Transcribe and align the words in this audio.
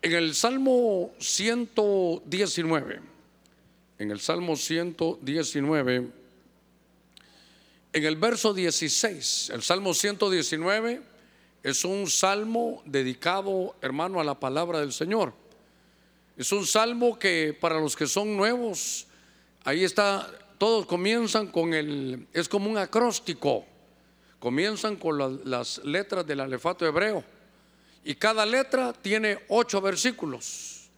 En 0.00 0.12
el 0.12 0.32
Salmo 0.36 1.12
119, 1.18 3.00
en 3.98 4.10
el 4.12 4.20
Salmo 4.20 4.54
119, 4.54 6.08
en 7.92 8.04
el 8.04 8.14
verso 8.14 8.54
16, 8.54 9.50
el 9.50 9.62
Salmo 9.62 9.92
119 9.92 11.02
es 11.64 11.84
un 11.84 12.06
salmo 12.08 12.80
dedicado, 12.86 13.74
hermano, 13.82 14.20
a 14.20 14.24
la 14.24 14.38
palabra 14.38 14.78
del 14.78 14.92
Señor. 14.92 15.32
Es 16.36 16.52
un 16.52 16.64
salmo 16.64 17.18
que 17.18 17.58
para 17.60 17.80
los 17.80 17.96
que 17.96 18.06
son 18.06 18.36
nuevos, 18.36 19.08
ahí 19.64 19.82
está, 19.82 20.30
todos 20.58 20.86
comienzan 20.86 21.48
con 21.48 21.74
el, 21.74 22.28
es 22.32 22.48
como 22.48 22.70
un 22.70 22.78
acróstico, 22.78 23.66
comienzan 24.38 24.94
con 24.94 25.40
las, 25.44 25.78
letras 25.78 26.24
del 26.24 26.38
alefato 26.38 26.86
hebreo 26.86 27.24
y 28.04 28.14
cada 28.14 28.46
letra 28.46 28.92
tiene 28.92 29.38
ocho 29.48 29.80
versículos. 29.80 30.88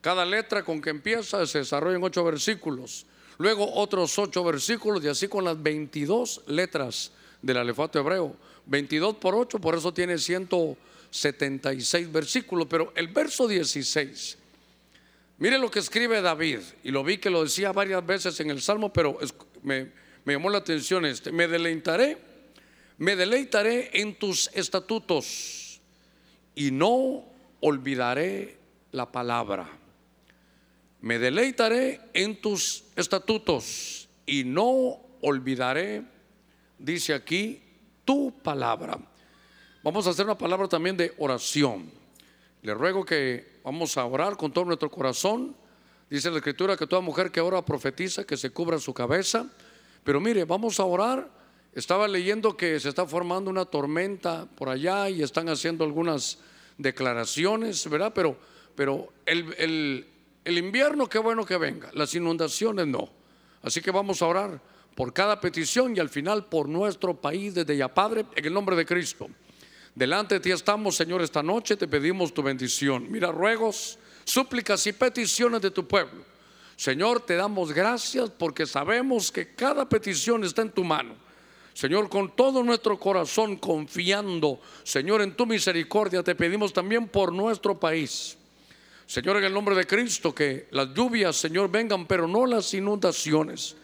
Cada 0.00 0.24
letra 0.24 0.64
con 0.64 0.80
que 0.80 0.90
empieza 0.90 1.46
se 1.46 1.58
desarrolla 1.58 1.96
en 1.96 2.04
ocho 2.04 2.24
versículos. 2.24 3.06
Luego 3.38 3.72
otros 3.74 4.18
ocho 4.18 4.44
versículos 4.44 5.04
y 5.04 5.08
así 5.08 5.28
con 5.28 5.44
las 5.44 5.60
22 5.62 6.42
letras 6.46 7.12
del 7.42 7.56
alefato 7.56 7.98
hebreo. 7.98 8.36
22 8.66 9.16
por 9.16 9.34
8, 9.34 9.58
por 9.58 9.74
eso 9.74 9.92
tiene 9.92 10.18
176 10.18 12.12
versículos. 12.12 12.66
Pero 12.68 12.92
el 12.94 13.08
verso 13.08 13.48
16, 13.48 14.38
mire 15.38 15.58
lo 15.58 15.70
que 15.70 15.78
escribe 15.78 16.20
David, 16.20 16.60
y 16.84 16.90
lo 16.90 17.02
vi 17.02 17.18
que 17.18 17.30
lo 17.30 17.44
decía 17.44 17.72
varias 17.72 18.04
veces 18.04 18.38
en 18.40 18.50
el 18.50 18.60
Salmo, 18.60 18.92
pero 18.92 19.18
me 19.62 19.90
llamó 20.26 20.50
la 20.50 20.58
atención 20.58 21.06
este. 21.06 21.32
Me 21.32 21.48
deleitaré, 21.48 22.18
me 22.98 23.16
deleitaré 23.16 23.90
en 23.94 24.16
tus 24.16 24.50
estatutos 24.52 25.67
y 26.58 26.72
no 26.72 27.24
olvidaré 27.60 28.58
la 28.90 29.12
palabra. 29.12 29.68
Me 31.00 31.20
deleitaré 31.20 32.00
en 32.12 32.40
tus 32.40 32.82
estatutos 32.96 34.08
y 34.26 34.42
no 34.42 34.98
olvidaré, 35.20 36.02
dice 36.76 37.14
aquí, 37.14 37.62
tu 38.04 38.32
palabra. 38.42 38.98
Vamos 39.84 40.08
a 40.08 40.10
hacer 40.10 40.24
una 40.24 40.36
palabra 40.36 40.66
también 40.66 40.96
de 40.96 41.14
oración. 41.18 41.92
Le 42.62 42.74
ruego 42.74 43.04
que 43.04 43.60
vamos 43.62 43.96
a 43.96 44.04
orar 44.04 44.36
con 44.36 44.52
todo 44.52 44.64
nuestro 44.64 44.90
corazón. 44.90 45.54
Dice 46.10 46.28
la 46.28 46.38
escritura 46.38 46.76
que 46.76 46.88
toda 46.88 47.00
mujer 47.00 47.30
que 47.30 47.40
ora 47.40 47.64
profetiza 47.64 48.24
que 48.24 48.36
se 48.36 48.50
cubra 48.50 48.80
su 48.80 48.92
cabeza. 48.92 49.48
Pero 50.02 50.20
mire, 50.20 50.44
vamos 50.44 50.80
a 50.80 50.84
orar. 50.84 51.37
Estaba 51.74 52.08
leyendo 52.08 52.56
que 52.56 52.80
se 52.80 52.88
está 52.88 53.06
formando 53.06 53.50
una 53.50 53.64
tormenta 53.64 54.46
por 54.56 54.68
allá 54.68 55.08
y 55.08 55.22
están 55.22 55.48
haciendo 55.48 55.84
algunas 55.84 56.38
declaraciones, 56.76 57.88
¿verdad? 57.88 58.12
Pero, 58.14 58.36
pero 58.74 59.12
el, 59.26 60.06
el 60.44 60.58
invierno, 60.58 61.08
qué 61.08 61.18
bueno 61.18 61.44
que 61.44 61.56
venga, 61.56 61.90
las 61.92 62.14
inundaciones 62.14 62.86
no. 62.86 63.10
Así 63.62 63.80
que 63.80 63.90
vamos 63.90 64.22
a 64.22 64.26
orar 64.26 64.60
por 64.94 65.12
cada 65.12 65.40
petición 65.40 65.96
y 65.96 66.00
al 66.00 66.08
final 66.08 66.46
por 66.46 66.68
nuestro 66.68 67.14
país 67.14 67.54
desde 67.54 67.76
ya, 67.76 67.86
Padre, 67.86 68.24
en 68.34 68.44
el 68.44 68.52
nombre 68.52 68.74
de 68.74 68.86
Cristo. 68.86 69.28
Delante 69.94 70.36
de 70.36 70.40
ti 70.40 70.50
estamos, 70.50 70.96
Señor, 70.96 71.22
esta 71.22 71.42
noche 71.42 71.76
te 71.76 71.86
pedimos 71.86 72.32
tu 72.32 72.42
bendición. 72.42 73.10
Mira, 73.10 73.30
ruegos, 73.30 73.98
súplicas 74.24 74.86
y 74.86 74.92
peticiones 74.92 75.60
de 75.60 75.70
tu 75.70 75.86
pueblo. 75.86 76.24
Señor, 76.76 77.20
te 77.20 77.34
damos 77.34 77.72
gracias 77.72 78.30
porque 78.30 78.64
sabemos 78.64 79.32
que 79.32 79.54
cada 79.54 79.88
petición 79.88 80.44
está 80.44 80.62
en 80.62 80.70
tu 80.70 80.84
mano. 80.84 81.14
Señor, 81.78 82.08
con 82.08 82.34
todo 82.34 82.64
nuestro 82.64 82.98
corazón 82.98 83.54
confiando, 83.54 84.58
Señor, 84.82 85.22
en 85.22 85.36
tu 85.36 85.46
misericordia, 85.46 86.24
te 86.24 86.34
pedimos 86.34 86.72
también 86.72 87.06
por 87.06 87.32
nuestro 87.32 87.78
país. 87.78 88.36
Señor, 89.06 89.36
en 89.36 89.44
el 89.44 89.54
nombre 89.54 89.76
de 89.76 89.86
Cristo, 89.86 90.34
que 90.34 90.66
las 90.72 90.92
lluvias, 90.92 91.36
Señor, 91.36 91.70
vengan, 91.70 92.04
pero 92.04 92.26
no 92.26 92.46
las 92.46 92.74
inundaciones. 92.74 93.76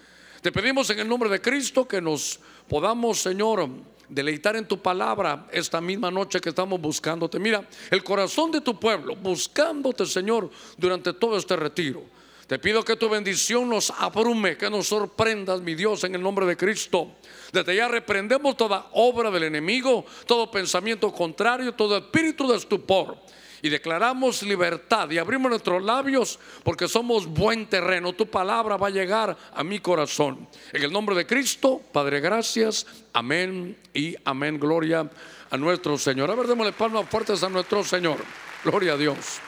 Te 0.43 0.51
pedimos 0.51 0.91
en 0.91 0.99
el 0.99 1.09
nombre 1.09 1.31
de 1.31 1.41
Cristo 1.41 1.87
que 1.87 2.01
nos 2.01 2.41
podamos, 2.69 3.21
Señor, 3.21 3.69
deleitar 4.09 4.57
en 4.57 4.67
tu 4.67 4.83
palabra 4.83 5.47
esta 5.53 5.81
misma 5.81 6.11
noche 6.11 6.41
que 6.41 6.49
estamos 6.49 6.81
buscándote. 6.81 7.39
Mira, 7.39 7.65
el 7.93 8.03
corazón 8.03 8.51
de 8.51 8.61
tu 8.61 8.77
pueblo, 8.77 9.15
buscándote, 9.15 10.05
Señor, 10.05 10.51
durante 10.77 11.13
todo 11.13 11.37
este 11.37 11.55
retiro. 11.55 12.03
Te 12.47 12.59
pido 12.59 12.85
que 12.85 12.97
tu 12.97 13.09
bendición 13.09 13.69
nos 13.71 13.91
abrume, 13.91 14.57
que 14.57 14.69
nos 14.69 14.89
sorprendas, 14.89 15.63
mi 15.63 15.75
Dios, 15.75 16.05
en 16.05 16.15
el 16.15 16.23
nombre 16.23 16.45
de 16.45 16.57
Cristo. 16.57 17.13
Desde 17.53 17.77
ya 17.77 17.89
reprendemos 17.89 18.57
toda 18.57 18.89
obra 18.93 19.31
del 19.31 19.45
enemigo, 19.45 20.05
todo 20.27 20.51
pensamiento 20.51 21.11
contrario, 21.13 21.73
todo 21.73 21.97
espíritu 21.97 22.47
de 22.49 22.57
estupor. 22.57 23.17
Y 23.63 23.71
declaramos 23.71 24.43
libertad 24.43 25.11
y 25.11 25.17
abrimos 25.17 25.49
nuestros 25.49 25.83
labios 25.83 26.39
porque 26.63 26.87
somos 26.87 27.27
buen 27.27 27.67
terreno. 27.67 28.13
Tu 28.13 28.27
palabra 28.27 28.77
va 28.77 28.89
a 28.89 28.91
llegar 28.91 29.35
a 29.55 29.65
mi 29.65 29.79
corazón. 29.79 30.47
En 30.71 30.83
el 30.83 30.93
nombre 30.93 31.17
de 31.17 31.27
Cristo, 31.27 31.81
Padre, 31.91 32.21
gracias. 32.21 32.87
Amén 33.15 33.75
y 33.95 34.15
amén. 34.27 34.61
Gloria 34.61 35.09
a 35.49 35.57
nuestro 35.57 35.97
Señor. 35.97 36.31
A 36.31 36.35
ver, 36.35 36.47
démosle 36.47 36.73
palmas 36.73 37.09
fuertes 37.09 37.43
a 37.43 37.49
nuestro 37.49 37.83
Señor. 37.83 38.19
Gloria 38.63 38.93
a 38.93 38.97
Dios. 38.99 39.41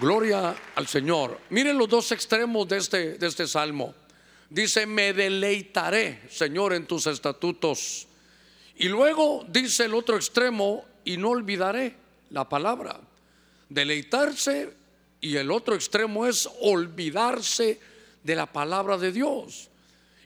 Gloria 0.00 0.54
al 0.74 0.86
Señor. 0.86 1.38
Miren 1.50 1.78
los 1.78 1.88
dos 1.88 2.10
extremos 2.12 2.68
de 2.68 2.78
este, 2.78 3.18
de 3.18 3.26
este 3.26 3.46
salmo. 3.46 3.94
Dice, 4.50 4.86
me 4.86 5.12
deleitaré, 5.12 6.22
Señor, 6.30 6.74
en 6.74 6.86
tus 6.86 7.06
estatutos. 7.06 8.06
Y 8.76 8.88
luego 8.88 9.44
dice 9.48 9.84
el 9.84 9.94
otro 9.94 10.16
extremo, 10.16 10.84
y 11.04 11.16
no 11.16 11.30
olvidaré 11.30 11.94
la 12.30 12.48
palabra. 12.48 12.98
Deleitarse 13.68 14.74
y 15.20 15.36
el 15.36 15.50
otro 15.50 15.74
extremo 15.74 16.26
es 16.26 16.48
olvidarse 16.60 17.80
de 18.22 18.34
la 18.34 18.46
palabra 18.46 18.98
de 18.98 19.12
Dios. 19.12 19.70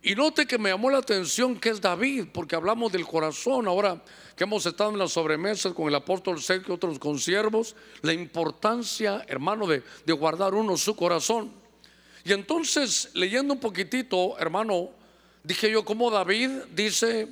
Y 0.09 0.15
note 0.15 0.47
que 0.47 0.57
me 0.57 0.71
llamó 0.71 0.89
la 0.89 0.97
atención 0.97 1.61
que 1.61 1.69
es 1.69 1.83
David, 1.83 2.29
porque 2.33 2.57
hablamos 2.57 2.91
del 2.91 3.05
corazón. 3.07 3.69
Ahora 3.69 4.03
que 4.35 4.45
hemos 4.45 4.65
estado 4.65 4.89
en 4.89 4.99
las 4.99 5.13
sobremesas 5.13 5.75
con 5.75 5.87
el 5.87 5.95
apóstol 5.95 6.41
Sergio 6.41 6.73
y 6.73 6.77
otros 6.77 6.99
consiervos, 6.99 7.77
la 8.01 8.15
importancia, 8.15 9.23
hermano, 9.29 9.67
de, 9.67 9.83
de 10.07 10.13
guardar 10.15 10.55
uno 10.55 10.79
su 10.79 10.97
corazón. 10.97 11.53
Y 12.25 12.33
entonces, 12.33 13.11
leyendo 13.13 13.53
un 13.53 13.61
poquitito, 13.61 14.39
hermano, 14.39 14.89
dije 15.45 15.71
yo, 15.71 15.85
como 15.85 16.11
David 16.11 16.53
dice 16.75 17.29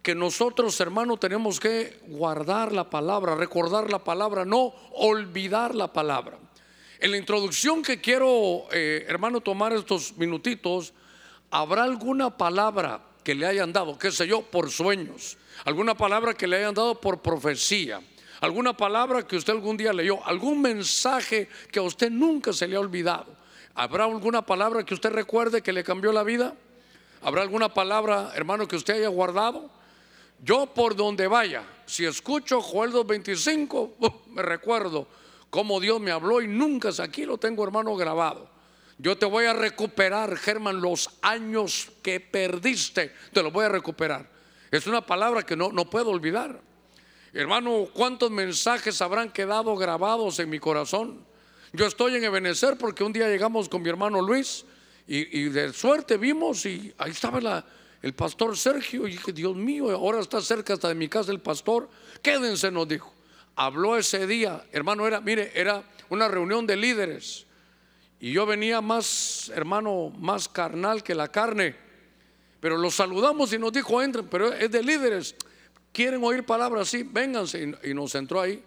que 0.00 0.14
nosotros, 0.14 0.78
hermano, 0.78 1.16
tenemos 1.16 1.58
que 1.58 1.98
guardar 2.06 2.70
la 2.70 2.88
palabra, 2.88 3.34
recordar 3.34 3.90
la 3.90 4.04
palabra, 4.04 4.44
no 4.44 4.72
olvidar 4.92 5.74
la 5.74 5.92
palabra. 5.92 6.38
En 7.00 7.10
la 7.10 7.16
introducción 7.16 7.82
que 7.82 8.00
quiero, 8.00 8.68
eh, 8.70 9.04
hermano, 9.08 9.40
tomar 9.40 9.72
estos 9.72 10.16
minutitos, 10.16 10.94
¿habrá 11.50 11.84
alguna 11.84 12.36
palabra 12.36 13.00
que 13.22 13.34
le 13.34 13.46
hayan 13.46 13.72
dado, 13.72 13.98
qué 13.98 14.10
sé 14.10 14.26
yo, 14.26 14.42
por 14.42 14.70
sueños? 14.70 15.36
¿Alguna 15.64 15.94
palabra 15.94 16.34
que 16.34 16.46
le 16.46 16.56
hayan 16.56 16.74
dado 16.74 17.00
por 17.00 17.20
profecía? 17.20 18.00
¿Alguna 18.40 18.74
palabra 18.74 19.26
que 19.26 19.36
usted 19.36 19.52
algún 19.52 19.76
día 19.76 19.92
leyó? 19.92 20.24
¿Algún 20.24 20.62
mensaje 20.62 21.48
que 21.70 21.78
a 21.78 21.82
usted 21.82 22.10
nunca 22.10 22.52
se 22.52 22.66
le 22.66 22.76
ha 22.76 22.80
olvidado? 22.80 23.36
¿Habrá 23.74 24.04
alguna 24.04 24.42
palabra 24.42 24.84
que 24.84 24.94
usted 24.94 25.10
recuerde 25.10 25.62
que 25.62 25.72
le 25.72 25.84
cambió 25.84 26.12
la 26.12 26.22
vida? 26.22 26.54
¿Habrá 27.22 27.42
alguna 27.42 27.72
palabra, 27.72 28.32
hermano, 28.34 28.66
que 28.66 28.76
usted 28.76 28.94
haya 28.94 29.08
guardado? 29.08 29.70
Yo 30.42 30.66
por 30.66 30.96
donde 30.96 31.26
vaya, 31.26 31.64
si 31.84 32.06
escucho 32.06 32.62
Joel 32.62 32.92
2.25, 32.92 34.22
me 34.28 34.42
recuerdo 34.42 35.06
cómo 35.50 35.78
Dios 35.80 36.00
me 36.00 36.10
habló 36.10 36.40
y 36.40 36.46
nunca, 36.46 36.90
aquí 37.02 37.26
lo 37.26 37.36
tengo 37.36 37.62
hermano 37.62 37.94
grabado. 37.94 38.48
Yo 39.02 39.16
te 39.16 39.24
voy 39.24 39.46
a 39.46 39.54
recuperar, 39.54 40.36
Germán, 40.36 40.82
los 40.82 41.08
años 41.22 41.90
que 42.02 42.20
perdiste, 42.20 43.14
te 43.32 43.42
los 43.42 43.50
voy 43.50 43.64
a 43.64 43.70
recuperar. 43.70 44.28
Es 44.70 44.86
una 44.86 45.00
palabra 45.00 45.42
que 45.42 45.56
no, 45.56 45.72
no 45.72 45.88
puedo 45.88 46.10
olvidar. 46.10 46.60
Hermano, 47.32 47.88
¿cuántos 47.94 48.30
mensajes 48.30 49.00
habrán 49.00 49.32
quedado 49.32 49.74
grabados 49.74 50.38
en 50.38 50.50
mi 50.50 50.58
corazón? 50.58 51.24
Yo 51.72 51.86
estoy 51.86 52.16
en 52.16 52.24
Ebenezer 52.24 52.76
porque 52.76 53.02
un 53.02 53.14
día 53.14 53.26
llegamos 53.28 53.70
con 53.70 53.80
mi 53.80 53.88
hermano 53.88 54.20
Luis 54.20 54.66
y, 55.06 55.44
de 55.44 55.72
suerte 55.72 56.18
vimos 56.18 56.66
y 56.66 56.92
ahí 56.98 57.12
estaba 57.12 57.64
el 58.02 58.12
pastor 58.12 58.54
Sergio 58.54 59.08
y 59.08 59.12
dije, 59.12 59.32
Dios 59.32 59.56
mío, 59.56 59.90
ahora 59.92 60.20
está 60.20 60.42
cerca 60.42 60.74
hasta 60.74 60.88
de 60.88 60.94
mi 60.94 61.08
casa 61.08 61.32
el 61.32 61.40
pastor. 61.40 61.88
Quédense, 62.20 62.70
nos 62.70 62.86
dijo. 62.86 63.14
Habló 63.56 63.96
ese 63.96 64.26
día, 64.26 64.62
hermano, 64.72 65.06
era, 65.06 65.22
mire, 65.22 65.52
era 65.54 65.84
una 66.10 66.28
reunión 66.28 66.66
de 66.66 66.76
líderes 66.76 67.46
y 68.20 68.32
yo 68.32 68.44
venía 68.44 68.82
más, 68.82 69.50
hermano, 69.54 70.12
más 70.18 70.46
carnal 70.46 71.02
que 71.02 71.14
la 71.14 71.28
carne. 71.28 71.74
Pero 72.60 72.76
los 72.76 72.94
saludamos 72.94 73.50
y 73.54 73.58
nos 73.58 73.72
dijo, 73.72 74.02
entren, 74.02 74.28
pero 74.28 74.52
es 74.52 74.70
de 74.70 74.82
líderes. 74.82 75.34
¿Quieren 75.90 76.22
oír 76.22 76.44
palabras 76.44 76.88
así? 76.88 77.02
Vénganse. 77.02 77.74
Y, 77.82 77.94
nos 77.94 78.14
entró 78.14 78.42
ahí. 78.42 78.62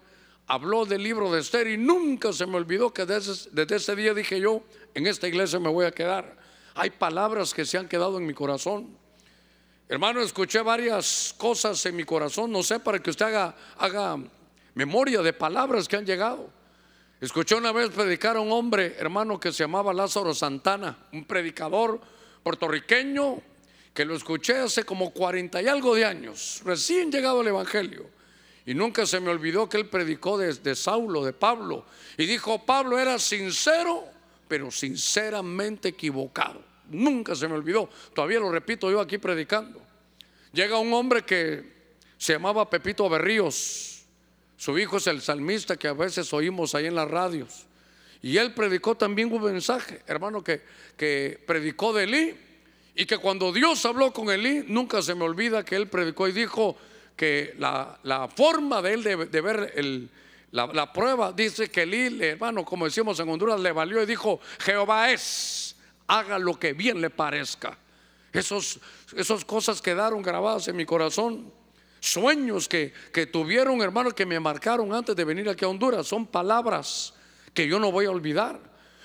Habló 0.48 0.84
del 0.84 1.04
libro 1.04 1.32
de 1.32 1.40
Esther 1.40 1.68
y 1.68 1.76
nunca 1.76 2.32
se 2.32 2.46
me 2.46 2.56
olvidó 2.56 2.92
que 2.92 3.06
desde, 3.06 3.76
ese 3.76 3.94
día 3.94 4.12
dije 4.12 4.40
yo, 4.40 4.64
en 4.92 5.06
esta 5.06 5.28
iglesia 5.28 5.60
me 5.60 5.68
voy 5.68 5.86
a 5.86 5.92
quedar. 5.92 6.36
Hay 6.74 6.90
palabras 6.90 7.54
que 7.54 7.64
se 7.64 7.78
han 7.78 7.86
quedado 7.86 8.18
en 8.18 8.26
mi 8.26 8.34
corazón. 8.34 8.98
Hermano, 9.88 10.20
escuché 10.20 10.62
varias 10.62 11.32
cosas 11.38 11.86
en 11.86 11.94
mi 11.94 12.02
corazón, 12.02 12.50
no 12.50 12.64
sé, 12.64 12.80
para 12.80 12.98
que 12.98 13.10
usted 13.10 13.26
haga 13.78 14.18
memoria 14.74 15.22
de 15.22 15.32
palabras 15.32 15.86
que 15.86 15.94
han 15.94 16.04
llegado. 16.04 16.50
Escuché 17.20 17.54
una 17.54 17.72
vez 17.72 17.90
predicar 17.90 18.36
a 18.36 18.40
un 18.40 18.50
hombre, 18.52 18.96
hermano, 18.98 19.38
que 19.38 19.52
se 19.52 19.62
llamaba 19.64 19.94
Lázaro 19.94 20.34
Santana, 20.34 21.06
un 21.12 21.24
predicador 21.24 22.00
puertorriqueño, 22.42 23.40
que 23.94 24.04
lo 24.04 24.16
escuché 24.16 24.58
hace 24.58 24.84
como 24.84 25.12
40 25.12 25.62
y 25.62 25.68
algo 25.68 25.94
de 25.94 26.04
años, 26.04 26.60
recién 26.64 27.10
llegado 27.12 27.40
al 27.40 27.46
Evangelio. 27.46 28.10
Y 28.66 28.74
nunca 28.74 29.06
se 29.06 29.20
me 29.20 29.30
olvidó 29.30 29.68
que 29.68 29.76
él 29.76 29.88
predicó 29.88 30.36
desde 30.36 30.74
Saulo, 30.74 31.24
de 31.24 31.32
Pablo, 31.32 31.84
y 32.18 32.26
dijo, 32.26 32.64
Pablo 32.64 32.98
era 32.98 33.18
sincero, 33.18 34.04
pero 34.48 34.70
sinceramente 34.70 35.90
equivocado. 35.90 36.62
Nunca 36.90 37.34
se 37.34 37.46
me 37.46 37.54
olvidó. 37.54 37.88
Todavía 38.14 38.40
lo 38.40 38.50
repito 38.50 38.90
yo 38.90 39.00
aquí 39.00 39.18
predicando. 39.18 39.80
Llega 40.52 40.78
un 40.78 40.92
hombre 40.92 41.22
que 41.22 41.72
se 42.16 42.32
llamaba 42.34 42.68
Pepito 42.68 43.08
Berríos, 43.08 43.93
su 44.56 44.78
hijo 44.78 44.98
es 44.98 45.06
el 45.06 45.20
salmista 45.20 45.76
que 45.76 45.88
a 45.88 45.92
veces 45.92 46.32
oímos 46.32 46.74
ahí 46.74 46.86
en 46.86 46.94
las 46.94 47.10
radios. 47.10 47.66
Y 48.22 48.38
él 48.38 48.54
predicó 48.54 48.94
también 48.94 49.32
un 49.32 49.42
mensaje, 49.42 50.00
hermano, 50.06 50.42
que, 50.42 50.62
que 50.96 51.42
predicó 51.46 51.92
de 51.92 52.04
Elí. 52.04 52.36
Y 52.96 53.06
que 53.06 53.18
cuando 53.18 53.52
Dios 53.52 53.84
habló 53.84 54.12
con 54.12 54.30
Elí, 54.30 54.64
nunca 54.68 55.02
se 55.02 55.14
me 55.14 55.24
olvida 55.24 55.64
que 55.64 55.74
él 55.76 55.88
predicó 55.88 56.28
y 56.28 56.32
dijo 56.32 56.76
que 57.16 57.54
la, 57.58 58.28
forma 58.34 58.80
de 58.80 58.94
él 58.94 59.02
de, 59.02 59.40
ver 59.40 59.72
el, 59.76 60.08
la, 60.52 60.92
prueba, 60.92 61.32
dice 61.32 61.68
que 61.70 61.82
Elí, 61.82 62.18
hermano, 62.22 62.64
como 62.64 62.84
decimos 62.84 63.18
en 63.18 63.28
Honduras, 63.28 63.60
le 63.60 63.72
valió 63.72 64.02
y 64.02 64.06
dijo, 64.06 64.40
Jehová 64.60 65.10
es, 65.10 65.76
haga 66.06 66.38
lo 66.38 66.58
que 66.58 66.72
bien 66.72 67.00
le 67.00 67.10
parezca. 67.10 67.76
Esos, 68.32 68.80
esas 69.16 69.44
cosas 69.44 69.82
quedaron 69.82 70.22
grabadas 70.22 70.68
en 70.68 70.76
mi 70.76 70.86
corazón 70.86 71.52
sueños 72.04 72.68
que, 72.68 72.92
tuvieron 73.32 73.80
hermanos 73.80 74.14
que 74.14 74.26
me 74.26 74.38
marcaron 74.38 74.92
antes 74.92 75.16
de 75.16 75.24
venir 75.24 75.48
aquí 75.48 75.64
a 75.64 75.68
Honduras. 75.68 76.06
Son 76.06 76.26
palabras 76.26 77.14
que 77.54 77.66
yo 77.66 77.78
no 77.78 77.90
voy 77.90 78.04
a 78.04 78.10
olvidar. 78.10 78.60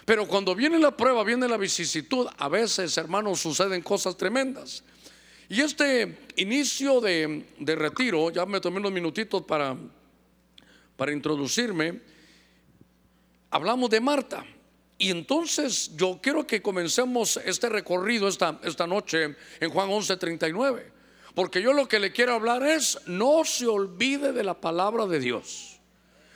Pero 0.05 0.27
cuando 0.27 0.55
viene 0.55 0.79
la 0.79 0.95
prueba, 0.95 1.23
viene 1.23 1.47
la 1.47 1.57
vicisitud, 1.57 2.27
a 2.37 2.49
veces, 2.49 2.97
hermanos, 2.97 3.39
suceden 3.39 3.81
cosas 3.81 4.17
tremendas. 4.17 4.83
Y 5.47 5.61
este 5.61 6.17
inicio 6.35 6.99
de, 6.99 7.45
retiro, 7.59 8.31
ya 8.31 8.45
me 8.45 8.59
tomé 8.59 8.77
unos 8.77 8.91
minutitos 8.91 9.43
para, 9.43 9.77
para 10.97 11.11
introducirme, 11.11 12.01
hablamos 13.51 13.89
de 13.89 14.01
Marta. 14.01 14.45
Y 14.97 15.11
entonces 15.11 15.95
yo 15.95 16.19
quiero 16.21 16.45
que 16.45 16.61
comencemos 16.61 17.37
este 17.37 17.69
recorrido 17.69 18.27
esta, 18.27 18.59
esta 18.63 18.85
noche 18.85 19.35
en 19.59 19.69
Juan 19.69 19.89
11:39. 19.89 20.98
Porque 21.35 21.61
yo 21.61 21.73
lo 21.73 21.87
que 21.87 21.99
le 21.99 22.11
quiero 22.11 22.33
hablar 22.33 22.63
es, 22.63 22.99
no 23.05 23.43
se 23.45 23.67
olvide 23.67 24.33
de 24.33 24.43
la 24.43 24.59
palabra 24.59 25.05
de 25.05 25.19
Dios. 25.19 25.79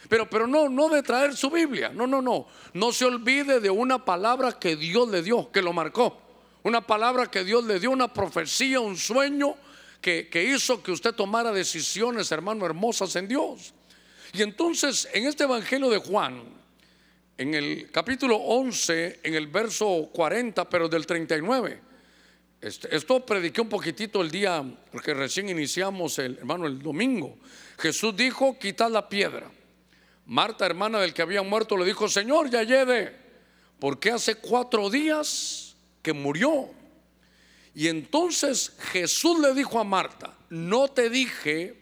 Pero, 0.09 0.29
pero 0.29 0.47
no, 0.47 0.69
no 0.69 0.89
de 0.89 1.01
traer 1.01 1.35
su 1.35 1.49
Biblia. 1.49 1.89
No, 1.89 2.05
no, 2.05 2.21
no. 2.21 2.47
No 2.73 2.91
se 2.91 3.05
olvide 3.05 3.59
de 3.59 3.69
una 3.69 4.03
palabra 4.03 4.53
que 4.53 4.75
Dios 4.75 5.09
le 5.09 5.21
dio, 5.21 5.51
que 5.51 5.61
lo 5.61 5.73
marcó. 5.73 6.21
Una 6.63 6.81
palabra 6.85 7.29
que 7.29 7.43
Dios 7.43 7.63
le 7.65 7.79
dio, 7.79 7.91
una 7.91 8.13
profecía, 8.13 8.79
un 8.79 8.97
sueño 8.97 9.55
que, 9.99 10.29
que 10.29 10.43
hizo 10.43 10.81
que 10.83 10.91
usted 10.91 11.13
tomara 11.13 11.51
decisiones, 11.51 12.31
hermano, 12.31 12.65
hermosas 12.65 13.15
en 13.15 13.27
Dios. 13.27 13.73
Y 14.33 14.41
entonces, 14.41 15.07
en 15.13 15.25
este 15.25 15.43
Evangelio 15.43 15.89
de 15.89 15.97
Juan, 15.97 16.43
en 17.37 17.53
el 17.53 17.89
capítulo 17.91 18.37
11, 18.37 19.21
en 19.23 19.33
el 19.33 19.47
verso 19.47 20.09
40, 20.13 20.69
pero 20.69 20.87
del 20.87 21.05
39 21.05 21.92
este, 22.63 22.95
esto 22.95 23.25
prediqué 23.25 23.59
un 23.59 23.67
poquitito 23.67 24.21
el 24.21 24.31
día, 24.31 24.63
porque 24.89 25.13
recién 25.13 25.49
iniciamos 25.49 26.17
el 26.19 26.37
hermano 26.37 26.65
el 26.65 26.81
domingo. 26.81 27.37
Jesús 27.77 28.15
dijo, 28.15 28.57
quitad 28.57 28.89
la 28.89 29.09
piedra. 29.09 29.51
Marta, 30.25 30.65
hermana 30.65 31.01
del 31.01 31.13
que 31.13 31.21
había 31.21 31.41
muerto, 31.41 31.75
le 31.75 31.83
dijo, 31.83 32.07
Señor, 32.07 32.49
ya 32.49 32.63
lleve, 32.63 33.13
porque 33.79 34.11
hace 34.11 34.35
cuatro 34.35 34.89
días 34.89 35.75
que 36.01 36.13
murió. 36.13 36.69
Y 37.75 37.89
entonces 37.89 38.71
Jesús 38.93 39.41
le 39.41 39.53
dijo 39.53 39.77
a 39.77 39.83
Marta, 39.83 40.37
no 40.49 40.87
te 40.87 41.09
dije 41.09 41.75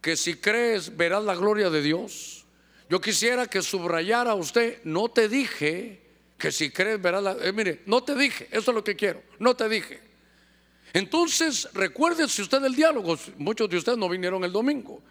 que 0.00 0.16
si 0.16 0.34
crees 0.34 0.96
verás 0.96 1.22
la 1.22 1.36
gloria 1.36 1.70
de 1.70 1.82
Dios. 1.82 2.44
Yo 2.90 3.00
quisiera 3.00 3.46
que 3.46 3.62
subrayara 3.62 4.34
usted, 4.34 4.80
no 4.82 5.08
te 5.08 5.28
dije 5.28 6.05
que 6.38 6.52
si 6.52 6.70
crees 6.70 7.00
verás. 7.00 7.36
Eh, 7.42 7.52
mire, 7.52 7.82
no 7.86 8.02
te 8.02 8.14
dije, 8.14 8.48
eso 8.50 8.70
es 8.70 8.74
lo 8.74 8.84
que 8.84 8.96
quiero, 8.96 9.22
no 9.38 9.54
te 9.54 9.68
dije. 9.68 10.00
Entonces, 10.92 11.68
si 12.28 12.42
usted 12.42 12.64
el 12.64 12.74
diálogo, 12.74 13.18
muchos 13.36 13.68
de 13.68 13.76
ustedes 13.76 13.98
no 13.98 14.08
vinieron 14.08 14.44
el 14.44 14.52
domingo, 14.52 15.02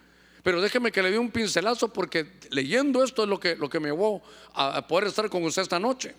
pero 0.42 0.62
déjeme 0.62 0.92
que 0.92 1.04
le 1.04 1.12
dé 1.12 1.20
un 1.20 1.32
pincelazo 1.32 1.92
porque 1.92 2.26
leyendo 2.50 3.04
esto 3.04 3.24
es 3.24 3.30
lo 3.30 3.40
que, 3.40 3.56
lo 3.56 3.70
que 3.70 3.80
me 3.80 3.90
llevó 3.90 4.24
a 4.54 4.88
poder 4.88 5.08
estar 5.08 5.30
con 5.30 5.44
usted 5.44 5.62
esta 5.62 5.80
noche. 5.80 6.16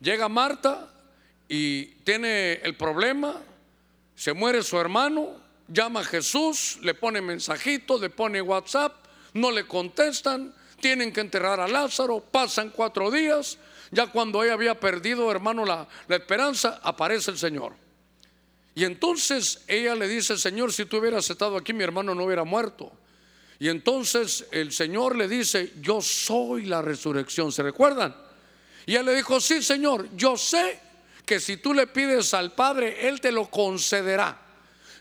Llega 0.00 0.28
Marta 0.28 0.92
y 1.48 1.86
tiene 2.04 2.54
el 2.62 2.76
problema, 2.76 3.40
se 4.14 4.32
muere 4.32 4.62
su 4.62 4.78
hermano, 4.78 5.36
llama 5.68 6.00
a 6.00 6.04
Jesús, 6.04 6.78
le 6.82 6.94
pone 6.94 7.20
mensajitos, 7.20 8.00
le 8.00 8.10
pone 8.10 8.40
WhatsApp, 8.40 8.94
no 9.34 9.50
le 9.50 9.66
contestan, 9.66 10.54
tienen 10.80 11.12
que 11.12 11.20
enterrar 11.20 11.60
a 11.60 11.68
Lázaro, 11.68 12.20
pasan 12.20 12.70
cuatro 12.70 13.10
días, 13.10 13.58
ya 13.90 14.06
cuando 14.06 14.42
ella 14.42 14.54
había 14.54 14.78
perdido, 14.78 15.30
hermano, 15.30 15.64
la, 15.64 15.88
esperanza, 16.08 16.80
aparece 16.82 17.30
el 17.30 17.38
Señor. 17.38 17.74
Y 18.74 18.84
entonces 18.84 19.64
ella 19.66 19.94
le 19.94 20.06
dice, 20.06 20.38
Señor, 20.38 20.72
si 20.72 20.84
tú 20.86 20.98
hubieras 20.98 21.28
estado 21.28 21.56
aquí, 21.56 21.72
mi 21.72 21.82
hermano 21.82 22.14
no 22.14 22.24
hubiera 22.24 22.44
muerto. 22.44 22.92
Y 23.58 23.68
entonces 23.68 24.46
el 24.52 24.72
Señor 24.72 25.16
le 25.16 25.28
dice, 25.28 25.72
yo 25.80 26.00
soy 26.00 26.66
la 26.66 26.80
resurrección. 26.80 27.52
¿Se 27.52 27.62
recuerdan? 27.62 28.16
Y 28.86 28.94
él 28.94 29.04
le 29.04 29.14
dijo, 29.14 29.40
sí, 29.40 29.62
Señor, 29.62 30.08
yo 30.16 30.36
sé 30.36 30.78
que 31.26 31.40
si 31.40 31.58
tú 31.58 31.74
le 31.74 31.86
pides 31.86 32.32
al 32.34 32.54
Padre, 32.54 33.08
Él 33.08 33.20
te 33.20 33.30
lo 33.30 33.50
concederá. 33.50 34.36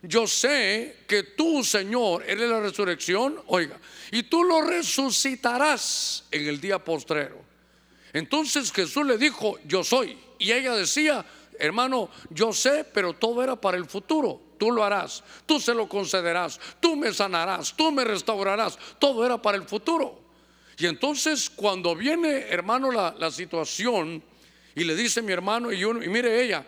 Yo 0.03 0.27
sé 0.27 1.03
que 1.07 1.23
tú, 1.23 1.63
Señor, 1.63 2.23
eres 2.23 2.49
la 2.49 2.59
resurrección, 2.59 3.41
oiga, 3.47 3.77
y 4.11 4.23
tú 4.23 4.43
lo 4.43 4.61
resucitarás 4.61 6.25
en 6.31 6.47
el 6.47 6.61
día 6.61 6.79
postrero. 6.79 7.48
Entonces 8.13 8.71
Jesús 8.71 9.05
le 9.05 9.17
dijo, 9.17 9.57
yo 9.65 9.83
soy. 9.83 10.17
Y 10.37 10.51
ella 10.51 10.75
decía, 10.75 11.25
hermano, 11.59 12.09
yo 12.29 12.53
sé, 12.53 12.85
pero 12.93 13.13
todo 13.13 13.43
era 13.43 13.55
para 13.55 13.77
el 13.77 13.85
futuro. 13.85 14.41
Tú 14.57 14.71
lo 14.71 14.83
harás, 14.83 15.23
tú 15.45 15.59
se 15.59 15.73
lo 15.73 15.87
concederás, 15.87 16.59
tú 16.81 16.95
me 16.95 17.13
sanarás, 17.13 17.73
tú 17.75 17.91
me 17.91 18.03
restaurarás. 18.03 18.77
Todo 18.99 19.25
era 19.25 19.41
para 19.41 19.57
el 19.57 19.63
futuro. 19.63 20.19
Y 20.77 20.85
entonces 20.85 21.49
cuando 21.49 21.95
viene, 21.95 22.47
hermano, 22.49 22.91
la, 22.91 23.31
situación 23.31 24.23
y 24.75 24.83
le 24.83 24.95
dice 24.95 25.21
mi 25.21 25.33
hermano, 25.33 25.71
y, 25.71 25.85
mire 26.09 26.43
ella, 26.43 26.65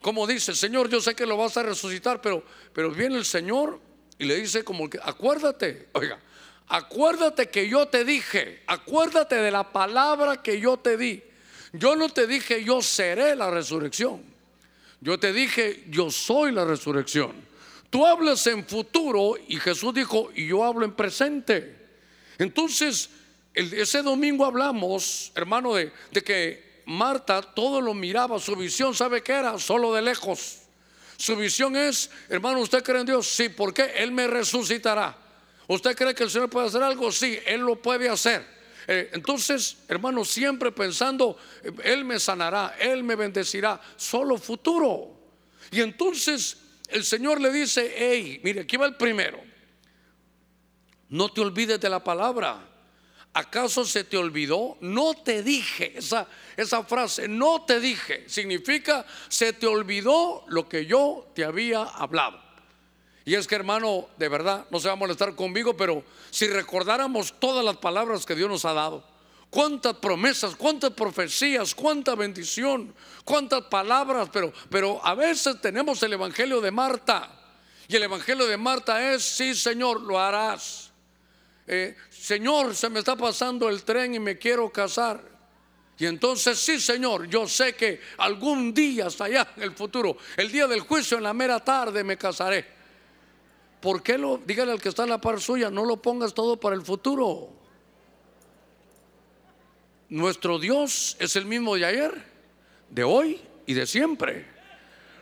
como 0.00 0.26
dice, 0.26 0.54
Señor, 0.54 0.90
yo 0.90 1.00
sé 1.00 1.14
que 1.14 1.24
lo 1.24 1.36
vas 1.36 1.56
a 1.56 1.62
resucitar, 1.62 2.20
pero, 2.20 2.44
pero 2.74 2.90
viene 2.90 3.16
el 3.16 3.24
Señor 3.24 3.80
y 4.18 4.24
le 4.24 4.36
dice 4.36 4.64
como 4.64 4.88
que, 4.88 4.98
acuérdate, 5.02 5.88
oiga, 5.92 6.20
acuérdate 6.68 7.48
que 7.48 7.68
yo 7.68 7.86
te 7.86 8.04
dije, 8.04 8.62
acuérdate 8.66 9.36
de 9.36 9.50
la 9.50 9.72
palabra 9.72 10.42
que 10.42 10.60
yo 10.60 10.76
te 10.76 10.96
di. 10.96 11.22
Yo 11.72 11.96
no 11.96 12.08
te 12.08 12.26
dije 12.26 12.62
yo 12.64 12.80
seré 12.80 13.34
la 13.34 13.50
resurrección. 13.50 14.22
Yo 15.00 15.18
te 15.18 15.32
dije 15.32 15.84
yo 15.88 16.10
soy 16.10 16.52
la 16.52 16.64
resurrección. 16.64 17.32
Tú 17.90 18.06
hablas 18.06 18.46
en 18.46 18.66
futuro 18.66 19.34
y 19.48 19.58
Jesús 19.58 19.94
dijo 19.94 20.30
y 20.34 20.46
yo 20.46 20.64
hablo 20.64 20.84
en 20.84 20.92
presente. 20.92 21.76
Entonces, 22.38 23.10
ese 23.54 24.02
domingo 24.02 24.44
hablamos, 24.44 25.30
hermano, 25.34 25.74
de, 25.74 25.92
de 26.10 26.22
que 26.22 26.82
Marta 26.86 27.40
todo 27.40 27.80
lo 27.80 27.94
miraba, 27.94 28.38
su 28.38 28.56
visión, 28.56 28.94
¿sabe 28.94 29.22
qué 29.22 29.32
era? 29.32 29.58
Solo 29.58 29.92
de 29.94 30.02
lejos. 30.02 30.60
Su 31.16 31.36
visión 31.36 31.76
es, 31.76 32.10
hermano, 32.28 32.60
¿usted 32.60 32.82
cree 32.82 33.00
en 33.00 33.06
Dios? 33.06 33.28
Sí, 33.28 33.48
¿por 33.48 33.72
qué? 33.72 33.92
Él 33.96 34.10
me 34.12 34.26
resucitará. 34.26 35.16
¿Usted 35.66 35.96
cree 35.96 36.14
que 36.14 36.24
el 36.24 36.30
Señor 36.30 36.50
puede 36.50 36.68
hacer 36.68 36.82
algo? 36.82 37.10
Sí, 37.10 37.38
Él 37.46 37.60
lo 37.60 37.80
puede 37.80 38.08
hacer. 38.08 38.46
Eh, 38.86 39.10
entonces, 39.12 39.78
hermano, 39.88 40.24
siempre 40.24 40.70
pensando, 40.72 41.38
eh, 41.62 41.72
Él 41.84 42.04
me 42.04 42.20
sanará, 42.20 42.76
Él 42.78 43.02
me 43.02 43.16
bendecirá, 43.16 43.80
solo 43.96 44.36
futuro. 44.36 45.10
Y 45.70 45.80
entonces 45.80 46.58
el 46.88 47.04
Señor 47.04 47.40
le 47.40 47.50
dice, 47.50 47.94
hey, 47.96 48.40
mire, 48.44 48.60
aquí 48.60 48.76
va 48.76 48.86
el 48.86 48.96
primero. 48.96 49.40
No 51.08 51.30
te 51.30 51.40
olvides 51.40 51.80
de 51.80 51.88
la 51.88 52.02
palabra. 52.02 52.70
¿Acaso 53.32 53.84
se 53.84 54.04
te 54.04 54.16
olvidó? 54.16 54.76
No 54.80 55.14
te 55.14 55.42
dije. 55.42 55.94
Esa, 55.96 56.28
esa 56.56 56.84
frase, 56.84 57.26
no 57.26 57.64
te 57.64 57.80
dije, 57.80 58.24
significa, 58.28 59.04
se 59.28 59.52
te 59.54 59.66
olvidó 59.66 60.44
lo 60.48 60.68
que 60.68 60.86
yo 60.86 61.32
te 61.34 61.44
había 61.44 61.82
hablado. 61.82 62.43
Y 63.24 63.34
es 63.34 63.46
que 63.46 63.54
hermano, 63.54 64.08
de 64.18 64.28
verdad, 64.28 64.66
no 64.70 64.78
se 64.78 64.88
va 64.88 64.92
a 64.94 64.96
molestar 64.96 65.34
conmigo, 65.34 65.76
pero 65.76 66.04
si 66.30 66.46
recordáramos 66.46 67.34
todas 67.38 67.64
las 67.64 67.78
palabras 67.78 68.26
que 68.26 68.34
Dios 68.34 68.50
nos 68.50 68.64
ha 68.66 68.74
dado, 68.74 69.02
cuántas 69.48 69.94
promesas, 69.94 70.54
cuántas 70.56 70.90
profecías, 70.90 71.74
cuánta 71.74 72.14
bendición, 72.14 72.94
cuántas 73.24 73.62
palabras, 73.62 74.28
pero, 74.32 74.52
pero 74.68 75.00
a 75.04 75.14
veces 75.14 75.60
tenemos 75.60 76.02
el 76.02 76.12
Evangelio 76.12 76.60
de 76.60 76.70
Marta. 76.70 77.30
Y 77.88 77.96
el 77.96 78.02
Evangelio 78.02 78.46
de 78.46 78.56
Marta 78.56 79.12
es, 79.12 79.22
sí 79.22 79.54
Señor, 79.54 80.02
lo 80.02 80.18
harás. 80.18 80.90
eh, 81.66 81.96
Señor, 82.10 82.74
se 82.74 82.90
me 82.90 82.98
está 82.98 83.16
pasando 83.16 83.68
el 83.68 83.84
tren 83.84 84.14
y 84.14 84.18
me 84.18 84.36
quiero 84.38 84.70
casar. 84.70 85.22
Y 85.96 86.06
entonces, 86.06 86.58
sí, 86.58 86.80
Señor, 86.80 87.28
yo 87.28 87.46
sé 87.46 87.74
que 87.74 88.00
algún 88.18 88.74
día, 88.74 89.06
hasta 89.06 89.24
allá 89.24 89.52
en 89.56 89.62
el 89.62 89.72
futuro, 89.72 90.16
el 90.36 90.50
día 90.50 90.66
del 90.66 90.80
juicio, 90.80 91.16
en 91.18 91.22
la 91.22 91.32
mera 91.32 91.60
tarde, 91.60 92.02
me 92.02 92.18
casaré. 92.18 92.73
¿Por 93.84 94.02
qué 94.02 94.16
lo, 94.16 94.38
dígale 94.38 94.72
al 94.72 94.80
que 94.80 94.88
está 94.88 95.02
en 95.02 95.10
la 95.10 95.20
par 95.20 95.42
suya, 95.42 95.68
no 95.68 95.84
lo 95.84 95.98
pongas 95.98 96.32
todo 96.32 96.58
para 96.58 96.74
el 96.74 96.80
futuro? 96.80 97.50
Nuestro 100.08 100.58
Dios 100.58 101.18
es 101.20 101.36
el 101.36 101.44
mismo 101.44 101.76
de 101.76 101.84
ayer, 101.84 102.24
de 102.88 103.04
hoy 103.04 103.42
y 103.66 103.74
de 103.74 103.86
siempre. 103.86 104.46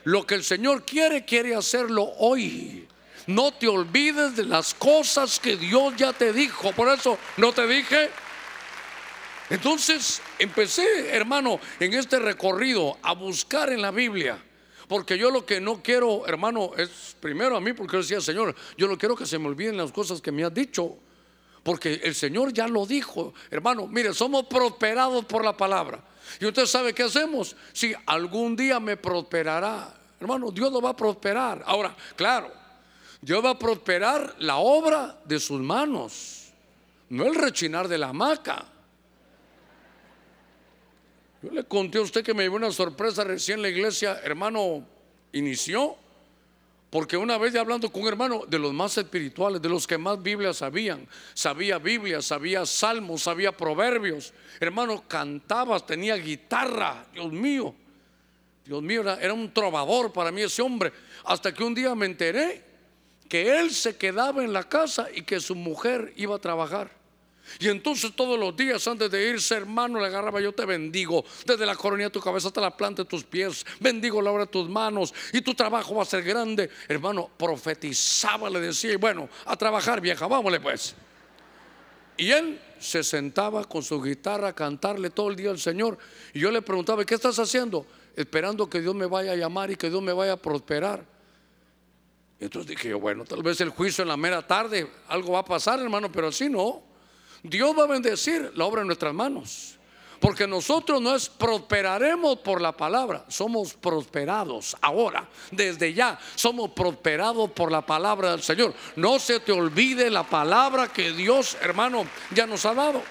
Lo 0.04 0.25
que 0.25 0.37
el 0.37 0.45
Señor 0.45 0.85
quiere, 0.85 1.25
quiere 1.25 1.57
hacerlo 1.57 2.12
hoy. 2.19 2.87
No 3.26 3.50
te 3.50 3.66
olvides 3.66 4.37
de 4.37 4.45
las 4.45 4.75
cosas 4.75 5.40
que 5.40 5.57
Dios 5.57 5.95
ya 5.97 6.12
te 6.12 6.33
dijo. 6.33 6.71
Por 6.71 6.88
eso 6.88 7.19
no 7.38 7.52
te 7.52 7.66
dije. 7.66 8.11
Entonces 9.50 10.23
empecé, 10.38 11.09
hermano, 11.12 11.59
en 11.81 11.95
este 11.95 12.21
recorrido 12.21 12.97
a 13.02 13.12
buscar 13.14 13.73
en 13.73 13.83
la 13.83 13.90
Biblia. 13.90 14.40
Porque 14.89 15.17
yo 15.17 15.31
lo 15.31 15.47
que 15.47 15.61
no 15.61 15.83
quiero, 15.83 16.27
hermano, 16.27 16.73
es 16.77 17.17
primero 17.21 17.57
a 17.57 17.61
mí, 17.61 17.73
porque 17.73 17.95
yo 17.95 18.01
decía, 18.01 18.21
Señor, 18.21 18.55
yo 18.77 18.89
no 18.89 18.99
quiero 18.99 19.17
que 19.17 19.27
se 19.27 19.39
me 19.39 19.49
olviden 19.49 19.77
las 19.77 19.93
cosas 19.93 20.21
que 20.21 20.33
me 20.33 20.45
has 20.45 20.53
dicho. 20.53 20.97
Porque 21.62 22.01
el 22.03 22.15
Señor 22.15 22.53
ya 22.53 22.67
lo 22.67 22.87
dijo, 22.87 23.35
hermano, 23.51 23.87
mire, 23.87 24.12
somos 24.12 24.47
prosperados 24.47 25.25
por 25.25 25.45
la 25.45 25.57
palabra. 25.57 26.03
Y 26.41 26.47
usted 26.47 26.67
sabe 26.67 26.93
qué 26.93 27.05
hacemos. 27.05 27.57
Si 27.73 27.95
algún 28.07 28.57
día 28.57 28.81
me 28.81 28.97
prosperará, 28.97 29.95
hermano, 30.21 30.51
Dios 30.51 30.73
lo 30.73 30.81
va 30.81 30.91
a 30.91 30.97
prosperar. 30.97 31.62
Ahora, 31.67 31.97
claro, 32.17 32.51
Dios 33.21 33.45
va 33.45 33.51
a 33.51 33.59
prosperar 33.59 34.35
la 34.41 34.57
obra 34.57 35.17
de 35.25 35.39
sus 35.39 35.61
manos, 35.61 36.53
no 37.09 37.27
el 37.27 37.37
rechinar 37.37 37.87
de 37.87 37.99
la 37.99 38.09
hamaca. 38.09 38.72
Yo 41.43 41.51
le 41.51 41.65
conté 41.65 41.99
a 41.99 42.03
usted 42.03 42.25
que 42.25 42.35
me 42.35 42.45
llevó 42.45 42.57
una 42.57 42.71
sorpresa 42.71 43.25
recién 43.25 43.61
la 43.61 43.69
iglesia, 43.69 44.21
hermano, 44.23 44.87
inició. 45.33 45.97
Porque 46.89 47.17
una 47.17 47.39
vez 47.39 47.55
hablando 47.57 47.91
con 47.91 48.03
un 48.03 48.09
hermano 48.09 48.45
de 48.47 48.59
los 48.59 48.73
más 48.75 48.99
espirituales, 48.99 49.63
de 49.63 49.69
los 49.69 49.87
que 49.87 49.97
más 49.97 50.23
Biblia 50.23 50.53
sabían, 50.53 51.09
sabía 51.33 51.79
Biblia, 51.79 52.21
sabía 52.21 52.67
salmos, 52.67 53.23
sabía 53.23 53.51
proverbios. 53.51 54.35
Hermano, 54.61 55.03
cantaba, 55.09 55.81
tenía 55.81 56.17
guitarra, 56.17 57.07
Dios 57.15 57.33
mío. 57.33 57.75
Dios 58.65 58.83
mío, 58.83 59.03
era 59.19 59.33
un 59.33 59.53
trovador 59.53 60.13
para 60.13 60.31
mí 60.31 60.43
ese 60.43 60.63
hombre. 60.63 60.93
Hasta 61.25 61.53
que 61.53 61.65
un 61.65 61.75
día 61.75 61.95
me 61.95 62.07
enteré 62.07 62.63
que 63.27 63.59
él 63.59 63.71
se 63.71 63.97
quedaba 63.97 64.45
en 64.45 64.53
la 64.53 64.69
casa 64.69 65.09
y 65.13 65.23
que 65.23 65.41
su 65.41 65.55
mujer 65.55 66.13
iba 66.17 66.37
a 66.37 66.39
trabajar. 66.39 67.02
Y 67.59 67.69
entonces 67.69 68.13
todos 68.15 68.39
los 68.39 68.57
días 68.57 68.87
antes 68.87 69.11
de 69.11 69.31
irse, 69.31 69.55
hermano, 69.57 70.01
le 70.01 70.07
agarraba, 70.07 70.41
yo 70.41 70.53
te 70.53 70.65
bendigo, 70.65 71.25
desde 71.45 71.67
la 71.67 71.77
coronilla 71.77 72.09
de 72.09 72.13
tu 72.13 72.21
cabeza 72.21 72.49
hasta 72.49 72.61
la 72.61 72.77
planta 72.77 73.03
de 73.03 73.09
tus 73.09 73.25
pies, 73.25 73.65
bendigo 73.81 74.23
la 74.23 74.31
obra 74.31 74.45
de 74.45 74.51
tus 74.51 74.69
manos 74.69 75.13
y 75.33 75.41
tu 75.41 75.55
trabajo 75.55 75.95
va 75.95 76.03
a 76.03 76.07
ser 76.07 76.23
grande. 76.23 76.71
Hermano, 76.89 77.31
profetizaba, 77.37 78.49
le 78.49 78.61
decía, 78.61 78.93
y 78.93 78.97
bueno, 78.97 79.29
a 79.45 79.57
trabajar 79.57 80.01
vieja, 80.01 80.27
vámonos 80.27 80.61
pues. 80.61 80.95
Y 82.17 82.31
él 82.31 82.61
se 82.79 83.03
sentaba 83.03 83.65
con 83.65 83.83
su 83.83 84.01
guitarra 84.01 84.49
a 84.49 84.53
cantarle 84.55 85.11
todo 85.11 85.31
el 85.31 85.37
día 85.37 85.51
al 85.51 85.59
Señor. 85.59 85.99
Y 86.35 86.41
yo 86.41 86.51
le 86.51 86.63
preguntaba, 86.63 87.05
¿qué 87.05 87.15
estás 87.15 87.39
haciendo? 87.39 87.87
Esperando 88.17 88.69
que 88.69 88.81
Dios 88.81 88.95
me 88.95 89.07
vaya 89.07 89.33
a 89.33 89.37
llamar 89.37 89.71
y 89.71 89.77
que 89.77 89.89
Dios 89.89 90.03
me 90.03 90.13
vaya 90.13 90.35
a 90.35 90.37
prosperar. 90.37 91.05
Entonces 92.39 92.71
dije 92.71 92.89
yo, 92.91 92.99
bueno, 92.99 93.25
tal 93.25 93.43
vez 93.43 93.61
el 93.61 93.71
juicio 93.71 94.03
en 94.03 94.09
la 94.09 94.17
mera 94.17 94.47
tarde, 94.47 94.91
algo 95.09 95.33
va 95.33 95.41
a 95.41 95.45
pasar, 95.45 95.79
hermano, 95.81 96.11
pero 96.11 96.29
así 96.29 96.49
no. 96.51 96.92
Dios 97.43 97.77
va 97.77 97.85
a 97.85 97.89
bendecir 97.89 98.53
la 98.55 98.65
obra 98.65 98.83
en 98.83 98.87
nuestras 98.87 99.15
manos. 99.15 99.79
Porque 100.23 100.47
nosotros 100.47 101.03
no 101.03 101.17
es 101.17 101.29
prosperaremos 101.29 102.39
por 102.39 102.61
la 102.61 102.71
palabra, 102.71 103.25
somos 103.27 103.75
prosperados 103.75 104.77
ahora, 104.81 105.29
desde 105.51 105.93
ya, 105.93 106.17
somos 106.37 106.71
prosperados 106.71 107.51
por 107.51 107.73
la 107.73 107.85
palabra 107.85 108.31
del 108.31 108.41
Señor. 108.41 108.73
No 108.95 109.19
se 109.19 109.41
te 109.41 109.51
olvide 109.51 110.09
la 110.11 110.23
palabra 110.23 110.93
que 110.93 111.11
Dios, 111.11 111.57
hermano, 111.61 112.07
ya 112.33 112.47
nos 112.47 112.65
ha 112.67 112.73
dado. 112.73 113.03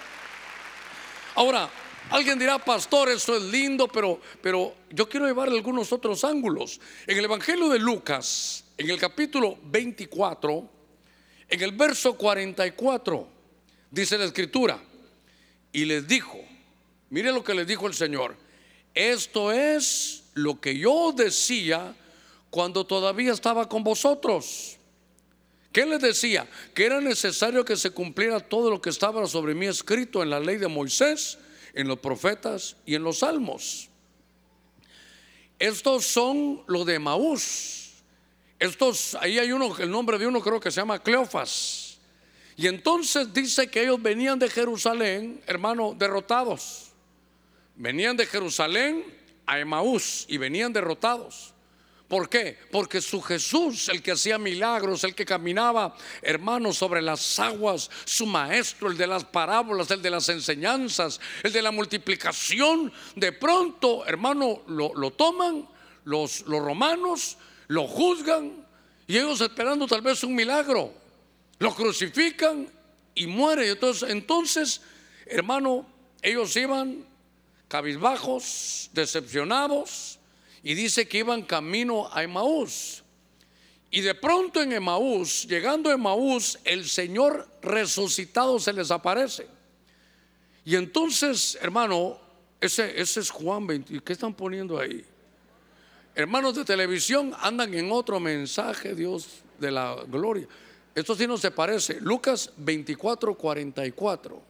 Ahora, 1.35 1.69
alguien 2.11 2.39
dirá, 2.39 2.57
pastor, 2.59 3.09
eso 3.09 3.35
es 3.35 3.43
lindo, 3.43 3.89
pero, 3.89 4.21
pero 4.41 4.73
yo 4.89 5.09
quiero 5.09 5.27
llevarle 5.27 5.57
algunos 5.57 5.91
otros 5.91 6.23
ángulos. 6.23 6.79
En 7.07 7.17
el 7.17 7.25
Evangelio 7.25 7.67
de 7.67 7.79
Lucas, 7.79 8.63
en 8.77 8.89
el 8.89 8.97
capítulo 8.97 9.57
24, 9.63 10.69
en 11.49 11.61
el 11.61 11.73
verso 11.73 12.17
44, 12.17 13.40
dice 13.91 14.17
la 14.17 14.25
escritura, 14.25 14.81
y 15.71 15.85
les 15.85 16.07
dijo, 16.07 16.39
mire 17.09 17.31
lo 17.31 17.43
que 17.43 17.53
les 17.53 17.67
dijo 17.67 17.85
el 17.85 17.93
Señor, 17.93 18.35
esto 18.93 19.51
es 19.51 20.23
lo 20.33 20.59
que 20.59 20.77
yo 20.77 21.13
decía 21.15 21.95
cuando 22.49 22.85
todavía 22.85 23.31
estaba 23.31 23.69
con 23.69 23.83
vosotros. 23.83 24.77
¿Qué 25.71 25.85
les 25.85 26.01
decía? 26.01 26.49
Que 26.73 26.85
era 26.85 26.99
necesario 26.99 27.63
que 27.63 27.77
se 27.77 27.91
cumpliera 27.91 28.41
todo 28.41 28.69
lo 28.69 28.81
que 28.81 28.89
estaba 28.89 29.25
sobre 29.27 29.53
mí 29.53 29.67
escrito 29.67 30.23
en 30.23 30.29
la 30.29 30.39
ley 30.39 30.57
de 30.57 30.67
Moisés, 30.67 31.37
en 31.73 31.87
los 31.87 31.99
profetas 31.99 32.75
y 32.85 32.95
en 32.95 33.03
los 33.03 33.19
salmos. 33.19 33.89
Estos 35.59 36.05
son 36.05 36.63
los 36.67 36.85
de 36.85 36.99
Maús 36.99 37.81
estos, 38.61 39.15
ahí 39.15 39.39
hay 39.39 39.51
uno, 39.51 39.75
el 39.79 39.89
nombre 39.89 40.19
de 40.19 40.27
uno 40.27 40.39
creo 40.39 40.59
que 40.59 40.69
se 40.69 40.79
llama 40.79 41.01
Cleofas. 41.01 41.80
Y 42.57 42.67
entonces 42.67 43.33
dice 43.33 43.67
que 43.67 43.83
ellos 43.83 44.01
venían 44.01 44.39
de 44.39 44.49
Jerusalén, 44.49 45.41
hermano, 45.47 45.95
derrotados. 45.97 46.91
Venían 47.75 48.17
de 48.17 48.25
Jerusalén 48.25 49.03
a 49.45 49.59
Emaús 49.59 50.25
y 50.27 50.37
venían 50.37 50.71
derrotados. 50.73 51.53
¿Por 52.07 52.27
qué? 52.27 52.57
Porque 52.71 52.99
su 52.99 53.21
Jesús, 53.21 53.87
el 53.87 54.01
que 54.01 54.11
hacía 54.11 54.37
milagros, 54.37 55.05
el 55.05 55.15
que 55.15 55.25
caminaba, 55.25 55.95
hermano, 56.21 56.73
sobre 56.73 57.01
las 57.01 57.39
aguas, 57.39 57.89
su 58.03 58.25
maestro, 58.25 58.89
el 58.91 58.97
de 58.97 59.07
las 59.07 59.23
parábolas, 59.23 59.89
el 59.91 60.01
de 60.01 60.09
las 60.09 60.27
enseñanzas, 60.27 61.21
el 61.41 61.53
de 61.53 61.61
la 61.61 61.71
multiplicación, 61.71 62.91
de 63.15 63.31
pronto, 63.31 64.05
hermano, 64.05 64.63
lo, 64.67 64.93
lo 64.93 65.11
toman 65.11 65.67
los, 66.03 66.41
los 66.41 66.61
romanos 66.61 67.37
lo 67.67 67.87
juzgan 67.87 68.65
y 69.07 69.17
ellos 69.17 69.41
esperando 69.41 69.87
tal 69.87 70.01
vez 70.01 70.23
un 70.23 70.35
milagro, 70.35 70.93
lo 71.61 71.75
crucifican 71.75 72.67
y 73.13 73.27
muere. 73.27 73.69
Entonces, 73.69 74.09
entonces, 74.09 74.81
hermano, 75.27 75.85
ellos 76.23 76.55
iban 76.55 77.05
cabizbajos, 77.67 78.89
decepcionados, 78.93 80.17
y 80.63 80.73
dice 80.73 81.07
que 81.07 81.19
iban 81.19 81.43
camino 81.43 82.09
a 82.11 82.23
Emaús. 82.23 83.03
Y 83.91 84.01
de 84.01 84.15
pronto 84.15 84.59
en 84.63 84.71
Emaús, 84.71 85.45
llegando 85.47 85.91
a 85.91 85.93
Emaús, 85.93 86.57
el 86.63 86.89
Señor 86.89 87.47
resucitado 87.61 88.57
se 88.59 88.73
les 88.73 88.89
aparece. 88.89 89.45
Y 90.65 90.75
entonces, 90.75 91.59
hermano, 91.61 92.19
ese, 92.59 92.99
ese 92.99 93.19
es 93.19 93.29
Juan 93.29 93.67
20. 93.67 93.99
¿Qué 93.99 94.13
están 94.13 94.33
poniendo 94.33 94.79
ahí? 94.79 95.05
hermanos 96.13 96.55
de 96.55 96.65
televisión 96.65 97.33
andan 97.39 97.73
en 97.73 97.89
otro 97.91 98.19
mensaje, 98.19 98.93
Dios 98.93 99.43
de 99.59 99.71
la 99.71 99.95
gloria. 100.07 100.47
Esto 100.93 101.15
sí 101.15 101.25
no 101.25 101.37
se 101.37 101.51
parece. 101.51 101.99
Lucas 102.01 102.51
24, 102.57 103.35
44. 103.35 104.41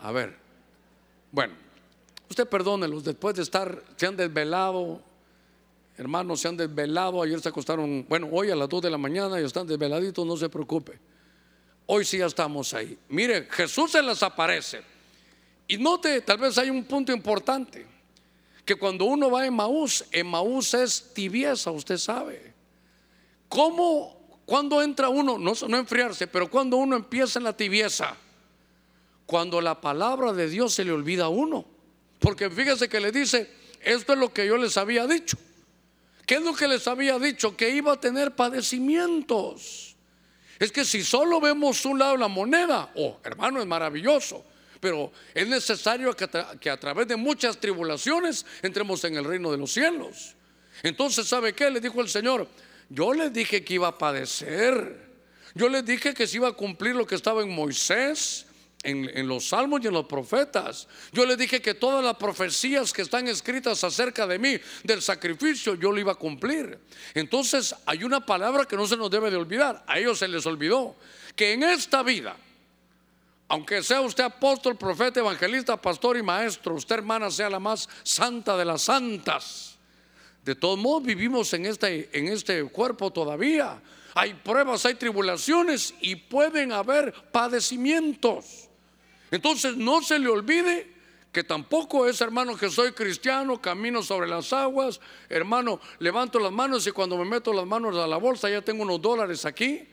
A 0.00 0.12
ver. 0.12 0.36
Bueno, 1.30 1.54
usted 2.28 2.48
perdónelos 2.48 3.04
después 3.04 3.34
de 3.36 3.42
estar, 3.42 3.82
se 3.96 4.06
han 4.06 4.16
desvelado. 4.16 5.00
Hermanos, 5.96 6.40
se 6.40 6.48
han 6.48 6.56
desvelado. 6.56 7.22
Ayer 7.22 7.40
se 7.40 7.48
acostaron, 7.48 8.06
bueno, 8.08 8.28
hoy 8.32 8.50
a 8.50 8.56
las 8.56 8.68
2 8.68 8.82
de 8.82 8.90
la 8.90 8.98
mañana 8.98 9.40
y 9.40 9.44
están 9.44 9.66
desveladitos, 9.66 10.24
no 10.26 10.36
se 10.36 10.48
preocupe. 10.48 10.98
Hoy 11.86 12.04
sí 12.04 12.18
ya 12.18 12.26
estamos 12.26 12.72
ahí. 12.74 12.98
Mire, 13.08 13.48
Jesús 13.50 13.92
se 13.92 14.02
les 14.02 14.22
aparece. 14.22 14.82
Y 15.66 15.76
note, 15.76 16.20
tal 16.22 16.38
vez 16.38 16.56
hay 16.56 16.70
un 16.70 16.84
punto 16.84 17.12
importante 17.12 17.86
que 18.64 18.74
cuando 18.76 19.06
uno 19.06 19.30
va 19.30 19.40
a 19.40 19.46
Emaús, 19.46 20.04
Emaús 20.12 20.74
es 20.74 21.14
tibieza, 21.14 21.70
usted 21.70 21.96
sabe. 21.96 22.52
¿Cómo, 23.48 24.17
cuando 24.48 24.80
entra 24.80 25.10
uno, 25.10 25.36
no, 25.36 25.52
no 25.68 25.76
enfriarse, 25.76 26.26
pero 26.26 26.48
cuando 26.48 26.78
uno 26.78 26.96
empieza 26.96 27.38
en 27.38 27.44
la 27.44 27.54
tibieza? 27.54 28.16
Cuando 29.26 29.60
la 29.60 29.78
palabra 29.78 30.32
de 30.32 30.48
Dios 30.48 30.72
se 30.72 30.86
le 30.86 30.92
olvida 30.92 31.24
a 31.24 31.28
uno. 31.28 31.66
Porque 32.18 32.48
fíjese 32.48 32.88
que 32.88 32.98
le 32.98 33.12
dice, 33.12 33.46
esto 33.82 34.14
es 34.14 34.18
lo 34.18 34.32
que 34.32 34.46
yo 34.46 34.56
les 34.56 34.78
había 34.78 35.06
dicho. 35.06 35.36
¿Qué 36.24 36.36
es 36.36 36.40
lo 36.40 36.54
que 36.54 36.66
les 36.66 36.88
había 36.88 37.18
dicho? 37.18 37.54
Que 37.58 37.68
iba 37.68 37.92
a 37.92 38.00
tener 38.00 38.34
padecimientos. 38.34 39.94
Es 40.58 40.72
que 40.72 40.86
si 40.86 41.04
solo 41.04 41.42
vemos 41.42 41.84
un 41.84 41.98
lado 41.98 42.16
la 42.16 42.28
moneda, 42.28 42.90
oh, 42.94 43.20
hermano, 43.24 43.60
es 43.60 43.66
maravilloso. 43.66 44.42
Pero 44.80 45.12
es 45.34 45.46
necesario 45.46 46.16
que 46.16 46.70
a, 46.70 46.80
través 46.80 47.06
de 47.06 47.16
muchas 47.16 47.60
tribulaciones 47.60 48.46
entremos 48.62 49.04
en 49.04 49.14
el 49.18 49.26
reino 49.26 49.52
de 49.52 49.58
los 49.58 49.70
cielos. 49.70 50.36
Entonces, 50.82 51.28
¿sabe 51.28 51.52
qué? 51.52 51.70
Le 51.70 51.82
dijo 51.82 52.00
el 52.00 52.08
Señor, 52.08 52.48
yo 52.88 53.12
le 53.12 53.30
dije 53.30 53.64
que 53.64 53.74
iba 53.74 53.88
a 53.88 53.98
padecer. 53.98 55.08
Yo 55.54 55.68
les 55.68 55.84
dije 55.84 56.14
que 56.14 56.26
se 56.26 56.36
iba 56.36 56.48
a 56.48 56.52
cumplir 56.52 56.94
lo 56.94 57.06
que 57.06 57.14
estaba 57.14 57.42
en 57.42 57.54
Moisés, 57.54 58.46
en, 58.82 59.26
los 59.26 59.48
salmos 59.48 59.80
y 59.82 59.88
en 59.88 59.92
los 59.92 60.06
profetas. 60.06 60.88
Yo 61.12 61.26
les 61.26 61.36
dije 61.36 61.60
que 61.60 61.74
todas 61.74 62.02
las 62.04 62.16
profecías 62.16 62.92
que 62.92 63.02
están 63.02 63.28
escritas 63.28 63.82
acerca 63.84 64.26
de 64.26 64.38
mí, 64.38 64.56
del 64.84 65.02
sacrificio, 65.02 65.74
yo 65.74 65.92
lo 65.92 65.98
iba 65.98 66.12
a 66.12 66.16
cumplir. 66.16 66.78
Entonces 67.14 67.74
hay 67.86 68.04
una 68.04 68.24
palabra 68.24 68.64
que 68.64 68.76
no 68.76 68.86
se 68.86 68.96
nos 68.96 69.10
debe 69.10 69.30
de 69.30 69.36
olvidar. 69.36 69.84
A 69.86 69.98
ellos 69.98 70.18
se 70.18 70.28
les 70.28 70.46
olvidó 70.46 70.96
que 71.34 71.52
en 71.52 71.64
esta 71.64 72.02
vida, 72.02 72.36
aunque 73.48 73.82
sea 73.82 74.00
usted 74.00 74.24
apóstol, 74.24 74.76
profeta, 74.76 75.20
evangelista, 75.20 75.76
pastor 75.76 76.16
y 76.16 76.22
maestro, 76.22 76.74
usted 76.74 76.96
hermana 76.96 77.30
sea 77.30 77.50
la 77.50 77.58
más 77.58 77.88
santa 78.02 78.56
de 78.56 78.64
las 78.64 78.82
santas. 78.82 79.67
De 80.48 80.54
todos 80.54 80.78
modos 80.78 81.02
vivimos 81.02 81.52
en 81.52 81.66
este, 81.66 82.08
en 82.10 82.28
este 82.28 82.64
cuerpo 82.64 83.10
todavía. 83.10 83.82
Hay 84.14 84.32
pruebas, 84.32 84.86
hay 84.86 84.94
tribulaciones 84.94 85.92
y 86.00 86.16
pueden 86.16 86.72
haber 86.72 87.12
padecimientos. 87.30 88.66
Entonces 89.30 89.76
no 89.76 90.00
se 90.00 90.18
le 90.18 90.26
olvide 90.28 90.90
que 91.32 91.44
tampoco 91.44 92.08
es 92.08 92.18
hermano 92.22 92.56
que 92.56 92.70
soy 92.70 92.92
cristiano, 92.92 93.60
camino 93.60 94.02
sobre 94.02 94.26
las 94.26 94.50
aguas, 94.54 95.02
hermano, 95.28 95.80
levanto 95.98 96.38
las 96.38 96.50
manos 96.50 96.86
y 96.86 96.92
cuando 96.92 97.18
me 97.18 97.26
meto 97.26 97.52
las 97.52 97.66
manos 97.66 97.94
a 97.98 98.06
la 98.06 98.16
bolsa 98.16 98.48
ya 98.48 98.62
tengo 98.62 98.84
unos 98.84 99.02
dólares 99.02 99.44
aquí. 99.44 99.86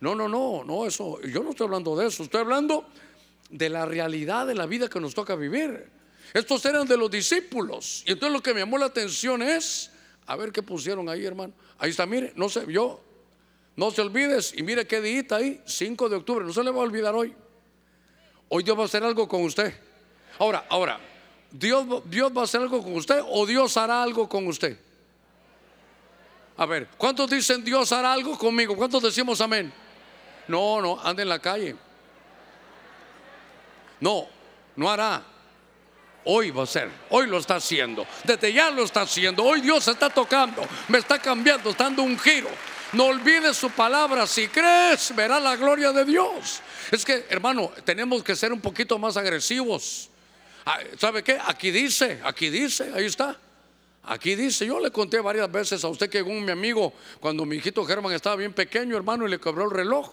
No, 0.00 0.14
no, 0.14 0.28
no, 0.28 0.64
no, 0.64 0.86
eso, 0.86 1.20
yo 1.20 1.42
no 1.42 1.50
estoy 1.50 1.66
hablando 1.66 1.94
de 1.94 2.06
eso, 2.06 2.22
estoy 2.22 2.40
hablando 2.40 2.86
de 3.50 3.68
la 3.68 3.84
realidad 3.84 4.46
de 4.46 4.54
la 4.54 4.64
vida 4.64 4.88
que 4.88 4.98
nos 4.98 5.12
toca 5.12 5.36
vivir. 5.36 5.99
Estos 6.32 6.64
eran 6.64 6.86
de 6.86 6.96
los 6.96 7.10
discípulos. 7.10 8.04
Y 8.06 8.12
entonces 8.12 8.32
lo 8.32 8.42
que 8.42 8.54
me 8.54 8.60
llamó 8.60 8.78
la 8.78 8.86
atención 8.86 9.42
es, 9.42 9.90
a 10.26 10.36
ver 10.36 10.52
qué 10.52 10.62
pusieron 10.62 11.08
ahí, 11.08 11.24
hermano. 11.24 11.52
Ahí 11.78 11.90
está, 11.90 12.06
mire, 12.06 12.32
no 12.36 12.48
se 12.48 12.64
vio. 12.64 13.00
No 13.76 13.90
se 13.90 14.02
olvides, 14.02 14.52
y 14.56 14.62
mire 14.62 14.86
qué 14.86 15.00
día 15.00 15.24
ahí, 15.30 15.60
5 15.64 16.08
de 16.08 16.16
octubre, 16.16 16.44
no 16.44 16.52
se 16.52 16.62
le 16.62 16.70
va 16.70 16.78
a 16.78 16.82
olvidar 16.82 17.14
hoy. 17.14 17.34
Hoy 18.48 18.62
Dios 18.62 18.76
va 18.76 18.82
a 18.82 18.84
hacer 18.86 19.02
algo 19.02 19.26
con 19.26 19.42
usted. 19.42 19.72
Ahora, 20.38 20.66
ahora, 20.68 21.00
Dios, 21.50 22.02
Dios 22.04 22.32
va 22.36 22.42
a 22.42 22.44
hacer 22.44 22.60
algo 22.60 22.82
con 22.82 22.94
usted 22.94 23.22
o 23.26 23.46
Dios 23.46 23.76
hará 23.76 24.02
algo 24.02 24.28
con 24.28 24.46
usted. 24.46 24.76
A 26.56 26.66
ver, 26.66 26.88
¿cuántos 26.98 27.30
dicen 27.30 27.64
Dios 27.64 27.90
hará 27.92 28.12
algo 28.12 28.36
conmigo? 28.36 28.76
¿Cuántos 28.76 29.02
decimos 29.02 29.40
amén? 29.40 29.72
No, 30.46 30.82
no, 30.82 31.00
anda 31.00 31.22
en 31.22 31.28
la 31.28 31.38
calle. 31.38 31.74
No, 34.00 34.26
no 34.76 34.90
hará. 34.90 35.24
Hoy 36.24 36.50
va 36.50 36.64
a 36.64 36.66
ser, 36.66 36.90
hoy 37.08 37.26
lo 37.26 37.38
está 37.38 37.56
haciendo, 37.56 38.06
desde 38.24 38.52
ya 38.52 38.70
lo 38.70 38.84
está 38.84 39.02
haciendo, 39.02 39.42
hoy 39.42 39.62
Dios 39.62 39.88
está 39.88 40.10
tocando, 40.10 40.62
me 40.88 40.98
está 40.98 41.18
cambiando, 41.18 41.70
está 41.70 41.84
dando 41.84 42.02
un 42.02 42.18
giro. 42.18 42.48
No 42.92 43.06
olvides 43.06 43.56
su 43.56 43.70
palabra, 43.70 44.26
si 44.26 44.48
crees, 44.48 45.14
verás 45.14 45.42
la 45.42 45.56
gloria 45.56 45.92
de 45.92 46.04
Dios. 46.04 46.60
Es 46.90 47.04
que, 47.04 47.24
hermano, 47.28 47.70
tenemos 47.84 48.22
que 48.22 48.34
ser 48.34 48.52
un 48.52 48.60
poquito 48.60 48.98
más 48.98 49.16
agresivos. 49.16 50.10
Ah, 50.66 50.80
¿Sabe 50.98 51.22
qué? 51.22 51.38
Aquí 51.46 51.70
dice, 51.70 52.20
aquí 52.24 52.50
dice, 52.50 52.90
ahí 52.94 53.06
está. 53.06 53.38
Aquí 54.02 54.34
dice, 54.34 54.66
yo 54.66 54.80
le 54.80 54.90
conté 54.90 55.20
varias 55.20 55.50
veces 55.50 55.84
a 55.84 55.88
usted 55.88 56.10
que 56.10 56.20
un 56.20 56.44
mi 56.44 56.50
amigo, 56.50 56.92
cuando 57.20 57.44
mi 57.44 57.56
hijito 57.56 57.84
Germán 57.84 58.12
estaba 58.12 58.34
bien 58.36 58.52
pequeño, 58.52 58.96
hermano, 58.96 59.26
y 59.26 59.30
le 59.30 59.38
cobró 59.38 59.66
el 59.66 59.70
reloj. 59.70 60.12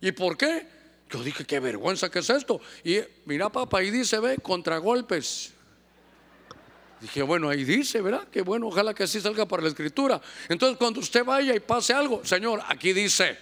¿Y 0.00 0.12
por 0.12 0.36
qué? 0.36 0.66
Yo 1.10 1.22
dije, 1.22 1.44
qué 1.44 1.60
vergüenza 1.60 2.10
que 2.10 2.20
es 2.20 2.30
esto. 2.30 2.60
Y 2.82 2.98
mira, 3.24 3.50
papá, 3.50 3.78
ahí 3.78 3.90
dice, 3.90 4.18
ve, 4.18 4.38
contragolpes. 4.38 5.52
Dije, 7.00 7.22
bueno, 7.22 7.50
ahí 7.50 7.64
dice, 7.64 8.00
¿verdad? 8.00 8.26
Que 8.28 8.40
bueno, 8.40 8.68
ojalá 8.68 8.94
que 8.94 9.02
así 9.02 9.20
salga 9.20 9.46
para 9.46 9.62
la 9.62 9.68
escritura. 9.68 10.20
Entonces, 10.48 10.78
cuando 10.78 11.00
usted 11.00 11.24
vaya 11.24 11.54
y 11.54 11.60
pase 11.60 11.92
algo, 11.92 12.24
Señor, 12.24 12.62
aquí 12.66 12.94
dice, 12.94 13.36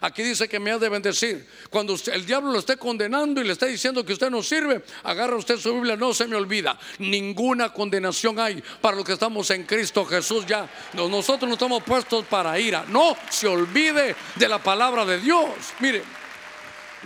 aquí 0.00 0.24
dice 0.24 0.48
que 0.48 0.58
me 0.58 0.72
ha 0.72 0.78
de 0.78 0.88
bendecir. 0.88 1.46
Cuando 1.70 1.94
el 2.12 2.26
diablo 2.26 2.50
lo 2.50 2.58
esté 2.58 2.76
condenando 2.76 3.40
y 3.40 3.44
le 3.44 3.52
esté 3.52 3.66
diciendo 3.66 4.04
que 4.04 4.14
usted 4.14 4.30
no 4.30 4.42
sirve, 4.42 4.82
agarra 5.04 5.36
usted 5.36 5.58
su 5.58 5.72
Biblia, 5.74 5.96
no 5.96 6.12
se 6.12 6.26
me 6.26 6.34
olvida. 6.34 6.76
Ninguna 6.98 7.72
condenación 7.72 8.40
hay 8.40 8.62
para 8.80 8.96
los 8.96 9.04
que 9.04 9.12
estamos 9.12 9.48
en 9.50 9.62
Cristo 9.62 10.04
Jesús 10.04 10.44
ya. 10.44 10.68
Nosotros 10.94 11.46
no 11.48 11.54
estamos 11.54 11.84
puestos 11.84 12.24
para 12.24 12.58
ira. 12.58 12.84
No 12.88 13.16
se 13.30 13.46
olvide 13.46 14.16
de 14.34 14.48
la 14.48 14.60
palabra 14.60 15.04
de 15.04 15.20
Dios. 15.20 15.48
Mire, 15.78 16.02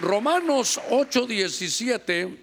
Romanos 0.00 0.80
8:17 0.90 2.36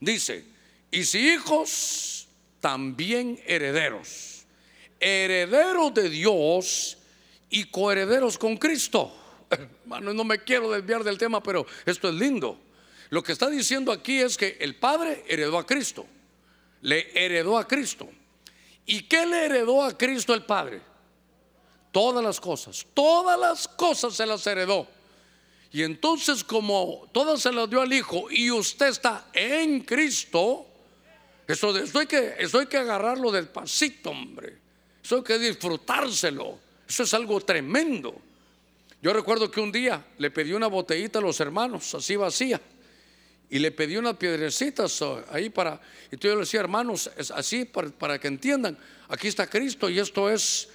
dice, 0.00 0.44
y 0.90 1.04
si 1.04 1.32
hijos 1.32 2.28
también 2.60 3.40
herederos, 3.46 4.44
herederos 5.00 5.92
de 5.94 6.08
Dios 6.08 6.98
y 7.50 7.64
coherederos 7.64 8.38
con 8.38 8.56
Cristo. 8.56 9.12
Hermano, 9.50 10.14
no 10.14 10.24
me 10.24 10.38
quiero 10.38 10.70
desviar 10.70 11.02
del 11.02 11.18
tema, 11.18 11.42
pero 11.42 11.66
esto 11.84 12.08
es 12.08 12.14
lindo. 12.14 12.58
Lo 13.10 13.22
que 13.22 13.32
está 13.32 13.50
diciendo 13.50 13.90
aquí 13.90 14.20
es 14.20 14.36
que 14.36 14.56
el 14.60 14.76
Padre 14.76 15.24
heredó 15.28 15.58
a 15.58 15.66
Cristo, 15.66 16.06
le 16.80 17.10
heredó 17.14 17.58
a 17.58 17.66
Cristo. 17.66 18.08
¿Y 18.86 19.02
qué 19.02 19.26
le 19.26 19.46
heredó 19.46 19.82
a 19.82 19.96
Cristo 19.96 20.32
el 20.32 20.44
Padre? 20.44 20.80
Todas 21.90 22.24
las 22.24 22.40
cosas, 22.40 22.86
todas 22.94 23.38
las 23.38 23.68
cosas 23.68 24.14
se 24.14 24.24
las 24.24 24.46
heredó. 24.46 24.88
Y 25.72 25.82
entonces 25.82 26.44
como 26.44 27.08
todas 27.12 27.40
se 27.40 27.52
las 27.52 27.68
dio 27.68 27.80
al 27.80 27.92
Hijo 27.92 28.30
y 28.30 28.50
usted 28.50 28.88
está 28.88 29.28
en 29.32 29.80
Cristo, 29.80 30.66
eso, 31.48 31.74
hay 31.98 32.06
que, 32.06 32.34
eso 32.38 32.58
hay 32.58 32.66
que 32.66 32.76
agarrarlo 32.76 33.32
despacito, 33.32 34.10
hombre. 34.10 34.58
Eso 35.02 35.16
hay 35.16 35.22
que 35.22 35.38
disfrutárselo. 35.38 36.58
Eso 36.86 37.02
es 37.02 37.14
algo 37.14 37.40
tremendo. 37.40 38.14
Yo 39.00 39.12
recuerdo 39.12 39.50
que 39.50 39.60
un 39.60 39.72
día 39.72 40.04
le 40.18 40.30
pedí 40.30 40.52
una 40.52 40.68
botellita 40.68 41.18
a 41.18 41.22
los 41.22 41.40
hermanos, 41.40 41.94
así 41.94 42.14
vacía, 42.14 42.60
y 43.50 43.58
le 43.58 43.72
pedí 43.72 43.96
unas 43.96 44.16
piedrecitas 44.16 45.02
oh, 45.02 45.24
ahí 45.30 45.50
para, 45.50 45.80
y 46.10 46.16
yo 46.18 46.34
le 46.34 46.40
decía, 46.42 46.60
hermanos, 46.60 47.10
es 47.16 47.32
así 47.32 47.64
para, 47.64 48.20
que 48.20 48.28
entiendan, 48.28 48.78
aquí 49.08 49.26
está 49.26 49.48
Cristo 49.48 49.90
y 49.90 49.98
esto 49.98 50.30
es, 50.30 50.68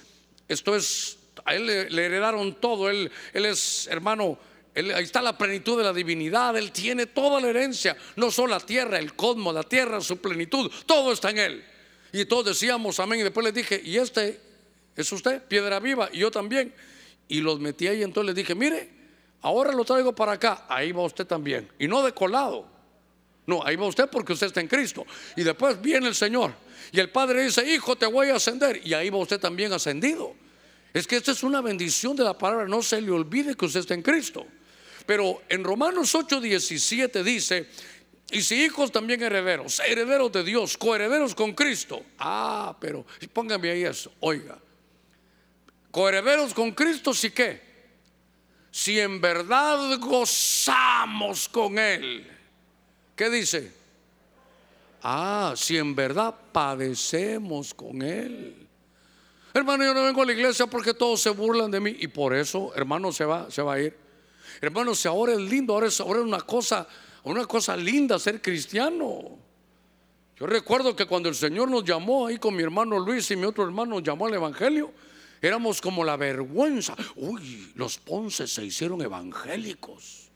esto 0.46 0.76
es, 0.76 1.16
a 1.44 1.54
él 1.54 1.66
le, 1.66 2.04
heredaron 2.04 2.60
todo, 2.60 2.90
él, 2.90 3.10
él 3.32 3.46
es 3.46 3.86
hermano 3.86 4.38
ahí 4.74 5.04
está 5.04 5.22
la 5.22 5.36
plenitud 5.36 5.78
de 5.78 5.84
la 5.84 5.92
divinidad. 5.92 6.56
Él 6.56 6.72
tiene 6.72 7.06
toda 7.06 7.40
la 7.40 7.48
herencia. 7.48 7.96
No 8.16 8.30
solo 8.30 8.48
la 8.48 8.60
tierra, 8.60 8.98
el 8.98 9.14
cosmos, 9.14 9.54
la 9.54 9.62
tierra, 9.62 10.00
su 10.00 10.18
plenitud. 10.18 10.70
Todo 10.86 11.12
está 11.12 11.30
en 11.30 11.38
Él. 11.38 11.64
Y 12.12 12.24
todos 12.24 12.46
decíamos 12.46 13.00
amén. 13.00 13.20
Y 13.20 13.22
después 13.24 13.44
les 13.44 13.54
dije, 13.54 13.80
¿y 13.84 13.96
este 13.96 14.40
es 14.96 15.10
usted? 15.12 15.42
Piedra 15.42 15.80
viva. 15.80 16.08
Y 16.12 16.18
yo 16.18 16.30
también. 16.30 16.72
Y 17.28 17.40
los 17.40 17.60
metí 17.60 17.86
ahí. 17.86 18.02
Entonces 18.02 18.26
les 18.26 18.36
dije, 18.36 18.54
mire, 18.54 18.90
ahora 19.42 19.72
lo 19.72 19.84
traigo 19.84 20.14
para 20.14 20.32
acá. 20.32 20.66
Ahí 20.68 20.92
va 20.92 21.02
usted 21.02 21.26
también. 21.26 21.68
Y 21.78 21.88
no 21.88 22.02
de 22.02 22.12
colado. 22.12 22.66
No, 23.46 23.64
ahí 23.64 23.76
va 23.76 23.86
usted 23.86 24.08
porque 24.10 24.34
usted 24.34 24.48
está 24.48 24.60
en 24.60 24.68
Cristo. 24.68 25.06
Y 25.34 25.42
después 25.42 25.80
viene 25.80 26.06
el 26.06 26.14
Señor. 26.14 26.52
Y 26.92 27.00
el 27.00 27.10
Padre 27.10 27.44
dice, 27.44 27.66
hijo, 27.66 27.96
te 27.96 28.06
voy 28.06 28.28
a 28.28 28.36
ascender. 28.36 28.80
Y 28.86 28.94
ahí 28.94 29.10
va 29.10 29.18
usted 29.18 29.40
también 29.40 29.72
ascendido. 29.72 30.34
Es 30.92 31.06
que 31.06 31.16
esta 31.16 31.32
es 31.32 31.42
una 31.42 31.60
bendición 31.60 32.14
de 32.16 32.24
la 32.24 32.36
palabra. 32.36 32.66
No 32.66 32.82
se 32.82 33.00
le 33.00 33.10
olvide 33.10 33.54
que 33.54 33.64
usted 33.64 33.80
está 33.80 33.94
en 33.94 34.02
Cristo. 34.02 34.46
Pero 35.08 35.40
en 35.48 35.64
Romanos 35.64 36.14
8:17 36.14 37.22
dice, 37.22 37.66
y 38.30 38.42
si 38.42 38.62
hijos 38.62 38.92
también 38.92 39.22
herederos, 39.22 39.80
herederos 39.80 40.30
de 40.30 40.44
Dios, 40.44 40.76
coherederos 40.76 41.34
con 41.34 41.54
Cristo. 41.54 42.04
Ah, 42.18 42.76
pero 42.78 43.06
póngame 43.32 43.70
ahí 43.70 43.84
eso, 43.84 44.12
oiga. 44.20 44.58
Coherederos 45.90 46.52
con 46.52 46.72
Cristo, 46.72 47.14
sí 47.14 47.30
que. 47.30 47.58
Si 48.70 49.00
en 49.00 49.18
verdad 49.18 49.98
gozamos 49.98 51.48
con 51.48 51.78
Él. 51.78 52.30
¿Qué 53.16 53.30
dice? 53.30 53.72
Ah, 55.02 55.54
si 55.56 55.78
en 55.78 55.94
verdad 55.94 56.34
padecemos 56.52 57.72
con 57.72 58.02
Él. 58.02 58.68
Hermano, 59.54 59.84
yo 59.86 59.94
no 59.94 60.02
vengo 60.02 60.20
a 60.20 60.26
la 60.26 60.32
iglesia 60.32 60.66
porque 60.66 60.92
todos 60.92 61.22
se 61.22 61.30
burlan 61.30 61.70
de 61.70 61.80
mí 61.80 61.96
y 61.98 62.08
por 62.08 62.34
eso, 62.34 62.74
hermano, 62.76 63.10
se 63.10 63.24
va, 63.24 63.50
se 63.50 63.62
va 63.62 63.72
a 63.72 63.80
ir. 63.80 64.07
Hermanos, 64.60 65.06
ahora 65.06 65.32
es 65.32 65.40
lindo, 65.40 65.74
ahora 65.74 65.86
es, 65.86 66.00
ahora 66.00 66.20
una 66.20 66.40
cosa, 66.40 66.86
una 67.24 67.46
cosa 67.46 67.76
linda 67.76 68.18
ser 68.18 68.42
cristiano. 68.42 69.38
Yo 70.38 70.46
recuerdo 70.46 70.94
que 70.94 71.06
cuando 71.06 71.28
el 71.28 71.34
Señor 71.34 71.70
nos 71.70 71.84
llamó 71.84 72.26
ahí 72.26 72.38
con 72.38 72.54
mi 72.54 72.62
hermano 72.62 72.98
Luis 72.98 73.30
y 73.30 73.36
mi 73.36 73.44
otro 73.44 73.64
hermano 73.64 73.96
nos 73.96 74.02
llamó 74.02 74.26
al 74.26 74.34
Evangelio, 74.34 74.92
éramos 75.42 75.80
como 75.80 76.04
la 76.04 76.16
vergüenza. 76.16 76.94
Uy, 77.16 77.72
los 77.74 77.98
ponces 77.98 78.52
se 78.52 78.64
hicieron 78.64 79.02
evangélicos. 79.02 80.30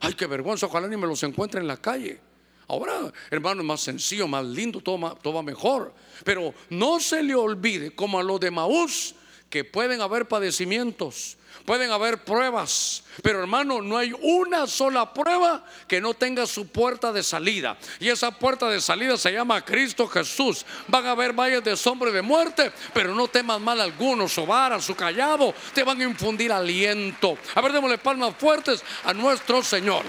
Ay, 0.00 0.14
qué 0.14 0.26
vergüenza, 0.26 0.66
ojalá 0.66 0.88
ni 0.88 0.96
me 0.96 1.06
los 1.06 1.22
encuentre 1.22 1.60
en 1.60 1.66
la 1.66 1.78
calle. 1.78 2.20
Ahora, 2.68 3.12
hermano, 3.30 3.62
es 3.62 3.66
más 3.66 3.80
sencillo, 3.80 4.26
más 4.26 4.44
lindo, 4.44 4.80
todo, 4.80 5.16
todo 5.22 5.34
va 5.34 5.42
mejor. 5.42 5.94
Pero 6.24 6.52
no 6.70 7.00
se 7.00 7.22
le 7.22 7.34
olvide, 7.34 7.94
como 7.94 8.18
a 8.18 8.22
los 8.22 8.40
de 8.40 8.50
Maús, 8.50 9.14
que 9.50 9.64
pueden 9.64 10.00
haber 10.00 10.26
padecimientos, 10.26 11.36
pueden 11.64 11.90
haber 11.90 12.24
pruebas, 12.24 13.04
pero 13.22 13.40
hermano, 13.40 13.80
no 13.80 13.96
hay 13.96 14.12
una 14.20 14.66
sola 14.66 15.12
prueba 15.12 15.64
que 15.88 16.00
no 16.00 16.14
tenga 16.14 16.46
su 16.46 16.68
puerta 16.68 17.12
de 17.12 17.22
salida. 17.22 17.76
Y 17.98 18.08
esa 18.08 18.30
puerta 18.30 18.68
de 18.68 18.80
salida 18.80 19.16
se 19.16 19.32
llama 19.32 19.64
Cristo 19.64 20.06
Jesús. 20.06 20.64
Van 20.86 21.06
a 21.06 21.12
haber 21.12 21.32
valles 21.32 21.64
de 21.64 21.76
sombra 21.76 22.10
y 22.10 22.12
de 22.12 22.22
muerte, 22.22 22.72
pero 22.92 23.14
no 23.14 23.28
temas 23.28 23.60
mal 23.60 23.80
alguno. 23.80 24.28
Su 24.28 24.46
vara, 24.46 24.80
su 24.80 24.94
callado, 24.94 25.54
te 25.74 25.82
van 25.82 26.00
a 26.00 26.04
infundir 26.04 26.52
aliento. 26.52 27.38
A 27.54 27.60
ver, 27.60 27.72
démosle 27.72 27.98
palmas 27.98 28.34
fuertes 28.38 28.82
a 29.04 29.12
nuestro 29.12 29.62
Señor. 29.62 30.04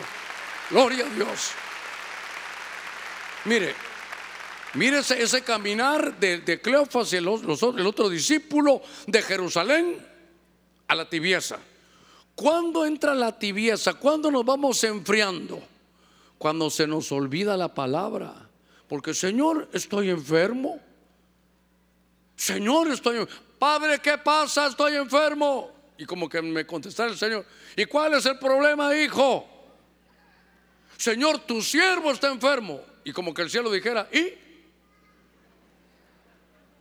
Gloria 0.70 1.06
a 1.06 1.10
Dios. 1.10 1.52
Mire, 3.46 3.74
mire 4.78 5.00
ese, 5.00 5.42
caminar 5.44 6.20
de, 6.20 6.62
Cleofas 6.62 7.12
y 7.14 7.18
el 7.18 7.28
otro 7.28 8.10
discípulo 8.10 8.82
de 9.06 9.22
Jerusalén 9.22 9.98
a 10.88 10.96
la 10.96 11.10
tibieza. 11.10 11.60
¿Cuándo 12.36 12.86
entra 12.86 13.16
la 13.16 13.38
tibieza? 13.38 13.96
¿Cuándo 13.96 14.30
nos 14.30 14.46
vamos 14.46 14.84
enfriando? 14.84 15.60
Cuando 16.38 16.70
se 16.70 16.86
nos 16.86 17.12
olvida 17.12 17.58
la 17.58 17.74
palabra. 17.74 18.48
Porque 18.88 19.14
Señor, 19.14 19.68
estoy 19.74 20.12
enfermo. 20.12 20.80
Señor, 22.36 22.90
estoy 22.90 23.18
enfermo. 23.18 23.42
Padre, 23.58 24.00
¿qué 24.00 24.20
pasa? 24.20 24.68
Estoy 24.68 24.96
enfermo. 24.96 25.72
Y 25.98 26.06
como 26.06 26.30
que 26.30 26.42
me 26.44 26.66
contestara 26.66 27.10
el 27.10 27.18
Señor, 27.18 27.44
¿y 27.76 27.86
cuál 27.86 28.14
es 28.14 28.26
el 28.28 28.38
problema, 28.38 28.96
hijo? 28.96 29.48
Señor, 30.96 31.40
tu 31.40 31.60
siervo 31.62 32.12
está 32.12 32.32
enfermo. 32.32 32.82
Y 33.04 33.12
como 33.12 33.34
que 33.34 33.42
el 33.42 33.50
cielo 33.50 33.72
dijera, 33.72 34.08
¿y? 34.12 34.47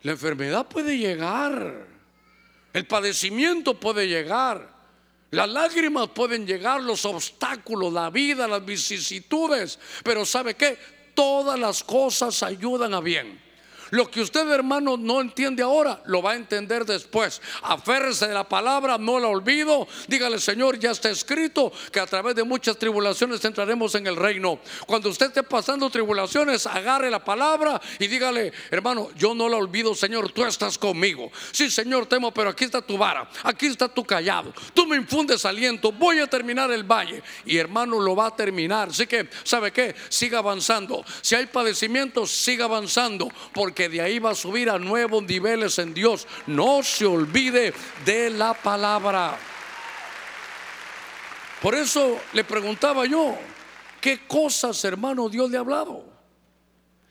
La 0.07 0.13
enfermedad 0.13 0.69
puede 0.69 0.97
llegar. 0.97 1.85
El 2.73 2.87
padecimiento 2.87 3.75
puede 3.75 4.07
llegar. 4.07 4.73
Las 5.33 5.49
lágrimas 5.49 6.11
pueden 6.11 6.47
llegar, 6.47 6.81
los 6.81 7.05
obstáculos, 7.05 7.93
la 7.93 8.09
vida, 8.11 8.47
las 8.47 8.65
vicisitudes. 8.65 9.81
Pero 10.05 10.25
¿sabe 10.25 10.55
qué? 10.55 10.79
Todas 11.13 11.59
las 11.59 11.83
cosas 11.83 12.41
ayudan 12.45 12.95
a 12.95 13.01
bien. 13.01 13.43
Lo 13.91 14.11
que 14.11 14.21
usted, 14.21 14.49
hermano, 14.51 14.97
no 14.97 15.21
entiende 15.21 15.63
ahora, 15.63 16.03
lo 16.07 16.23
va 16.23 16.33
a 16.33 16.37
entender 16.37 16.85
después. 16.85 17.41
Aférrese 17.63 18.29
de 18.29 18.35
la 18.35 18.45
palabra, 18.45 18.99
no 18.99 19.19
la 19.19 19.29
olvido. 19.29 19.87
Dígale, 20.09 20.39
Señor, 20.39 20.79
ya 20.79 20.91
está 20.91 21.11
escrito 21.11 21.73
que 21.93 22.01
a 22.01 22.07
través 22.07 22.35
de 22.35 22.45
muchas 22.45 22.77
tribulaciones 22.77 23.45
entraremos 23.45 23.95
en 23.95 24.07
el 24.07 24.17
reino. 24.17 24.59
Cuando 24.87 25.11
usted 25.11 25.27
esté 25.27 25.43
pasando 25.43 25.89
tribulaciones, 25.91 26.67
agarre 26.67 27.11
la 27.11 27.25
palabra 27.25 27.81
y 27.99 28.07
dígale, 28.07 28.53
hermano, 28.71 29.11
yo 29.17 29.35
no 29.35 29.49
la 29.49 29.57
olvido, 29.57 29.95
Señor, 29.95 30.33
tú 30.33 30.45
estás 30.45 30.79
conmigo. 30.79 31.31
Sí, 31.53 31.71
Señor, 31.71 32.07
temo, 32.07 32.33
pero 32.33 32.51
aquí 32.51 32.65
está 32.65 32.81
tu 32.81 32.99
vara, 32.99 33.29
aquí 33.43 33.67
está 33.67 33.89
tu 33.89 34.05
callado. 34.05 34.53
Tú 34.75 34.87
me 34.87 34.97
infundes 34.97 35.45
aliento, 35.45 35.93
voy 35.93 36.19
a 36.19 36.27
terminar 36.27 36.71
el 36.71 36.85
valle. 36.85 37.23
Y 37.45 37.57
hermano, 37.57 38.01
lo 38.01 38.17
va 38.17 38.27
a 38.27 38.37
terminar. 38.37 38.89
Así 38.89 39.07
que, 39.07 39.29
¿sabe 39.45 39.73
qué? 39.73 39.95
Siga 40.09 40.39
avanzando. 40.39 41.05
Si 41.23 41.35
hay 41.35 41.47
padecimientos, 41.47 42.31
siga 42.31 42.65
avanzando. 42.65 43.29
Porque 43.53 43.76
que 43.77 43.89
de 43.89 44.01
ahí 44.01 44.19
va 44.19 44.31
a 44.31 44.35
subir 44.35 44.69
a 44.69 44.79
nuevos 44.79 45.23
niveles 45.23 45.79
en 45.79 45.95
Dios. 45.95 46.27
No 46.49 46.83
se 46.83 47.07
olvide 47.07 47.73
de 48.05 48.31
la 48.31 48.55
palabra. 48.55 49.39
Por 51.63 51.77
eso 51.77 52.19
le 52.33 52.43
preguntaba 52.43 53.07
yo, 53.07 53.37
¿qué 54.01 54.27
cosas, 54.27 54.83
hermano, 54.85 55.29
Dios 55.29 55.49
le 55.51 55.59
ha 55.59 55.61
hablado? 55.61 56.05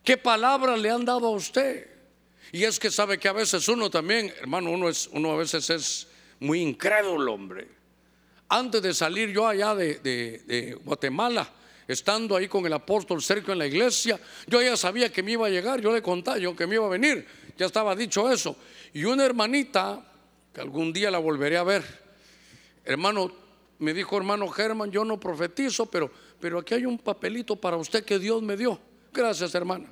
¿Qué 0.03 0.17
palabras 0.17 0.77
le 0.79 0.89
han 0.89 1.05
dado 1.05 1.27
a 1.27 1.31
usted? 1.31 1.89
Y 2.51 2.63
es 2.63 2.79
que 2.79 2.91
sabe 2.91 3.17
que 3.17 3.27
a 3.27 3.33
veces 3.33 3.67
uno 3.69 3.89
también, 3.89 4.33
hermano, 4.39 4.71
uno, 4.71 4.89
es, 4.89 5.07
uno 5.13 5.31
a 5.31 5.37
veces 5.37 5.69
es 5.69 6.07
muy 6.39 6.61
incrédulo, 6.61 7.33
hombre. 7.33 7.67
Antes 8.49 8.81
de 8.81 8.93
salir 8.93 9.29
yo 9.29 9.47
allá 9.47 9.73
de 9.75 10.77
Guatemala, 10.83 11.49
estando 11.87 12.35
ahí 12.35 12.47
con 12.47 12.65
el 12.65 12.73
apóstol 12.73 13.21
Sergio 13.21 13.53
en 13.53 13.59
la 13.59 13.67
iglesia, 13.67 14.19
yo 14.47 14.61
ya 14.61 14.75
sabía 14.75 15.11
que 15.11 15.21
me 15.21 15.33
iba 15.33 15.47
a 15.47 15.49
llegar, 15.49 15.81
yo 15.81 15.93
le 15.93 16.01
contaba 16.01 16.37
yo 16.37 16.55
que 16.55 16.67
me 16.67 16.75
iba 16.75 16.85
a 16.85 16.89
venir, 16.89 17.25
ya 17.57 17.65
estaba 17.65 17.95
dicho 17.95 18.31
eso. 18.31 18.55
Y 18.93 19.05
una 19.05 19.25
hermanita, 19.25 20.03
que 20.53 20.61
algún 20.61 20.91
día 20.93 21.11
la 21.11 21.19
volveré 21.19 21.57
a 21.57 21.63
ver, 21.63 21.83
hermano, 22.83 23.31
me 23.79 23.93
dijo 23.93 24.17
hermano 24.17 24.47
Germán, 24.47 24.91
yo 24.91 25.03
no 25.03 25.19
profetizo, 25.19 25.85
pero, 25.85 26.11
pero 26.39 26.59
aquí 26.59 26.73
hay 26.73 26.85
un 26.85 26.97
papelito 26.97 27.55
para 27.55 27.77
usted 27.77 28.03
que 28.05 28.19
Dios 28.19 28.41
me 28.41 28.55
dio. 28.55 28.79
Gracias, 29.13 29.53
hermana. 29.53 29.91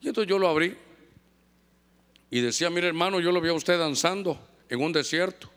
Y 0.00 0.08
entonces 0.08 0.28
yo 0.28 0.38
lo 0.38 0.48
abrí 0.48 0.76
y 2.30 2.40
decía, 2.40 2.70
mire 2.70 2.88
hermano, 2.88 3.20
yo 3.20 3.30
lo 3.30 3.40
vi 3.40 3.48
a 3.48 3.54
usted 3.54 3.78
danzando 3.78 4.38
en 4.68 4.82
un 4.82 4.92
desierto. 4.92 5.50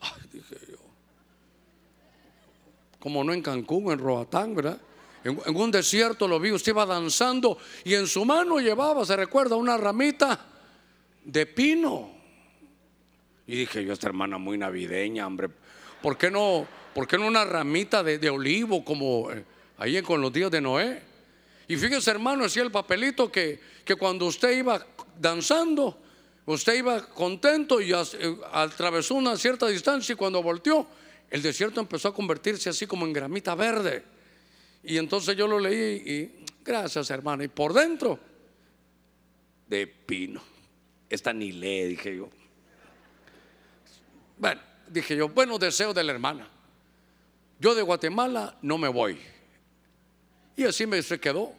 Ay, 0.00 0.10
dije, 0.32 0.56
como 3.00 3.24
no 3.24 3.32
en 3.32 3.42
Cancún, 3.42 3.92
en 3.92 3.98
Roatán, 3.98 4.54
¿verdad? 4.54 4.80
En, 5.24 5.38
un 5.56 5.70
desierto 5.70 6.28
lo 6.28 6.38
vi, 6.38 6.52
usted 6.52 6.72
iba 6.72 6.86
danzando 6.86 7.58
y 7.84 7.94
en 7.94 8.06
su 8.06 8.24
mano 8.24 8.60
llevaba, 8.60 9.04
se 9.04 9.16
recuerda, 9.16 9.56
una 9.56 9.76
ramita 9.76 10.46
de 11.24 11.46
pino. 11.46 12.12
Y 13.46 13.56
dije 13.56 13.84
yo, 13.84 13.92
esta 13.92 14.06
hermana 14.06 14.38
muy 14.38 14.56
navideña, 14.56 15.26
hombre, 15.26 15.48
¿por 16.00 16.16
qué 16.16 16.30
no, 16.30 16.66
por 16.94 17.08
qué 17.08 17.18
no 17.18 17.26
una 17.26 17.44
ramita 17.44 18.02
de, 18.02 18.30
olivo 18.30 18.84
como 18.84 19.30
eh, 19.32 19.44
ahí 19.78 20.00
con 20.02 20.20
los 20.20 20.32
días 20.32 20.50
de 20.50 20.60
Noé? 20.60 21.02
Y 21.68 21.76
fíjese, 21.76 22.10
hermano, 22.10 22.44
decía 22.44 22.62
el 22.62 22.70
papelito 22.70 23.30
que, 23.30 23.60
que 23.84 23.96
cuando 23.96 24.26
usted 24.26 24.56
iba 24.56 24.86
danzando, 25.18 25.98
usted 26.46 26.74
iba 26.74 27.06
contento 27.06 27.80
y 27.80 27.92
eh, 27.92 28.36
atravesó 28.52 29.14
una 29.14 29.36
cierta 29.36 29.66
distancia 29.68 30.12
y 30.12 30.16
cuando 30.16 30.42
volteó, 30.42 30.86
el 31.30 31.42
desierto 31.42 31.80
empezó 31.80 32.08
a 32.08 32.14
convertirse 32.14 32.68
así 32.68 32.86
como 32.86 33.06
en 33.06 33.12
gramita 33.12 33.54
verde. 33.54 34.04
Y 34.82 34.98
entonces 34.98 35.36
yo 35.36 35.46
lo 35.46 35.58
leí 35.58 36.02
y 36.04 36.44
gracias 36.64 37.10
hermano. 37.10 37.44
Y 37.44 37.48
por 37.48 37.72
dentro, 37.72 38.18
de 39.70 39.86
pino. 39.86 40.42
Esta 41.08 41.32
ni 41.32 41.52
lee, 41.52 41.84
dije 41.84 42.16
yo. 42.16 42.28
Bueno, 44.36 44.60
dije 44.88 45.16
yo, 45.16 45.28
bueno 45.28 45.58
deseo 45.58 45.94
de 45.94 46.02
la 46.04 46.12
hermana. 46.12 46.48
Yo 47.58 47.74
de 47.74 47.82
Guatemala 47.82 48.58
no 48.62 48.78
me 48.78 48.88
voy. 48.88 49.18
Y 50.56 50.64
así 50.64 50.86
me 50.86 51.02
se 51.02 51.20
quedó. 51.20 51.54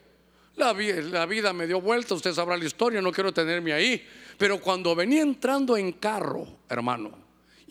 La, 0.56 0.74
la, 0.74 1.26
vida 1.26 1.52
me 1.54 1.66
dio 1.66 1.80
vuelta, 1.80 2.14
usted 2.14 2.34
sabrá 2.34 2.58
la 2.58 2.64
historia, 2.64 3.00
no 3.00 3.10
quiero 3.10 3.32
tenerme 3.32 3.72
ahí. 3.72 4.06
Pero 4.36 4.60
cuando 4.60 4.94
venía 4.94 5.22
entrando 5.22 5.76
en 5.78 5.92
carro, 5.92 6.46
hermano, 6.68 7.21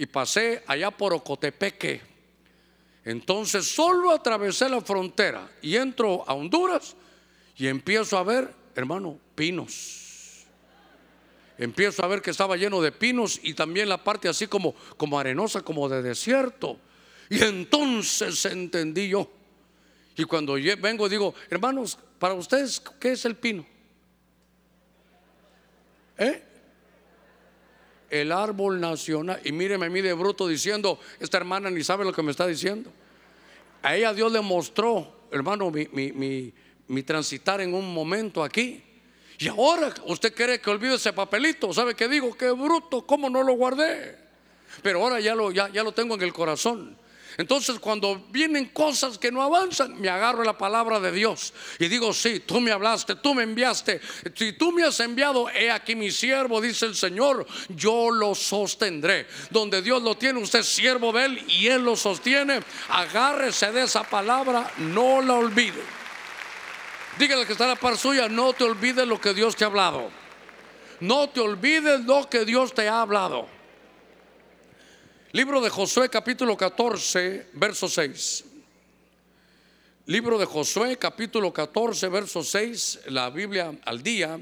y 0.02 0.08
pasé 0.08 0.64
allá 0.66 0.90
por 0.90 1.14
Ocotepeque. 1.14 2.02
Entonces 3.06 3.68
solo 3.68 4.10
atravesé 4.10 4.68
la 4.68 4.82
frontera 4.82 5.48
y 5.62 5.76
entro 5.76 6.28
a 6.28 6.34
Honduras 6.34 6.96
y 7.56 7.68
empiezo 7.68 8.18
a 8.18 8.24
ver, 8.24 8.52
hermano, 8.74 9.20
pinos. 9.36 10.44
Empiezo 11.56 12.04
a 12.04 12.08
ver 12.08 12.20
que 12.20 12.32
estaba 12.32 12.58
lleno 12.58 12.82
de 12.82 12.92
pinos 12.92 13.40
y 13.44 13.54
también 13.54 13.90
la 13.90 14.04
parte 14.04 14.28
así 14.28 14.48
como, 14.48 14.74
como 14.98 15.20
arenosa, 15.20 15.62
como 15.62 15.88
de 15.88 16.02
desierto. 16.02 16.80
Y 17.30 17.44
entonces 17.44 18.44
entendí 18.46 19.08
yo. 19.08 19.30
Y 20.18 20.24
cuando 20.24 20.56
vengo 20.80 21.10
digo, 21.10 21.36
hermanos, 21.48 22.00
para 22.18 22.34
ustedes, 22.34 22.82
¿qué 23.00 23.12
es 23.12 23.24
el 23.26 23.36
pino? 23.36 23.64
¿Eh? 26.18 26.51
El 28.12 28.32
árbol 28.32 28.80
nacional. 28.80 29.40
Y 29.44 29.52
míreme 29.52 29.88
a 29.88 29.90
mí 29.90 30.02
de 30.02 30.14
bruto 30.14 30.48
diciendo, 30.48 31.00
esta 31.20 31.38
hermana 31.38 31.72
ni 31.72 31.84
sabe 31.84 32.06
lo 32.06 32.14
que 32.14 32.22
me 32.22 32.32
está 32.32 32.46
diciendo. 32.46 32.92
A 33.82 33.96
ella 33.96 34.14
Dios 34.14 34.32
le 34.32 34.42
mostró, 34.42 35.28
hermano, 35.32 35.72
mi, 35.72 35.88
mi, 36.88 37.04
transitar 37.04 37.62
en 37.62 37.74
un 37.74 37.92
momento 37.92 38.44
aquí. 38.44 38.84
Y 39.40 39.48
ahora 39.48 39.92
usted 40.06 40.36
quiere 40.36 40.60
que 40.60 40.70
olvide 40.70 40.96
ese 40.96 41.14
papelito. 41.14 41.74
¿Sabe 41.74 41.96
qué 41.96 42.08
digo? 42.08 42.36
Qué 42.38 42.52
bruto, 42.52 43.08
¿cómo 43.08 43.30
no 43.30 43.42
lo 43.42 43.54
guardé? 43.54 44.20
Pero 44.84 45.02
ahora 45.02 45.20
ya 45.20 45.34
lo, 45.34 45.52
ya, 45.52 45.70
ya 45.70 45.82
lo 45.82 45.94
tengo 45.94 46.16
en 46.16 46.22
el 46.22 46.34
corazón. 46.34 46.98
Entonces 47.42 47.80
cuando 47.80 48.24
vienen 48.30 48.68
cosas 48.68 49.18
que 49.18 49.32
no 49.32 49.42
avanzan, 49.42 50.00
me 50.00 50.10
agarro 50.10 50.44
la 50.44 50.60
palabra 50.60 51.00
de 51.00 51.12
Dios 51.12 51.56
y 51.80 51.88
digo, 51.88 52.14
sí, 52.14 52.42
tú 52.42 52.62
me 52.62 52.72
hablaste, 52.72 53.16
tú 53.16 53.34
me 53.34 53.42
enviaste, 53.42 54.00
si 54.36 54.54
tú 54.54 54.72
me 54.72 54.84
has 54.84 55.00
enviado, 55.00 55.50
he 55.50 55.72
aquí 55.72 55.96
mi 55.96 56.12
siervo, 56.12 56.62
dice 56.62 56.86
el 56.86 56.96
Señor, 56.96 57.48
yo 57.70 58.12
lo 58.12 58.36
sostendré. 58.36 59.26
Donde 59.50 59.82
Dios 59.82 60.04
lo 60.04 60.16
tiene, 60.16 60.40
usted 60.40 60.60
es 60.60 60.68
siervo 60.68 61.12
de 61.12 61.26
él 61.26 61.44
y 61.48 61.66
él 61.66 61.84
lo 61.84 61.96
sostiene, 61.96 62.60
agárrese 62.90 63.72
de 63.72 63.86
esa 63.86 64.04
palabra, 64.04 64.72
no 64.78 65.20
la 65.24 65.34
olvide. 65.34 65.82
Dígale 67.18 67.48
que 67.48 67.54
está 67.54 67.66
a 67.66 67.70
la 67.70 67.76
par 67.76 67.98
suya, 67.98 68.30
no 68.30 68.54
te 68.54 68.66
olvides 68.66 69.08
lo 69.08 69.20
que 69.20 69.34
Dios 69.34 69.56
te 69.56 69.64
ha 69.64 69.68
hablado. 69.68 70.12
No 71.00 71.28
te 71.28 71.40
olvides 71.40 72.02
lo 72.02 72.30
que 72.30 72.46
Dios 72.46 72.76
te 72.76 72.88
ha 72.88 73.02
hablado. 73.02 73.48
Libro 75.34 75.62
de 75.62 75.70
Josué 75.70 76.10
capítulo 76.10 76.58
14, 76.58 77.48
verso 77.54 77.88
6. 77.88 78.44
Libro 80.08 80.38
de 80.38 80.46
Josué 80.46 80.98
capítulo 80.98 81.54
14, 81.54 82.10
verso 82.10 82.44
6, 82.44 83.00
la 83.06 83.30
Biblia 83.30 83.74
al 83.86 84.04
día. 84.04 84.38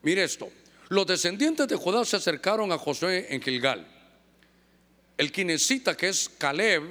Mire 0.00 0.24
esto. 0.24 0.50
los 0.88 1.06
descendientes 1.06 1.68
de 1.68 1.76
Judá 1.76 2.06
se 2.06 2.16
acercaron 2.16 2.72
a 2.72 2.78
Josué 2.78 3.26
en 3.28 3.42
Gilgal. 3.42 3.86
El 5.18 5.30
quinesita 5.30 5.94
que 5.94 6.08
es 6.08 6.30
Caleb, 6.30 6.84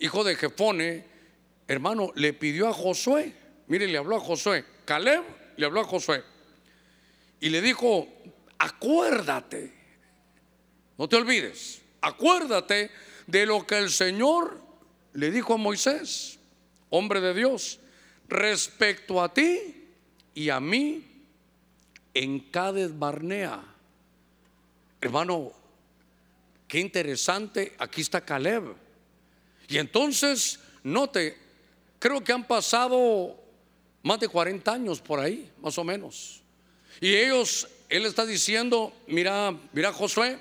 hijo 0.00 0.24
de 0.24 0.34
Jefone, 0.34 1.04
hermano, 1.68 2.10
le 2.16 2.32
pidió 2.32 2.66
a 2.66 2.72
Josué, 2.72 3.32
mire, 3.68 3.86
le 3.86 3.98
habló 3.98 4.16
a 4.16 4.20
Josué, 4.20 4.64
Caleb 4.84 5.22
le 5.56 5.64
habló 5.64 5.82
a 5.82 5.84
Josué 5.84 6.24
y 7.38 7.50
le 7.50 7.62
dijo, 7.62 8.08
acuérdate, 8.58 9.72
no 10.98 11.08
te 11.08 11.14
olvides, 11.14 11.85
acuérdate 12.06 12.90
de 13.26 13.46
lo 13.46 13.66
que 13.66 13.78
el 13.78 13.90
Señor 13.90 14.60
le 15.12 15.30
dijo 15.32 15.54
a 15.54 15.56
Moisés, 15.56 16.38
hombre 16.88 17.20
de 17.20 17.34
Dios, 17.34 17.80
respecto 18.28 19.20
a 19.20 19.32
ti 19.32 19.88
y 20.34 20.50
a 20.50 20.60
mí 20.60 21.04
en 22.14 22.38
Cades 22.50 22.96
Barnea. 22.96 23.60
Hermano, 25.00 25.52
qué 26.68 26.78
interesante, 26.78 27.74
aquí 27.78 28.02
está 28.02 28.20
Caleb. 28.20 28.74
Y 29.68 29.78
entonces, 29.78 30.60
note, 30.84 31.36
creo 31.98 32.22
que 32.22 32.32
han 32.32 32.46
pasado 32.46 33.36
más 34.04 34.20
de 34.20 34.28
40 34.28 34.72
años 34.72 35.00
por 35.00 35.18
ahí, 35.18 35.50
más 35.60 35.76
o 35.76 35.82
menos. 35.82 36.40
Y 37.00 37.14
ellos, 37.16 37.68
él 37.88 38.06
está 38.06 38.24
diciendo, 38.24 38.94
mira, 39.08 39.52
mira 39.72 39.92
Josué, 39.92 40.38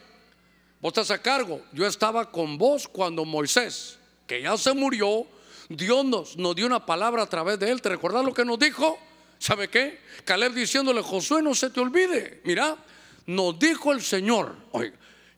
vos 0.85 0.91
estás 0.91 1.09
a 1.09 1.19
cargo. 1.19 1.61
Yo 1.71 1.87
estaba 1.87 2.29
con 2.29 2.59
vos 2.59 2.87
cuando 2.87 3.25
Moisés, 3.25 3.97
que 4.27 4.43
ya 4.43 4.55
se 4.55 4.71
murió, 4.71 5.25
Dios 5.67 6.05
nos, 6.05 6.37
nos 6.37 6.55
dio 6.55 6.67
una 6.67 6.85
palabra 6.85 7.23
a 7.23 7.25
través 7.25 7.57
de 7.57 7.71
él. 7.71 7.81
¿Te 7.81 7.89
recuerdas 7.89 8.23
lo 8.23 8.35
que 8.35 8.45
nos 8.45 8.59
dijo? 8.59 8.99
¿Sabe 9.39 9.67
qué? 9.67 9.99
Caleb 10.25 10.53
diciéndole, 10.53 11.01
Josué, 11.01 11.41
no 11.41 11.55
se 11.55 11.71
te 11.71 11.79
olvide. 11.79 12.39
Mira, 12.43 12.77
nos 13.25 13.57
dijo 13.57 13.93
el 13.93 14.03
Señor, 14.03 14.57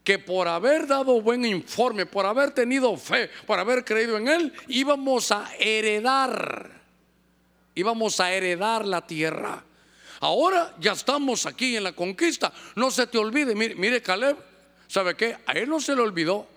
que 0.03 0.19
por 0.19 0.49
haber 0.49 0.85
dado 0.85 1.21
buen 1.21 1.45
informe, 1.45 2.05
por 2.05 2.25
haber 2.25 2.51
tenido 2.51 2.97
fe, 2.97 3.29
por 3.45 3.57
haber 3.57 3.85
creído 3.85 4.17
en 4.17 4.27
Él, 4.27 4.53
íbamos 4.67 5.31
a 5.31 5.49
heredar, 5.57 6.81
íbamos 7.73 8.19
a 8.19 8.33
heredar 8.33 8.85
la 8.85 9.07
tierra. 9.07 9.63
Ahora 10.19 10.75
ya 10.77 10.91
estamos 10.91 11.45
aquí 11.45 11.77
en 11.77 11.85
la 11.85 11.93
conquista. 11.93 12.51
No 12.75 12.91
se 12.91 13.07
te 13.07 13.17
olvide, 13.17 13.55
mire, 13.55 13.75
mire 13.75 14.01
Caleb, 14.01 14.35
¿sabe 14.87 15.15
qué? 15.15 15.37
A 15.45 15.53
él 15.53 15.69
no 15.69 15.79
se 15.79 15.95
le 15.95 16.01
olvidó 16.01 16.47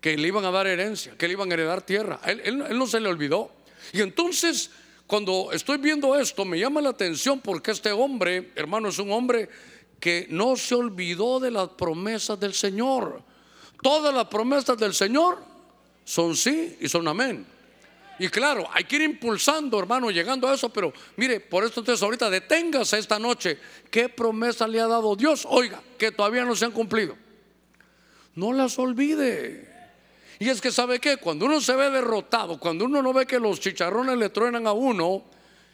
que 0.00 0.16
le 0.16 0.28
iban 0.28 0.44
a 0.44 0.50
dar 0.50 0.66
herencia, 0.66 1.16
que 1.16 1.26
le 1.26 1.32
iban 1.32 1.50
a 1.50 1.54
heredar 1.54 1.82
tierra. 1.82 2.20
él, 2.24 2.40
él 2.44 2.78
no 2.78 2.86
se 2.86 3.00
le 3.00 3.08
olvidó. 3.08 3.50
Y 3.92 4.00
entonces 4.00 4.70
cuando 5.08 5.52
estoy 5.52 5.78
viendo 5.78 6.14
esto, 6.16 6.44
me 6.44 6.58
llama 6.58 6.82
la 6.82 6.90
atención 6.90 7.40
porque 7.40 7.70
este 7.70 7.90
hombre, 7.90 8.52
hermano, 8.54 8.90
es 8.90 8.98
un 8.98 9.10
hombre 9.10 9.48
que 9.98 10.26
no 10.28 10.54
se 10.54 10.74
olvidó 10.74 11.40
de 11.40 11.50
las 11.50 11.70
promesas 11.70 12.38
del 12.38 12.52
Señor. 12.52 13.22
Todas 13.82 14.14
las 14.14 14.26
promesas 14.26 14.76
del 14.76 14.92
Señor 14.92 15.38
son 16.04 16.36
sí 16.36 16.76
y 16.78 16.90
son 16.90 17.08
amén. 17.08 17.46
Y 18.18 18.28
claro, 18.28 18.68
hay 18.70 18.84
que 18.84 18.96
ir 18.96 19.02
impulsando, 19.02 19.78
hermano, 19.78 20.10
llegando 20.10 20.46
a 20.46 20.54
eso, 20.54 20.68
pero 20.68 20.92
mire, 21.16 21.40
por 21.40 21.64
esto 21.64 21.80
entonces 21.80 22.02
ahorita 22.02 22.28
deténgase 22.28 22.98
esta 22.98 23.18
noche. 23.18 23.58
¿Qué 23.90 24.10
promesa 24.10 24.68
le 24.68 24.78
ha 24.78 24.86
dado 24.86 25.16
Dios? 25.16 25.46
Oiga, 25.48 25.80
que 25.96 26.12
todavía 26.12 26.44
no 26.44 26.54
se 26.54 26.66
han 26.66 26.72
cumplido. 26.72 27.16
No 28.38 28.52
las 28.52 28.78
olvide. 28.78 29.68
Y 30.38 30.48
es 30.48 30.60
que 30.60 30.70
sabe 30.70 31.00
que 31.00 31.16
cuando 31.16 31.46
uno 31.46 31.60
se 31.60 31.74
ve 31.74 31.90
derrotado, 31.90 32.60
cuando 32.60 32.84
uno 32.84 33.02
no 33.02 33.12
ve 33.12 33.26
que 33.26 33.40
los 33.40 33.58
chicharrones 33.58 34.16
le 34.16 34.28
truenan 34.28 34.64
a 34.68 34.72
uno, 34.72 35.24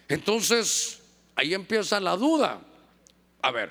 entonces 0.08 0.98
ahí 1.36 1.52
empieza 1.52 2.00
la 2.00 2.16
duda. 2.16 2.58
A 3.42 3.50
ver, 3.50 3.70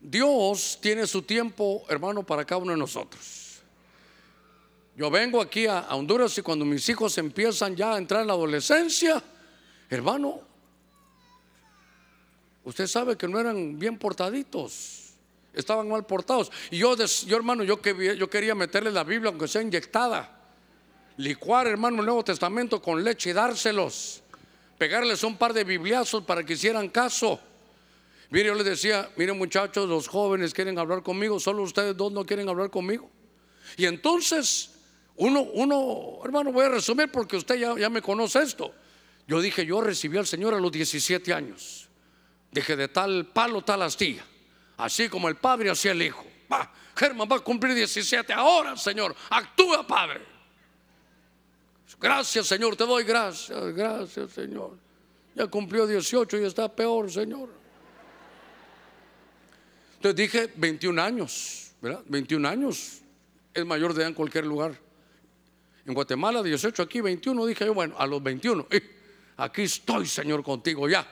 Dios 0.00 0.78
tiene 0.80 1.08
su 1.08 1.22
tiempo, 1.22 1.84
hermano, 1.88 2.22
para 2.22 2.44
cada 2.44 2.60
uno 2.60 2.70
de 2.70 2.78
nosotros. 2.78 3.60
Yo 4.94 5.10
vengo 5.10 5.40
aquí 5.40 5.66
a, 5.66 5.80
Honduras 5.90 6.38
y 6.38 6.42
cuando 6.42 6.64
mis 6.64 6.88
hijos 6.88 7.18
empiezan 7.18 7.74
ya 7.74 7.94
a 7.94 7.98
entrar 7.98 8.20
en 8.20 8.28
la 8.28 8.34
adolescencia, 8.34 9.20
hermano, 9.90 10.40
usted 12.62 12.86
sabe 12.86 13.16
que 13.16 13.26
no 13.26 13.40
eran 13.40 13.76
bien 13.76 13.98
portaditos 13.98 15.02
estaban 15.54 15.88
mal 15.88 16.06
portados. 16.06 16.50
Y 16.70 16.78
yo, 16.78 16.96
yo 16.96 17.36
hermano, 17.36 17.64
yo, 17.64 17.80
yo 17.82 18.30
quería 18.30 18.54
meterle 18.54 18.90
la 18.90 19.04
Biblia 19.04 19.30
aunque 19.30 19.48
sea 19.48 19.62
inyectada. 19.62 20.38
Licuar, 21.16 21.66
hermano, 21.66 22.00
el 22.00 22.06
Nuevo 22.06 22.24
Testamento 22.24 22.80
con 22.80 23.04
leche 23.04 23.30
y 23.30 23.32
dárselos. 23.32 24.22
Pegarles 24.78 25.22
un 25.22 25.36
par 25.36 25.52
de 25.52 25.64
bibliazos 25.64 26.24
para 26.24 26.44
que 26.44 26.54
hicieran 26.54 26.88
caso. 26.88 27.38
Mire, 28.30 28.46
yo 28.46 28.54
les 28.54 28.64
decía, 28.64 29.10
miren 29.16 29.36
muchachos, 29.36 29.88
los 29.88 30.08
jóvenes 30.08 30.54
quieren 30.54 30.78
hablar 30.78 31.02
conmigo, 31.02 31.38
solo 31.38 31.62
ustedes 31.62 31.96
dos 31.96 32.10
no 32.12 32.24
quieren 32.24 32.48
hablar 32.48 32.70
conmigo. 32.70 33.10
Y 33.76 33.84
entonces, 33.84 34.70
uno, 35.16 35.42
uno, 35.42 36.18
hermano, 36.24 36.50
voy 36.50 36.64
a 36.64 36.70
resumir 36.70 37.10
porque 37.12 37.36
usted 37.36 37.56
ya, 37.56 37.78
ya 37.78 37.90
me 37.90 38.00
conoce 38.00 38.40
esto. 38.40 38.74
Yo 39.28 39.40
dije, 39.40 39.66
yo 39.66 39.82
recibí 39.82 40.16
al 40.16 40.26
Señor 40.26 40.54
a 40.54 40.60
los 40.60 40.72
17 40.72 41.32
años. 41.32 41.88
Dije, 42.50 42.74
de 42.74 42.88
tal 42.88 43.26
palo, 43.26 43.62
tal 43.62 43.82
astilla. 43.82 44.24
Así 44.82 45.08
como 45.08 45.28
el 45.28 45.36
Padre 45.36 45.70
hacía 45.70 45.92
el 45.92 46.02
Hijo. 46.02 46.26
Germán 46.96 47.28
va 47.30 47.36
a 47.36 47.38
cumplir 47.38 47.72
17 47.72 48.32
ahora, 48.32 48.76
Señor. 48.76 49.14
Actúa, 49.30 49.86
Padre. 49.86 50.22
Gracias, 52.00 52.48
Señor. 52.48 52.74
Te 52.74 52.84
doy 52.84 53.04
gracias. 53.04 53.72
Gracias, 53.74 54.32
Señor. 54.32 54.76
Ya 55.36 55.46
cumplió 55.46 55.86
18 55.86 56.36
y 56.40 56.44
está 56.44 56.68
peor, 56.68 57.12
Señor. 57.12 57.48
Entonces 59.94 60.16
dije 60.16 60.52
21 60.56 61.00
años, 61.00 61.70
¿verdad? 61.80 62.02
21 62.08 62.48
años 62.48 63.02
es 63.54 63.64
mayor 63.64 63.94
de 63.94 64.00
edad 64.00 64.08
en 64.08 64.14
cualquier 64.14 64.46
lugar. 64.46 64.76
En 65.86 65.94
Guatemala 65.94 66.42
18, 66.42 66.82
aquí 66.82 67.00
21. 67.00 67.46
Dije 67.46 67.66
yo, 67.66 67.72
bueno, 67.72 67.94
a 67.96 68.04
los 68.04 68.20
21, 68.20 68.66
aquí 69.36 69.62
estoy, 69.62 70.08
Señor, 70.08 70.42
contigo 70.42 70.88
ya. 70.88 71.06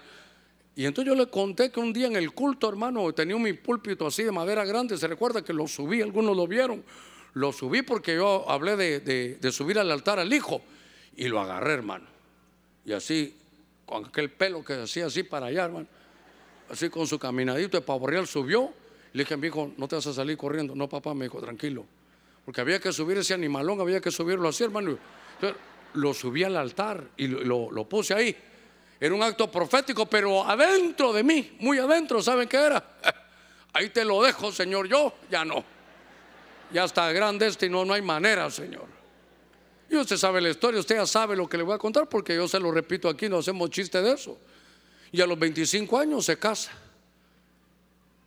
Y 0.81 0.87
entonces 0.87 1.13
yo 1.13 1.15
le 1.15 1.29
conté 1.29 1.71
que 1.71 1.79
un 1.79 1.93
día 1.93 2.07
en 2.07 2.17
el 2.17 2.33
culto, 2.33 2.67
hermano, 2.67 3.13
tenía 3.13 3.37
mi 3.37 3.53
púlpito 3.53 4.07
así 4.07 4.23
de 4.23 4.33
madera 4.33 4.65
grande. 4.65 4.97
Se 4.97 5.07
recuerda 5.07 5.45
que 5.45 5.53
lo 5.53 5.69
subí, 5.69 6.01
algunos 6.01 6.35
lo 6.35 6.47
vieron. 6.47 6.83
Lo 7.35 7.53
subí 7.53 7.83
porque 7.83 8.15
yo 8.15 8.49
hablé 8.49 8.79
de, 8.79 9.53
subir 9.53 9.79
al 9.79 9.91
altar 9.91 10.19
al 10.19 10.33
hijo. 10.33 10.63
Y 11.17 11.29
lo 11.29 11.39
agarré, 11.39 11.75
hermano. 11.75 12.07
Y 12.87 12.95
así, 12.95 13.37
con 13.85 14.07
aquel 14.07 14.31
pelo 14.31 14.65
que 14.65 14.73
hacía 14.73 15.05
así 15.05 15.23
para 15.23 15.49
allá, 15.49 15.67
hermano. 15.67 15.87
Así 16.71 16.89
con 16.89 17.07
su 17.07 17.19
caminadito 17.19 17.77
de 17.77 17.83
pavorreal 17.83 18.27
subió. 18.27 18.73
Le 19.13 19.25
dije 19.25 19.37
mi 19.37 19.49
hijo, 19.49 19.75
no 19.77 19.87
te 19.87 19.97
vas 19.97 20.07
a 20.07 20.15
salir 20.15 20.39
corriendo. 20.39 20.75
No, 20.75 20.89
papá, 20.89 21.13
me 21.13 21.27
dijo, 21.27 21.43
tranquilo. 21.43 21.85
Porque 22.43 22.63
había 22.63 22.81
que 22.81 22.91
subir 22.91 23.19
ese 23.19 23.35
animalón, 23.35 23.83
había 23.83 24.01
que 24.01 24.11
subirlo 24.11 24.49
así, 24.49 24.65
hermano. 24.65 24.97
Entonces, 25.35 25.61
lo 25.93 26.15
subí 26.15 26.43
al 26.43 26.57
altar 26.57 27.07
y 27.19 27.27
lo 27.27 27.87
puse 27.87 28.15
ahí. 28.15 28.35
Era 29.01 29.15
un 29.15 29.23
acto 29.23 29.51
profético, 29.51 30.05
pero 30.05 30.45
adentro 30.45 31.11
de 31.15 31.25
mí, 31.25 31.57
muy 31.59 31.79
adentro, 31.79 32.23
¿saben 32.23 32.47
qué 32.47 32.59
era? 32.59 32.85
Ahí 33.73 33.89
te 33.89 34.05
lo 34.05 34.23
dejo, 34.23 34.53
Señor, 34.53 34.87
yo 34.87 35.15
ya 35.31 35.43
no. 35.43 35.65
Ya 36.71 36.85
está 36.85 37.11
grande 37.11 37.47
este 37.47 37.67
y 37.67 37.69
no, 37.71 37.85
no 37.85 37.95
hay 37.95 38.03
manera, 38.03 38.51
Señor. 38.51 38.87
Y 39.89 39.97
usted 39.97 40.19
sabe 40.19 40.41
la 40.43 40.51
historia, 40.51 40.79
usted 40.79 40.97
ya 40.97 41.07
sabe 41.07 41.35
lo 41.35 41.49
que 41.49 41.57
le 41.57 41.63
voy 41.63 41.75
a 41.75 41.79
contar 41.79 42.09
porque 42.09 42.37
yo 42.37 42.47
se 42.47 42.61
lo 42.61 42.71
repito 42.71 43.09
aquí, 43.09 43.29
no 43.29 43.39
hacemos 43.39 43.71
chiste 43.71 44.03
de 44.03 44.13
eso. 44.13 44.39
Y 45.11 45.21
a 45.21 45.27
los 45.27 45.39
25 45.39 45.99
años 45.99 46.27
se 46.27 46.39
casa. 46.39 46.71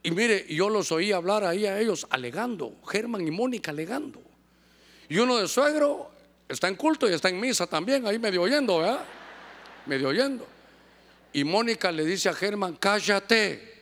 Y 0.02 0.12
mire, 0.12 0.46
yo 0.50 0.70
los 0.70 0.92
oí 0.92 1.12
hablar 1.12 1.46
ahí 1.46 1.66
a 1.66 1.80
ellos 1.80 2.06
alegando, 2.10 2.76
Germán 2.90 3.26
y 3.26 3.32
Mónica 3.32 3.72
alegando. 3.72 4.22
Y 5.08 5.20
uno 5.20 5.38
de 5.38 5.48
suegro 5.48 6.12
está 6.50 6.68
en 6.68 6.76
culto 6.76 7.10
y 7.10 7.14
está 7.14 7.30
en 7.30 7.40
misa 7.40 7.68
también, 7.68 8.06
ahí 8.08 8.20
medio 8.20 8.42
oyendo, 8.42 8.80
¿verdad? 8.80 9.06
Medio 9.86 10.10
oyendo. 10.10 10.53
Y 11.34 11.44
Mónica 11.44 11.92
le 11.92 12.06
dice 12.06 12.30
a 12.30 12.34
Germán, 12.34 12.76
cállate. 12.76 13.74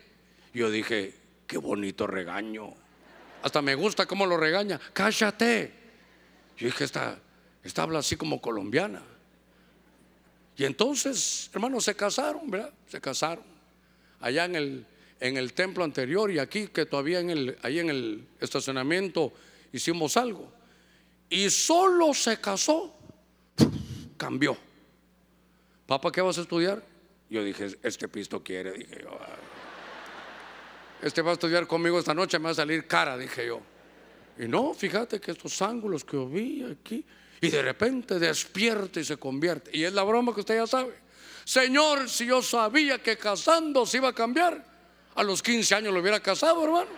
Yo 0.53 0.71
dije, 0.71 1.13
qué 1.45 1.57
bonito 1.57 2.07
regaño. 2.07 2.73
Hasta 3.43 3.61
me 3.61 3.75
gusta 3.75 4.05
cómo 4.05 4.25
lo 4.25 4.37
regaña, 4.37 4.79
cállate. 4.93 5.73
Yo 6.57 6.67
dije, 6.67 6.85
esta, 6.85 7.19
esta 7.63 7.83
habla 7.83 7.99
así 7.99 8.15
como 8.15 8.39
colombiana. 8.39 9.01
Y 10.55 10.63
entonces, 10.63 11.49
hermanos, 11.53 11.83
se 11.83 11.95
casaron, 11.95 12.49
¿verdad? 12.49 12.71
Se 12.87 13.01
casaron. 13.01 13.43
Allá 14.21 14.45
en 14.45 14.55
el, 14.55 14.85
en 15.19 15.37
el 15.37 15.53
templo 15.53 15.83
anterior 15.83 16.31
y 16.31 16.39
aquí, 16.39 16.67
que 16.67 16.85
todavía 16.85 17.19
en 17.19 17.31
el, 17.31 17.57
ahí 17.63 17.79
en 17.79 17.89
el 17.89 18.27
estacionamiento 18.39 19.33
hicimos 19.73 20.15
algo. 20.17 20.51
Y 21.29 21.49
solo 21.49 22.13
se 22.13 22.39
casó, 22.39 22.95
cambió. 24.17 24.57
Papá, 25.87 26.11
¿qué 26.11 26.21
vas 26.21 26.37
a 26.37 26.41
estudiar? 26.41 26.90
Yo 27.31 27.41
dije, 27.45 27.69
este 27.81 28.09
pisto 28.09 28.43
quiere, 28.43 28.73
dije 28.73 28.99
yo. 29.03 29.17
Este 31.01 31.21
va 31.21 31.31
a 31.31 31.33
estudiar 31.33 31.65
conmigo 31.65 31.97
esta 31.97 32.13
noche, 32.13 32.37
me 32.37 32.45
va 32.45 32.51
a 32.51 32.55
salir 32.55 32.85
cara, 32.85 33.17
dije 33.17 33.47
yo. 33.47 33.61
Y 34.37 34.49
no, 34.49 34.73
fíjate 34.73 35.21
que 35.21 35.31
estos 35.31 35.61
ángulos 35.61 36.03
que 36.03 36.17
yo 36.17 36.27
vi 36.27 36.61
aquí, 36.69 37.05
y 37.39 37.49
de 37.49 37.61
repente 37.61 38.19
despierta 38.19 38.99
y 38.99 39.05
se 39.05 39.15
convierte. 39.15 39.71
Y 39.73 39.85
es 39.85 39.93
la 39.93 40.03
broma 40.03 40.33
que 40.33 40.41
usted 40.41 40.57
ya 40.57 40.67
sabe. 40.67 40.93
Señor, 41.45 42.09
si 42.09 42.25
yo 42.25 42.41
sabía 42.41 43.01
que 43.01 43.17
casando 43.17 43.85
se 43.85 43.97
iba 43.97 44.09
a 44.09 44.13
cambiar, 44.13 44.69
A 45.15 45.23
los 45.23 45.41
15 45.41 45.75
años 45.75 45.93
lo 45.93 46.01
hubiera 46.01 46.19
casado, 46.19 46.63
hermano. 46.63 46.89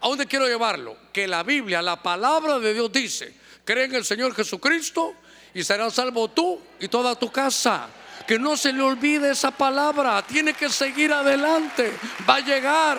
¿A 0.00 0.08
dónde 0.08 0.26
quiero 0.26 0.46
llevarlo? 0.46 0.96
Que 1.12 1.26
la 1.26 1.42
Biblia, 1.42 1.82
la 1.82 2.00
palabra 2.00 2.58
de 2.58 2.74
Dios 2.74 2.90
dice, 2.92 3.34
cree 3.64 3.84
en 3.84 3.94
el 3.94 4.04
Señor 4.04 4.34
Jesucristo 4.34 5.14
y 5.52 5.62
serás 5.62 5.94
salvo 5.94 6.28
tú 6.28 6.60
y 6.80 6.88
toda 6.88 7.16
tu 7.16 7.30
casa. 7.30 7.88
Que 8.26 8.38
no 8.38 8.56
se 8.56 8.72
le 8.72 8.82
olvide 8.82 9.30
esa 9.30 9.50
palabra, 9.50 10.22
tiene 10.22 10.54
que 10.54 10.68
seguir 10.70 11.12
adelante, 11.12 11.92
va 12.28 12.36
a 12.36 12.40
llegar, 12.40 12.98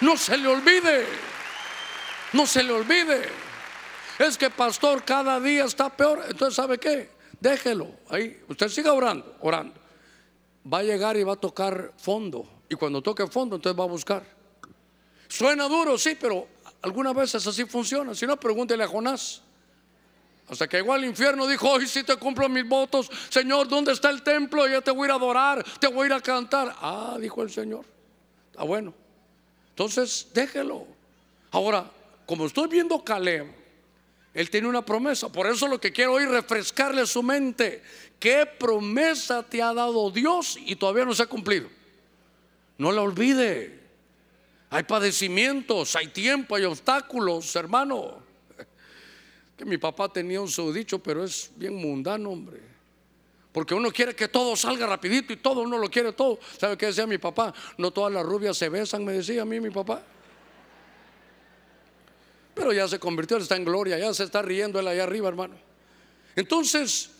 no 0.00 0.16
se 0.16 0.36
le 0.36 0.46
olvide, 0.46 1.06
no 2.32 2.46
se 2.46 2.62
le 2.62 2.72
olvide. 2.72 3.28
Es 4.18 4.38
que 4.38 4.50
pastor 4.50 5.02
cada 5.04 5.40
día 5.40 5.64
está 5.64 5.88
peor, 5.90 6.24
entonces 6.28 6.54
¿sabe 6.54 6.78
qué? 6.78 7.10
Déjelo 7.40 7.90
ahí, 8.10 8.40
usted 8.48 8.68
siga 8.68 8.92
orando, 8.92 9.36
orando. 9.40 9.74
Va 10.72 10.78
a 10.78 10.82
llegar 10.82 11.16
y 11.16 11.24
va 11.24 11.32
a 11.32 11.36
tocar 11.36 11.92
fondo, 11.96 12.46
y 12.68 12.74
cuando 12.74 13.02
toque 13.02 13.26
fondo 13.26 13.56
entonces 13.56 13.78
va 13.78 13.84
a 13.84 13.88
buscar. 13.88 14.22
Suena 15.26 15.66
duro, 15.68 15.96
sí, 15.96 16.16
pero 16.20 16.46
algunas 16.82 17.14
veces 17.14 17.46
así 17.46 17.64
funciona, 17.64 18.14
si 18.14 18.26
no 18.26 18.38
pregúntele 18.38 18.84
a 18.84 18.88
Jonás. 18.88 19.42
Hasta 20.50 20.68
que 20.68 20.78
llegó 20.78 20.92
al 20.92 21.04
infierno, 21.04 21.46
dijo, 21.46 21.70
hoy 21.70 21.86
si 21.86 22.02
te 22.02 22.16
cumplo 22.16 22.48
mis 22.48 22.66
votos, 22.66 23.08
Señor, 23.28 23.68
¿dónde 23.68 23.92
está 23.92 24.10
el 24.10 24.22
templo? 24.22 24.66
Ya 24.66 24.80
te 24.80 24.90
voy 24.90 25.04
a 25.04 25.06
ir 25.06 25.12
a 25.12 25.14
adorar, 25.14 25.64
te 25.78 25.86
voy 25.86 26.02
a 26.02 26.06
ir 26.06 26.12
a 26.12 26.20
cantar. 26.20 26.74
Ah, 26.80 27.16
dijo 27.20 27.44
el 27.44 27.50
Señor. 27.50 27.84
Está 28.50 28.64
bueno. 28.64 28.92
Entonces, 29.68 30.26
déjelo. 30.34 30.88
Ahora, 31.52 31.88
como 32.26 32.46
estoy 32.46 32.66
viendo 32.66 33.04
Caleb, 33.04 33.46
él 34.34 34.50
tiene 34.50 34.66
una 34.66 34.84
promesa. 34.84 35.30
Por 35.30 35.46
eso 35.46 35.68
lo 35.68 35.80
que 35.80 35.92
quiero 35.92 36.14
hoy 36.14 36.26
refrescarle 36.26 37.06
su 37.06 37.22
mente. 37.22 37.84
¿Qué 38.18 38.44
promesa 38.44 39.44
te 39.44 39.62
ha 39.62 39.72
dado 39.72 40.10
Dios 40.10 40.58
y 40.66 40.74
todavía 40.74 41.04
no 41.04 41.14
se 41.14 41.22
ha 41.22 41.26
cumplido? 41.26 41.68
No 42.76 42.90
la 42.90 43.02
olvide. 43.02 43.78
Hay 44.70 44.82
padecimientos, 44.82 45.94
hay 45.94 46.08
tiempo, 46.08 46.56
hay 46.56 46.64
obstáculos, 46.64 47.54
hermano 47.54 48.29
que 49.60 49.66
mi 49.66 49.76
papá 49.76 50.10
tenía 50.10 50.40
un 50.40 50.48
su 50.48 50.72
dicho, 50.72 51.00
pero 51.00 51.22
es 51.22 51.50
bien 51.54 51.74
mundano, 51.74 52.30
hombre. 52.30 52.62
Porque 53.52 53.74
uno 53.74 53.90
quiere 53.90 54.16
que 54.16 54.26
todo 54.26 54.56
salga 54.56 54.86
rapidito 54.86 55.34
y 55.34 55.36
todo, 55.36 55.60
uno 55.60 55.76
lo 55.76 55.90
quiere 55.90 56.14
todo. 56.14 56.38
¿Sabe 56.58 56.78
qué 56.78 56.86
decía 56.86 57.06
mi 57.06 57.18
papá? 57.18 57.52
No 57.76 57.90
todas 57.90 58.10
las 58.10 58.24
rubias 58.24 58.56
se 58.56 58.70
besan, 58.70 59.04
me 59.04 59.12
decía 59.12 59.42
a 59.42 59.44
mí 59.44 59.60
mi 59.60 59.68
papá. 59.68 60.02
Pero 62.54 62.72
ya 62.72 62.88
se 62.88 62.98
convirtió, 62.98 63.36
está 63.36 63.54
en 63.54 63.66
gloria, 63.66 63.98
ya 63.98 64.14
se 64.14 64.24
está 64.24 64.40
riendo 64.40 64.80
él 64.80 64.88
allá 64.88 65.02
arriba, 65.02 65.28
hermano. 65.28 65.56
Entonces, 66.36 67.10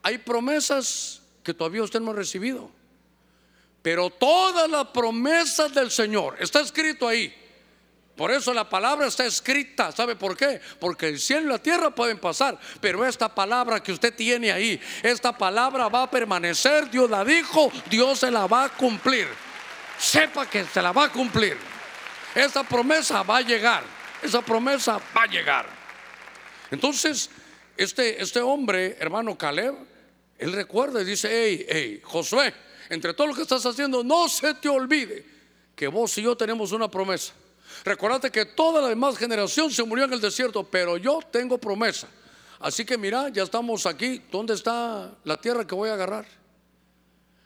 hay 0.00 0.18
promesas 0.18 1.22
que 1.42 1.52
todavía 1.52 1.82
usted 1.82 1.98
no 1.98 2.12
ha 2.12 2.14
recibido. 2.14 2.70
Pero 3.82 4.08
todas 4.08 4.70
las 4.70 4.86
promesas 4.90 5.74
del 5.74 5.90
Señor, 5.90 6.36
está 6.38 6.60
escrito 6.60 7.08
ahí, 7.08 7.34
por 8.18 8.32
eso 8.32 8.52
la 8.52 8.68
palabra 8.68 9.06
está 9.06 9.24
escrita. 9.24 9.92
¿Sabe 9.92 10.16
por 10.16 10.36
qué? 10.36 10.60
Porque 10.80 11.06
el 11.06 11.20
cielo 11.20 11.46
y 11.46 11.50
la 11.50 11.58
tierra 11.60 11.90
pueden 11.90 12.18
pasar. 12.18 12.58
Pero 12.80 13.06
esta 13.06 13.32
palabra 13.32 13.80
que 13.80 13.92
usted 13.92 14.12
tiene 14.12 14.50
ahí, 14.50 14.80
esta 15.04 15.38
palabra 15.38 15.86
va 15.88 16.02
a 16.02 16.10
permanecer. 16.10 16.90
Dios 16.90 17.08
la 17.08 17.24
dijo, 17.24 17.70
Dios 17.88 18.18
se 18.18 18.32
la 18.32 18.48
va 18.48 18.64
a 18.64 18.68
cumplir. 18.70 19.28
Sepa 19.96 20.50
que 20.50 20.64
se 20.64 20.82
la 20.82 20.90
va 20.90 21.04
a 21.04 21.12
cumplir. 21.12 21.56
Esa 22.34 22.64
promesa 22.64 23.22
va 23.22 23.36
a 23.36 23.42
llegar. 23.42 23.84
Esa 24.20 24.42
promesa 24.42 25.00
va 25.16 25.22
a 25.22 25.26
llegar. 25.26 25.66
Entonces, 26.72 27.30
este, 27.76 28.20
este 28.20 28.40
hombre, 28.40 28.96
hermano 28.98 29.38
Caleb, 29.38 29.76
él 30.38 30.52
recuerda 30.52 31.02
y 31.02 31.04
dice, 31.04 31.28
hey, 31.30 31.66
hey, 31.68 32.00
Josué, 32.02 32.52
entre 32.88 33.14
todo 33.14 33.28
lo 33.28 33.34
que 33.34 33.42
estás 33.42 33.64
haciendo, 33.64 34.02
no 34.02 34.28
se 34.28 34.54
te 34.54 34.68
olvide 34.68 35.24
que 35.76 35.86
vos 35.86 36.18
y 36.18 36.22
yo 36.22 36.36
tenemos 36.36 36.72
una 36.72 36.90
promesa. 36.90 37.32
Recordate 37.84 38.30
que 38.30 38.44
toda 38.44 38.82
la 38.82 38.88
demás 38.88 39.16
generación 39.16 39.70
se 39.70 39.82
murió 39.84 40.04
en 40.04 40.12
el 40.12 40.20
desierto, 40.20 40.64
pero 40.64 40.96
yo 40.96 41.20
tengo 41.30 41.58
promesa. 41.58 42.08
Así 42.60 42.84
que 42.84 42.98
mira, 42.98 43.28
ya 43.28 43.44
estamos 43.44 43.86
aquí. 43.86 44.22
¿Dónde 44.30 44.54
está 44.54 45.16
la 45.24 45.36
tierra 45.40 45.66
que 45.66 45.74
voy 45.74 45.90
a 45.90 45.94
agarrar? 45.94 46.26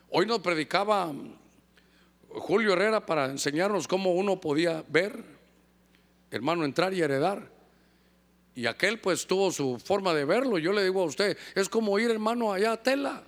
Hoy 0.08 0.26
nos 0.26 0.40
predicaba 0.40 1.12
Julio 2.28 2.72
Herrera 2.72 3.04
para 3.04 3.26
enseñarnos 3.26 3.86
cómo 3.86 4.12
uno 4.12 4.40
podía 4.40 4.84
ver, 4.88 5.22
hermano, 6.30 6.64
entrar 6.64 6.94
y 6.94 7.02
heredar. 7.02 7.50
Y 8.54 8.66
aquel 8.66 9.00
pues 9.00 9.26
tuvo 9.26 9.50
su 9.50 9.78
forma 9.78 10.14
de 10.14 10.24
verlo. 10.24 10.58
Yo 10.58 10.72
le 10.72 10.84
digo 10.84 11.02
a 11.02 11.06
usted, 11.06 11.36
es 11.54 11.68
como 11.68 11.98
ir, 11.98 12.10
hermano, 12.10 12.52
allá 12.52 12.72
a 12.72 12.82
Tela. 12.82 13.22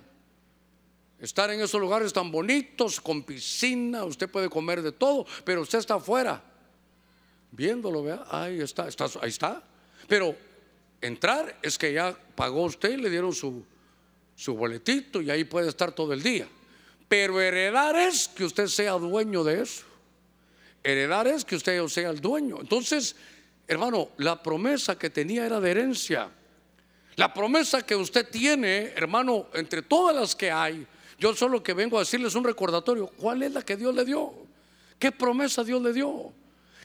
Estar 1.19 1.49
en 1.51 1.61
esos 1.61 1.79
lugares 1.79 2.13
tan 2.13 2.31
bonitos, 2.31 2.99
con 2.99 3.23
piscina, 3.23 4.03
usted 4.03 4.29
puede 4.29 4.49
comer 4.49 4.81
de 4.81 4.91
todo, 4.91 5.25
pero 5.43 5.61
usted 5.61 5.79
está 5.79 5.95
afuera 5.95 6.54
viéndolo, 7.55 8.03
vea, 8.03 8.23
ahí 8.29 8.59
está, 8.59 8.87
está, 8.87 9.05
ahí 9.21 9.29
está. 9.29 9.63
Pero 10.07 10.35
entrar 11.01 11.57
es 11.61 11.77
que 11.77 11.93
ya 11.93 12.15
pagó 12.35 12.63
usted 12.63 12.97
le 12.99 13.09
dieron 13.09 13.33
su, 13.33 13.63
su 14.35 14.55
boletito 14.55 15.21
y 15.21 15.29
ahí 15.29 15.43
puede 15.43 15.69
estar 15.69 15.91
todo 15.93 16.13
el 16.13 16.21
día. 16.21 16.47
Pero 17.07 17.39
heredar 17.41 17.95
es 17.95 18.27
que 18.27 18.45
usted 18.45 18.67
sea 18.67 18.93
dueño 18.93 19.43
de 19.43 19.61
eso. 19.61 19.85
Heredar 20.83 21.27
es 21.27 21.45
que 21.45 21.55
usted 21.55 21.87
sea 21.87 22.09
el 22.09 22.19
dueño. 22.19 22.57
Entonces, 22.59 23.15
hermano, 23.67 24.09
la 24.17 24.41
promesa 24.41 24.97
que 24.97 25.09
tenía 25.09 25.45
era 25.45 25.59
de 25.59 25.71
herencia. 25.71 26.29
La 27.15 27.33
promesa 27.33 27.85
que 27.85 27.95
usted 27.95 28.29
tiene, 28.29 28.91
hermano, 28.95 29.47
entre 29.53 29.81
todas 29.81 30.15
las 30.15 30.35
que 30.35 30.51
hay, 30.51 30.85
yo 31.17 31.33
solo 31.33 31.63
que 31.63 31.73
vengo 31.73 31.97
a 31.97 32.01
decirles 32.01 32.35
un 32.35 32.43
recordatorio. 32.43 33.07
¿Cuál 33.07 33.43
es 33.43 33.53
la 33.53 33.61
que 33.61 33.77
Dios 33.77 33.95
le 33.95 34.03
dio? 34.03 34.33
¿Qué 34.99 35.11
promesa 35.11 35.63
Dios 35.63 35.81
le 35.81 35.93
dio? 35.93 36.33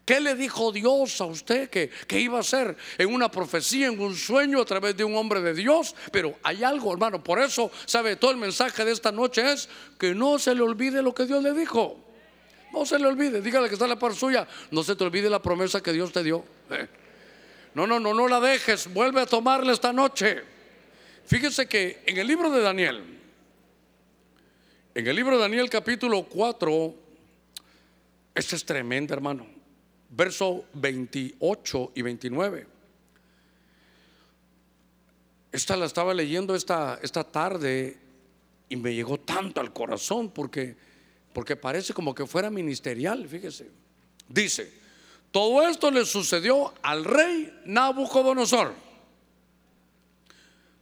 ¿Qué 0.04 0.20
le 0.20 0.34
dijo 0.34 0.72
Dios 0.72 1.20
a 1.20 1.26
usted 1.26 1.70
que, 1.70 1.90
iba 2.18 2.40
a 2.40 2.42
ser 2.42 2.76
en 2.98 3.14
una 3.14 3.30
profecía, 3.30 3.86
en 3.86 4.00
un 4.00 4.16
sueño 4.16 4.60
a 4.60 4.64
través 4.64 4.96
de 4.96 5.04
un 5.04 5.14
hombre 5.16 5.40
de 5.40 5.54
Dios? 5.54 5.94
Pero 6.10 6.36
hay 6.42 6.64
algo, 6.64 6.92
hermano. 6.92 7.22
Por 7.22 7.38
eso, 7.38 7.70
¿sabe? 7.86 8.16
Todo 8.16 8.32
el 8.32 8.36
mensaje 8.36 8.84
de 8.84 8.92
esta 8.92 9.12
noche 9.12 9.52
es 9.52 9.68
que 9.98 10.14
no 10.14 10.38
se 10.38 10.54
le 10.54 10.62
olvide 10.62 11.02
lo 11.02 11.14
que 11.14 11.26
Dios 11.26 11.42
le 11.42 11.52
dijo. 11.52 11.98
No 12.72 12.84
se 12.86 12.98
le 12.98 13.06
olvide. 13.06 13.40
Dígale 13.40 13.68
que 13.68 13.74
está 13.74 13.86
la 13.86 13.98
par 13.98 14.14
suya. 14.14 14.46
No 14.70 14.82
se 14.82 14.96
te 14.96 15.04
olvide 15.04 15.30
la 15.30 15.40
promesa 15.40 15.80
que 15.80 15.92
Dios 15.92 16.12
te 16.12 16.22
dio. 16.22 16.44
¿eh? 16.70 16.88
No, 17.74 17.86
no, 17.86 18.00
no, 18.00 18.14
no 18.14 18.26
la 18.26 18.40
dejes. 18.40 18.92
Vuelve 18.92 19.20
a 19.20 19.26
tomarla 19.26 19.72
esta 19.72 19.92
noche. 19.92 20.42
Fíjese 21.26 21.68
que 21.68 22.02
en 22.06 22.18
el 22.18 22.26
libro 22.26 22.50
de 22.50 22.60
Daniel, 22.60 23.04
en 24.94 25.06
el 25.06 25.14
libro 25.14 25.36
de 25.36 25.42
Daniel 25.42 25.70
capítulo 25.70 26.24
4, 26.24 26.94
este 28.34 28.56
es 28.56 28.64
tremendo, 28.64 29.14
hermano 29.14 29.59
verso 30.10 30.64
28 30.74 31.92
y 31.94 32.02
29. 32.02 32.66
Esta 35.52 35.76
la 35.76 35.86
estaba 35.86 36.14
leyendo 36.14 36.54
esta, 36.54 36.98
esta 37.02 37.24
tarde 37.24 37.98
y 38.68 38.76
me 38.76 38.94
llegó 38.94 39.18
tanto 39.18 39.60
al 39.60 39.72
corazón 39.72 40.30
porque, 40.30 40.76
porque 41.32 41.56
parece 41.56 41.92
como 41.92 42.14
que 42.14 42.26
fuera 42.26 42.50
ministerial, 42.50 43.26
fíjese. 43.28 43.68
Dice, 44.28 44.72
todo 45.32 45.66
esto 45.68 45.90
le 45.90 46.04
sucedió 46.04 46.72
al 46.82 47.04
rey 47.04 47.52
Nabucodonosor. 47.64 48.74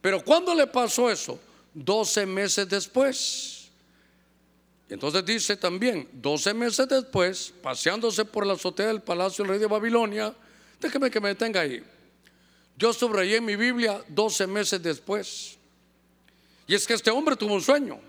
Pero 0.01 0.23
¿cuándo 0.23 0.53
le 0.55 0.67
pasó 0.67 1.09
eso? 1.09 1.39
12 1.73 2.25
meses 2.25 2.69
después. 2.69 3.58
Entonces 4.89 5.23
dice 5.23 5.55
también, 5.55 6.09
12 6.13 6.53
meses 6.55 6.87
después, 6.87 7.53
paseándose 7.61 8.25
por 8.25 8.45
la 8.45 8.53
azotea 8.53 8.87
del 8.87 9.01
palacio 9.01 9.43
del 9.43 9.51
rey 9.51 9.59
de 9.59 9.67
Babilonia, 9.67 10.33
déjeme 10.81 11.11
que 11.11 11.19
me 11.19 11.29
detenga 11.29 11.61
ahí. 11.61 11.83
Yo 12.75 12.91
subrayé 12.91 13.37
en 13.37 13.45
mi 13.45 13.55
Biblia 13.55 14.03
12 14.07 14.47
meses 14.47 14.81
después. 14.81 15.57
Y 16.65 16.73
es 16.73 16.87
que 16.87 16.93
este 16.93 17.11
hombre 17.11 17.35
tuvo 17.35 17.53
un 17.53 17.61
sueño. 17.61 17.99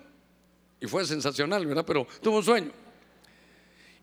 Y 0.80 0.86
fue 0.86 1.04
sensacional, 1.04 1.66
¿verdad? 1.66 1.84
Pero 1.86 2.06
tuvo 2.22 2.38
un 2.38 2.44
sueño. 2.44 2.72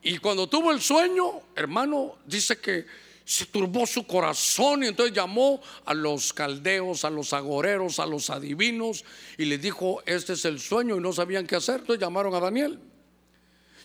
Y 0.03 0.19
cuando 0.19 0.47
tuvo 0.47 0.71
el 0.71 0.79
sueño, 0.79 1.41
hermano, 1.55 2.17
dice 2.25 2.57
que 2.57 2.85
se 3.27 3.45
turbó 3.45 3.85
su 3.85 4.07
corazón 4.07 4.85
y 4.85 4.87
entonces 4.87 5.13
llamó 5.13 5.61
a 5.83 5.93
los 5.93 6.31
caldeos, 6.31 7.03
a 7.03 7.09
los 7.09 7.33
agoreros, 7.33 7.99
a 7.99 8.05
los 8.05 8.29
adivinos 8.29 9.03
y 9.37 9.43
les 9.43 9.61
dijo, 9.61 10.01
este 10.05 10.31
es 10.31 10.45
el 10.45 10.61
sueño 10.61 10.95
y 10.95 11.01
no 11.01 11.11
sabían 11.11 11.45
qué 11.45 11.57
hacer, 11.57 11.81
entonces 11.81 11.99
llamaron 11.99 12.33
a 12.33 12.39
Daniel. 12.39 12.79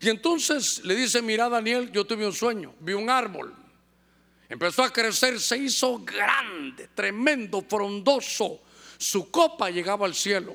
Y 0.01 0.09
entonces 0.11 0.85
le 0.85 0.95
dice, 0.95 1.21
mira 1.23 1.49
Daniel, 1.49 1.91
yo 1.91 2.05
tuve 2.05 2.25
un 2.25 2.33
sueño, 2.33 2.73
vi 2.79 2.93
un 2.93 3.11
árbol, 3.11 3.53
empezó 4.49 4.85
a 4.85 4.93
crecer, 4.93 5.41
se 5.41 5.59
hizo 5.59 5.99
grande, 6.05 6.91
tremendo, 6.95 7.63
frondoso, 7.69 8.61
su 8.97 9.29
copa 9.29 9.71
llegaba 9.71 10.07
al 10.07 10.15
cielo, 10.15 10.55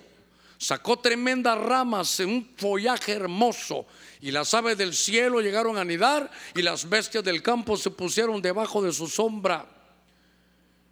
sacó 0.58 0.98
tremendas 0.98 1.58
ramas 1.58 2.20
en 2.20 2.30
un 2.30 2.50
follaje 2.58 3.14
hermoso 3.14 3.86
y 4.22 4.32
las 4.32 4.54
aves 4.54 4.78
del 4.78 4.94
cielo 4.94 5.42
llegaron 5.42 5.78
a 5.78 5.82
anidar 5.82 6.30
y 6.56 6.62
las 6.62 6.88
bestias 6.90 7.24
del 7.24 7.44
campo 7.44 7.78
se 7.78 7.92
pusieron 7.92 8.42
debajo 8.42 8.82
de 8.82 8.92
su 8.92 9.08
sombra. 9.08 9.66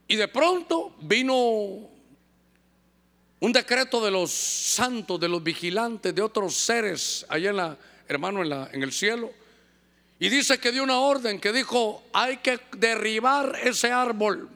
Y 0.08 0.16
de 0.16 0.28
pronto 0.28 0.96
vino 1.02 1.90
un 3.40 3.52
decreto 3.52 4.04
de 4.04 4.12
los 4.12 4.32
santos, 4.32 5.20
de 5.20 5.28
los 5.28 5.42
vigilantes, 5.42 6.14
de 6.14 6.22
otros 6.22 6.56
seres 6.56 7.26
allá 7.28 7.50
en 7.50 7.58
la, 7.58 7.78
hermano, 8.08 8.44
en, 8.44 8.50
la, 8.50 8.70
en 8.72 8.84
el 8.84 8.92
cielo. 8.92 9.32
Y 10.20 10.30
dice 10.30 10.60
que 10.60 10.72
dio 10.72 10.84
una 10.84 11.00
orden 11.00 11.40
que 11.40 11.52
dijo, 11.52 12.04
hay 12.14 12.38
que 12.38 12.60
derribar 12.78 13.60
ese 13.64 13.92
árbol, 13.92 14.50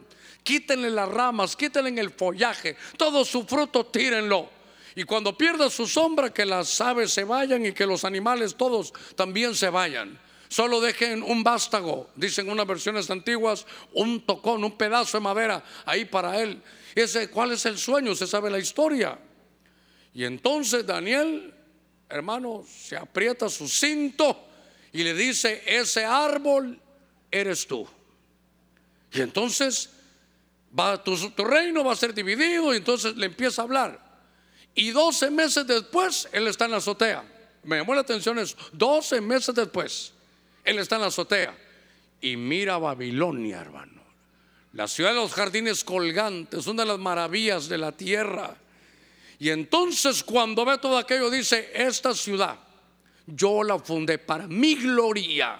quítenle 0.43 0.89
las 0.89 1.10
ramas, 1.10 1.55
quítenle 1.55 1.99
el 1.99 2.12
follaje, 2.12 2.78
todo 2.95 3.26
su 3.26 3.45
fruto 3.45 3.86
tírenlo. 3.88 4.59
Y 5.00 5.06
cuando 5.06 5.38
pierda 5.38 5.70
su 5.70 5.88
sombra, 5.88 6.34
que 6.34 6.45
las 6.45 6.82
aves 6.82 7.14
se 7.14 7.24
vayan 7.24 7.66
y 7.66 7.72
que 7.72 7.86
los 7.86 8.04
animales 8.04 8.56
todos 8.56 8.91
también 9.16 9.56
se 9.56 9.70
vayan. 9.70 10.20
Solo 10.50 10.82
dejen 10.82 11.24
un 11.24 11.41
vástago, 11.41 12.10
dicen 12.18 12.50
unas 12.50 12.68
versiones 12.68 13.10
antiguas, 13.10 13.66
un 13.93 14.26
tocón, 14.26 14.62
un 14.62 14.78
pedazo 14.78 15.16
de 15.16 15.22
madera 15.22 15.64
ahí 15.86 16.04
para 16.04 16.41
él. 16.41 16.62
Ese, 16.93 17.30
¿Cuál 17.30 17.54
es 17.54 17.66
el 17.66 17.78
sueño? 17.78 18.14
Se 18.14 18.28
sabe 18.28 18.50
la 18.50 18.60
historia. 18.60 19.18
Y 20.14 20.26
entonces 20.26 20.86
Daniel, 20.86 21.54
hermano, 22.10 22.66
se 22.70 22.97
aprieta 22.97 23.47
su 23.47 23.70
cinto 23.70 24.50
y 24.91 25.04
le 25.04 25.14
dice, 25.14 25.64
ese 25.66 26.04
árbol 26.04 26.78
eres 27.32 27.66
tú. 27.66 27.88
Y 29.14 29.22
entonces 29.22 29.91
va, 30.78 31.02
tu, 31.02 31.16
tu 31.30 31.45
reino 31.45 31.86
va 31.86 31.93
a 31.93 31.95
ser 31.95 32.14
dividido 32.14 32.74
y 32.74 32.78
entonces 32.80 33.16
le 33.16 33.28
empieza 33.28 33.62
a 33.62 33.64
hablar. 33.64 34.09
Y 34.76 34.92
12 34.92 35.32
meses 35.32 35.68
después, 35.68 36.30
él 36.32 36.48
está 36.48 36.66
en 36.66 36.72
la 36.72 36.78
azotea. 36.78 37.24
Me 37.64 37.78
llamó 37.78 37.94
la 37.94 38.02
atención 38.02 38.40
eso. 38.40 38.56
12 38.74 39.22
meses 39.22 39.54
después, 39.54 40.14
él 40.64 40.80
está 40.80 40.96
en 40.96 41.02
la 41.02 41.08
azotea. 41.08 41.58
Y 42.22 42.36
mira 42.38 42.78
Babilonia, 42.78 43.62
hermano. 43.62 44.00
La 44.74 44.88
ciudad 44.88 45.12
de 45.12 45.16
los 45.16 45.34
jardines 45.34 45.84
colgantes, 45.84 46.68
una 46.68 46.84
de 46.84 46.90
las 46.90 47.00
maravillas 47.00 47.68
de 47.68 47.78
la 47.78 47.92
tierra. 47.92 48.56
Y 49.40 49.50
entonces 49.50 50.24
cuando 50.24 50.66
ve 50.66 50.78
todo 50.78 50.98
aquello 50.98 51.30
dice, 51.30 51.72
esta 51.74 52.14
ciudad 52.14 52.58
yo 53.26 53.64
la 53.64 53.80
fundé 53.80 54.18
para 54.18 54.48
mi 54.48 54.76
gloria. 54.76 55.60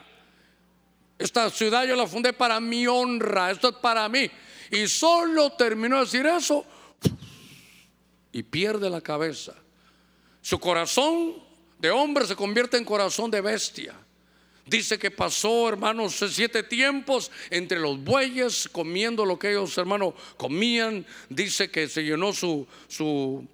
Esta 1.18 1.50
ciudad 1.50 1.86
yo 1.86 1.96
la 1.96 2.08
fundé 2.08 2.34
para 2.34 2.60
mi 2.60 2.88
honra, 2.88 3.52
esto 3.52 3.70
es 3.70 3.76
para 3.76 4.08
mí. 4.08 4.30
Y 4.72 4.88
solo 4.88 5.52
terminó 5.52 5.98
de 5.98 6.02
decir 6.04 6.26
eso 6.26 6.66
y 8.32 8.44
pierde 8.44 8.90
la 8.90 9.02
cabeza. 9.02 9.56
Su 10.42 10.60
corazón 10.60 11.36
de 11.80 11.92
hombre 11.92 12.26
se 12.26 12.36
convierte 12.36 12.78
en 12.78 12.86
corazón 12.86 13.32
de 13.32 13.42
bestia. 13.42 13.96
Dice 14.66 15.00
que 15.00 15.10
pasó, 15.10 15.68
hermanos, 15.68 16.24
siete 16.32 16.62
tiempos 16.62 17.32
entre 17.50 17.80
los 17.80 18.04
bueyes, 18.04 18.70
comiendo 18.72 19.26
lo 19.26 19.40
que 19.40 19.50
ellos, 19.50 19.76
hermanos, 19.78 20.14
comían. 20.38 21.06
Dice 21.28 21.72
que 21.72 21.88
se 21.88 22.04
llenó 22.04 22.34
su, 22.34 22.68
su, 22.88 23.48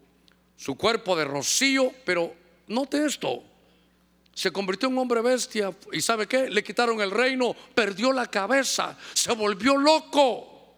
su 0.58 0.76
cuerpo 0.76 1.16
de 1.16 1.24
rocío, 1.24 1.94
pero 2.04 2.34
note 2.68 3.06
esto. 3.06 3.42
Se 4.34 4.52
convirtió 4.52 4.90
en 4.90 4.98
hombre 4.98 5.22
bestia 5.22 5.74
y 5.94 6.02
¿sabe 6.02 6.28
qué? 6.28 6.50
Le 6.50 6.62
quitaron 6.62 7.00
el 7.00 7.12
reino, 7.12 7.56
perdió 7.74 8.12
la 8.12 8.28
cabeza, 8.30 8.98
se 9.14 9.32
volvió 9.32 9.78
loco. 9.78 10.76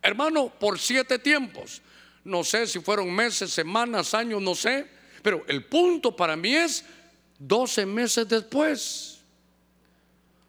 Hermano, 0.00 0.52
por 0.60 0.78
siete 0.78 1.18
tiempos. 1.18 1.82
No 2.24 2.44
sé 2.44 2.66
si 2.66 2.80
fueron 2.80 3.12
meses, 3.12 3.50
semanas, 3.50 4.14
años, 4.14 4.42
no 4.42 4.54
sé. 4.54 4.86
Pero 5.22 5.44
el 5.48 5.64
punto 5.64 6.14
para 6.14 6.36
mí 6.36 6.54
es 6.54 6.84
12 7.38 7.86
meses 7.86 8.28
después. 8.28 9.20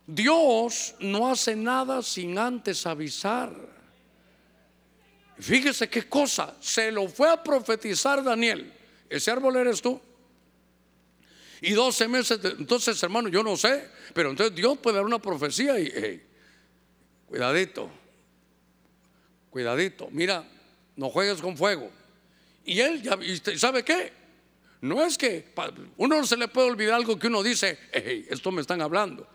Dios 0.05 0.95
no 0.99 1.30
hace 1.30 1.55
nada 1.55 2.01
sin 2.01 2.38
antes 2.38 2.86
avisar. 2.86 3.53
Fíjese 5.39 5.89
qué 5.89 6.07
cosa, 6.07 6.55
se 6.59 6.91
lo 6.91 7.07
fue 7.07 7.30
a 7.30 7.41
profetizar 7.41 8.24
Daniel. 8.24 8.72
Ese 9.09 9.32
árbol 9.32 9.55
eres 9.55 9.82
tú. 9.82 9.99
Y 11.61 11.72
12 11.72 12.07
meses, 12.07 12.39
entonces 12.43 13.01
hermano, 13.01 13.30
yo 13.30 13.43
no 13.43 13.55
sé, 13.55 13.89
pero 14.13 14.32
entonces 14.32 14.55
Dios 14.55 14.78
puede 14.80 14.97
dar 14.97 15.05
una 15.05 15.19
profecía 15.19 15.80
y, 15.80 16.22
cuidadito, 17.28 17.89
cuidadito, 19.49 20.09
mira, 20.11 20.43
no 20.96 21.10
juegues 21.10 21.42
con 21.42 21.58
fuego. 21.58 21.89
Y 22.66 22.80
él, 22.80 23.02
ya, 23.02 23.18
¿sabe 23.58 23.84
qué? 23.84 24.14
No 24.82 25.04
es 25.04 25.18
que 25.18 25.54
uno 25.98 26.18
no 26.18 26.26
se 26.26 26.38
le 26.38 26.48
puede 26.48 26.70
olvidar 26.70 26.96
algo 26.96 27.18
que 27.18 27.28
uno 27.28 27.44
dice, 27.44 27.78
esto 28.30 28.52
me 28.52 28.62
están 28.62 28.82
hablando. 28.82 29.28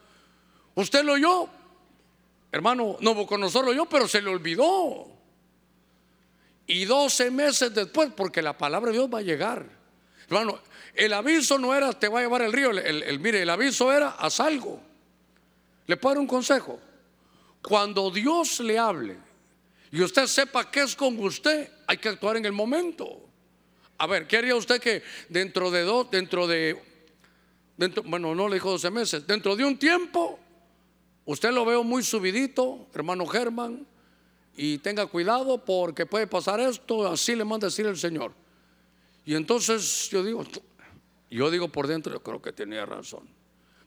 Usted 0.75 1.05
lo 1.05 1.13
oyó, 1.13 1.49
hermano, 2.51 2.97
no 3.01 3.15
nosotros 3.15 3.65
lo 3.65 3.71
oyó, 3.71 3.87
pero 3.87 4.09
se 4.09 4.21
le 4.21 4.31
olvidó. 4.31 5.09
Y 6.67 6.85
12 6.85 7.31
meses 7.31 7.73
después, 7.73 8.11
porque 8.15 8.43
la 8.43 8.59
palabra 8.59 8.91
de 8.91 8.99
Dios 8.99 9.09
va 9.13 9.19
a 9.19 9.23
llegar. 9.23 9.65
Hermano, 10.27 10.59
el 10.95 11.13
aviso 11.13 11.59
no 11.59 11.75
era 11.75 11.93
te 11.93 12.09
va 12.09 12.19
a 12.19 12.23
llevar 12.23 12.43
el 12.43 12.53
río, 12.53 12.71
el, 12.71 13.21
mire, 13.21 13.43
el 13.43 13.51
aviso 13.51 13.93
era 13.93 14.11
haz 14.11 14.41
algo. 14.41 14.81
Le 15.87 15.97
puedo 15.97 16.15
dar 16.15 16.21
un 16.21 16.27
consejo. 16.27 16.81
Cuando 17.63 18.11
Dios 18.11 18.59
le 18.61 18.79
hable, 18.79 19.17
y 19.93 20.03
usted 20.03 20.27
sepa 20.27 20.71
que 20.71 20.81
es 20.83 20.97
con 20.97 21.19
usted, 21.19 21.71
hay 21.87 21.99
que 21.99 22.09
actuar 22.09 22.37
en 22.37 22.45
el 22.45 22.53
momento. 22.53 23.23
A 23.99 24.07
ver, 24.07 24.27
¿qué 24.27 24.37
haría 24.37 24.57
usted 24.57 24.81
que 24.81 25.03
dentro 25.29 25.71
de 25.71 25.83
dos, 25.83 26.11
dentro 26.11 26.47
de, 26.47 26.83
dentro, 27.77 28.03
bueno, 28.03 28.35
no 28.35 28.49
le 28.49 28.55
dijo 28.55 28.71
12 28.71 28.91
meses, 28.91 29.27
dentro 29.27 29.57
de 29.57 29.65
un 29.65 29.79
tiempo, 29.79 30.39
usted 31.25 31.51
lo 31.53 31.65
veo 31.65 31.83
muy 31.83 32.03
subidito, 32.03 32.87
hermano 32.95 33.27
Germán, 33.27 33.87
y 34.57 34.79
tenga 34.79 35.07
cuidado 35.07 35.65
porque 35.65 36.07
puede 36.07 36.27
pasar 36.27 36.61
esto, 36.61 37.07
así 37.07 37.37
le 37.37 37.45
manda 37.45 37.67
a 37.67 37.71
decir 37.71 37.87
el 37.87 37.97
Señor. 37.97 38.33
Y 39.25 39.35
entonces 39.35 40.09
yo 40.11 40.23
digo, 40.23 40.45
yo 41.31 41.51
digo 41.51 41.69
por 41.69 41.87
dentro, 41.87 42.13
yo 42.13 42.23
creo 42.23 42.41
que 42.41 42.53
tenía 42.53 42.85
razón, 42.85 43.29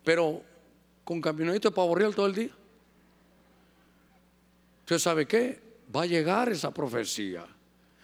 pero 0.03 0.41
con 1.03 1.21
camionito 1.21 1.69
de 1.69 1.75
pavo 1.75 1.95
todo 2.13 2.27
el 2.27 2.35
día. 2.35 2.51
¿Usted 4.81 4.99
sabe 4.99 5.27
qué? 5.27 5.68
Va 5.95 6.03
a 6.03 6.05
llegar 6.05 6.49
esa 6.49 6.71
profecía. 6.71 7.45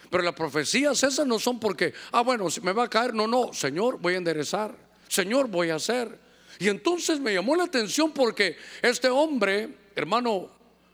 Pero 0.09 0.23
las 0.23 0.33
profecías 0.33 1.01
esas 1.03 1.25
no 1.25 1.39
son 1.39 1.59
porque, 1.59 1.93
ah, 2.11 2.21
bueno, 2.21 2.47
me 2.61 2.71
va 2.71 2.83
a 2.83 2.89
caer. 2.89 3.13
No, 3.13 3.27
no, 3.27 3.53
Señor, 3.53 3.99
voy 3.99 4.13
a 4.13 4.17
enderezar. 4.17 4.75
Señor, 5.07 5.47
voy 5.47 5.69
a 5.69 5.75
hacer. 5.75 6.19
Y 6.59 6.69
entonces 6.69 7.19
me 7.19 7.33
llamó 7.33 7.55
la 7.55 7.63
atención 7.63 8.11
porque 8.11 8.57
este 8.81 9.09
hombre, 9.09 9.77
hermano, 9.95 10.49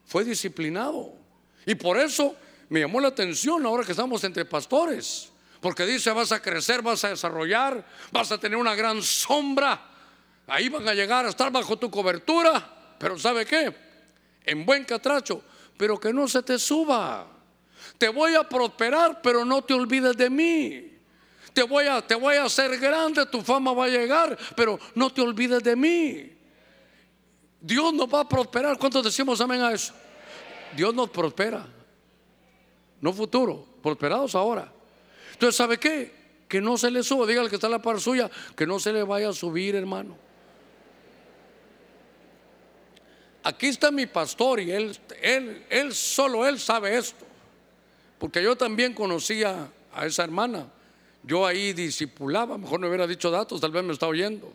fue 0.05 0.23
disciplinado. 0.23 1.13
Y 1.65 1.75
por 1.75 1.97
eso 1.97 2.35
me 2.69 2.79
llamó 2.79 2.99
la 2.99 3.09
atención 3.09 3.65
ahora 3.65 3.83
que 3.83 3.91
estamos 3.91 4.23
entre 4.23 4.45
pastores. 4.45 5.29
Porque 5.59 5.85
dice, 5.85 6.11
vas 6.11 6.31
a 6.31 6.41
crecer, 6.41 6.81
vas 6.81 7.03
a 7.03 7.09
desarrollar, 7.09 7.85
vas 8.11 8.31
a 8.31 8.39
tener 8.39 8.57
una 8.57 8.73
gran 8.73 9.01
sombra. 9.03 9.89
Ahí 10.47 10.69
van 10.69 10.87
a 10.87 10.93
llegar 10.93 11.25
a 11.25 11.29
estar 11.29 11.51
bajo 11.51 11.77
tu 11.77 11.91
cobertura. 11.91 12.95
Pero 12.97 13.19
¿sabe 13.19 13.45
qué? 13.45 13.73
En 14.43 14.65
buen 14.65 14.83
catracho, 14.85 15.43
pero 15.81 15.99
que 15.99 16.13
no 16.13 16.27
se 16.27 16.43
te 16.43 16.59
suba. 16.59 17.25
Te 17.97 18.07
voy 18.07 18.35
a 18.35 18.47
prosperar, 18.47 19.19
pero 19.19 19.43
no 19.43 19.63
te 19.63 19.73
olvides 19.73 20.15
de 20.15 20.29
mí. 20.29 20.95
Te 21.53 21.63
voy 21.63 21.87
a, 21.87 22.05
te 22.05 22.13
voy 22.13 22.35
a 22.35 22.43
hacer 22.43 22.77
grande, 22.77 23.25
tu 23.25 23.41
fama 23.41 23.73
va 23.73 23.85
a 23.85 23.87
llegar, 23.87 24.37
pero 24.55 24.79
no 24.93 25.11
te 25.11 25.21
olvides 25.21 25.63
de 25.63 25.75
mí. 25.75 26.37
Dios 27.59 27.91
nos 27.95 28.07
va 28.13 28.19
a 28.19 28.29
prosperar. 28.29 28.77
¿Cuántos 28.77 29.03
decimos 29.03 29.41
amén 29.41 29.59
a 29.63 29.71
eso? 29.71 29.91
Dios 30.77 30.93
nos 30.93 31.09
prospera. 31.09 31.65
No 32.99 33.11
futuro, 33.11 33.65
prosperados 33.81 34.35
ahora. 34.35 34.71
Entonces, 35.33 35.55
¿sabe 35.55 35.79
qué? 35.79 36.43
Que 36.47 36.61
no 36.61 36.77
se 36.77 36.91
le 36.91 37.01
suba. 37.01 37.25
Dígale 37.25 37.49
que 37.49 37.55
está 37.55 37.65
en 37.65 37.71
la 37.71 37.81
par 37.81 37.99
suya, 37.99 38.29
que 38.55 38.67
no 38.67 38.79
se 38.79 38.93
le 38.93 39.01
vaya 39.01 39.29
a 39.29 39.33
subir, 39.33 39.73
hermano. 39.73 40.15
Aquí 43.43 43.67
está 43.67 43.91
mi 43.91 44.05
pastor 44.05 44.59
y 44.59 44.71
él, 44.71 44.97
él, 45.21 45.65
él, 45.69 45.93
solo 45.93 46.47
él 46.47 46.59
sabe 46.59 46.97
esto. 46.97 47.25
Porque 48.19 48.43
yo 48.43 48.55
también 48.55 48.93
conocía 48.93 49.71
a 49.93 50.05
esa 50.05 50.23
hermana. 50.23 50.67
Yo 51.23 51.45
ahí 51.45 51.73
discipulaba, 51.73 52.57
mejor 52.57 52.79
no 52.79 52.87
hubiera 52.87 53.07
dicho 53.07 53.29
datos, 53.29 53.61
tal 53.61 53.71
vez 53.71 53.83
me 53.83 53.93
está 53.93 54.07
oyendo. 54.07 54.53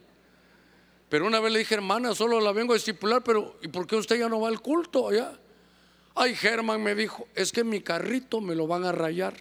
Pero 1.09 1.27
una 1.27 1.39
vez 1.39 1.53
le 1.53 1.61
dije, 1.61 1.75
hermana, 1.75 2.15
solo 2.15 2.41
la 2.41 2.53
vengo 2.53 2.73
a 2.73 2.77
discipular, 2.77 3.23
pero 3.23 3.57
¿y 3.63 3.69
por 3.69 3.87
qué 3.87 3.97
usted 3.97 4.19
ya 4.19 4.29
no 4.29 4.41
va 4.41 4.49
al 4.49 4.61
culto 4.61 5.09
allá? 5.09 5.33
Ay, 6.15 6.35
Germán 6.35 6.83
me 6.83 6.95
dijo, 6.95 7.29
es 7.35 7.53
que 7.53 7.63
mi 7.63 7.81
carrito 7.81 8.41
me 8.41 8.55
lo 8.55 8.67
van 8.67 8.85
a 8.85 8.93
rayar. 8.93 9.35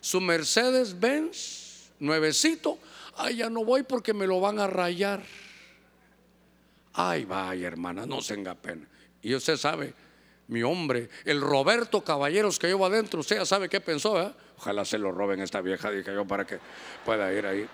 Su 0.00 0.20
Mercedes 0.20 0.98
Benz, 0.98 1.90
nuevecito, 1.98 2.78
ay, 3.16 3.36
ya 3.36 3.48
no 3.48 3.64
voy 3.64 3.82
porque 3.82 4.12
me 4.12 4.26
lo 4.26 4.40
van 4.40 4.58
a 4.58 4.66
rayar. 4.66 5.22
Ay, 7.00 7.24
vaya 7.26 7.68
hermana, 7.68 8.04
no 8.06 8.18
tenga 8.20 8.56
pena. 8.56 8.84
Y 9.22 9.32
usted 9.32 9.56
sabe, 9.56 9.94
mi 10.48 10.64
hombre, 10.64 11.08
el 11.24 11.40
Roberto 11.40 12.02
Caballeros 12.02 12.58
que 12.58 12.66
llevo 12.66 12.86
adentro, 12.86 13.20
usted 13.20 13.36
ya 13.36 13.46
sabe 13.46 13.68
qué 13.68 13.80
pensó, 13.80 14.20
¿eh? 14.20 14.32
Ojalá 14.56 14.84
se 14.84 14.98
lo 14.98 15.12
roben 15.12 15.40
esta 15.40 15.60
vieja, 15.60 15.92
dije 15.92 16.12
yo, 16.12 16.26
para 16.26 16.44
que 16.44 16.58
pueda 17.04 17.32
ir 17.32 17.46
ahí. 17.46 17.68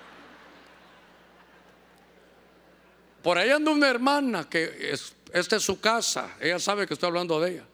Por 3.23 3.39
ahí 3.39 3.49
anda 3.49 3.71
una 3.71 3.89
hermana 3.89 4.47
que 4.47 4.91
es, 4.93 5.15
esta 5.33 5.57
es 5.57 5.63
su 5.63 5.81
casa, 5.81 6.37
ella 6.39 6.59
sabe 6.59 6.87
que 6.87 6.93
estoy 6.93 7.07
hablando 7.07 7.41
de 7.41 7.53
ella. 7.53 7.65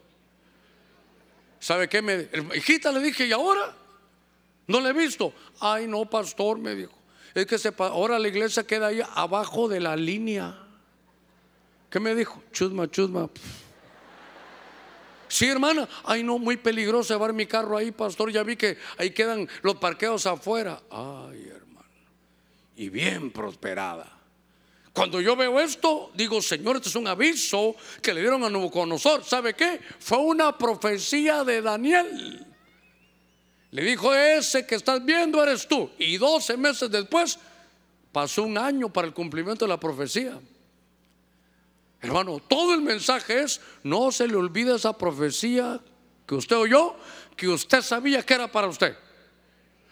¿Sabe 1.59 1.88
qué? 1.88 2.01
Me, 2.01 2.28
hijita 2.55 2.92
le 2.92 3.01
dije, 3.01 3.26
¿y 3.26 3.32
ahora? 3.32 3.74
No 4.68 4.80
le 4.80 4.90
he 4.90 4.92
visto. 4.92 5.34
Ay, 5.59 5.88
no, 5.88 6.09
pastor, 6.09 6.59
me 6.59 6.76
dijo. 6.76 6.94
Es 7.34 7.44
que 7.46 7.59
se, 7.59 7.74
ahora 7.76 8.20
la 8.20 8.28
iglesia 8.28 8.62
queda 8.62 8.86
ahí 8.86 9.03
abajo 9.16 9.68
de 9.68 9.80
la 9.80 9.96
línea. 9.96 10.70
¿Qué 11.91 11.99
me 11.99 12.14
dijo? 12.14 12.43
Chusma, 12.53 12.88
chusma. 12.88 13.28
Sí, 15.26 15.47
hermana. 15.47 15.88
Ay, 16.05 16.22
no, 16.22 16.38
muy 16.38 16.57
peligroso 16.57 17.14
llevar 17.14 17.32
mi 17.32 17.47
carro 17.47 17.76
ahí, 17.76 17.91
pastor. 17.91 18.30
Ya 18.32 18.43
vi 18.43 18.57
que 18.57 18.78
ahí 18.97 19.11
quedan 19.11 19.49
los 19.62 19.76
parqueos 19.76 20.26
afuera. 20.26 20.80
Ay, 20.91 21.49
hermano. 21.49 21.88
Y 22.76 22.88
bien 22.88 23.30
prosperada. 23.30 24.18
Cuando 24.93 25.20
yo 25.20 25.36
veo 25.36 25.61
esto, 25.61 26.11
digo, 26.14 26.43
Señor, 26.43 26.76
este 26.76 26.88
es 26.88 26.97
un 26.97 27.07
aviso 27.07 27.76
que 28.03 28.12
le 28.12 28.20
dieron 28.20 28.43
a 28.45 28.51
Nabucodonosor. 28.51 29.24
¿Sabe 29.24 29.55
qué? 29.55 29.80
Fue 29.99 30.18
una 30.18 30.57
profecía 30.57 31.45
de 31.45 31.62
Daniel. 31.62 32.47
Le 33.70 33.82
dijo, 33.82 34.12
ese 34.12 34.66
que 34.66 34.74
estás 34.74 35.05
viendo 35.05 35.43
eres 35.43 35.68
tú. 35.68 35.91
Y 35.99 36.16
12 36.16 36.57
meses 36.57 36.91
después, 36.91 37.38
pasó 38.11 38.43
un 38.43 38.59
año 38.59 38.93
para 38.93 39.07
el 39.07 39.14
cumplimiento 39.14 39.64
de 39.64 39.68
la 39.68 39.78
profecía. 39.78 40.41
Hermano, 42.03 42.40
todo 42.48 42.74
el 42.74 42.80
mensaje 42.80 43.42
es, 43.42 43.61
no 43.82 44.11
se 44.11 44.26
le 44.26 44.36
olvide 44.36 44.74
esa 44.74 44.96
profecía 44.96 45.80
que 46.26 46.34
usted 46.34 46.57
oyó, 46.57 46.94
que 47.36 47.48
usted 47.48 47.82
sabía 47.82 48.24
que 48.24 48.34
era 48.34 48.51
para 48.51 48.68
usted. 48.68 48.96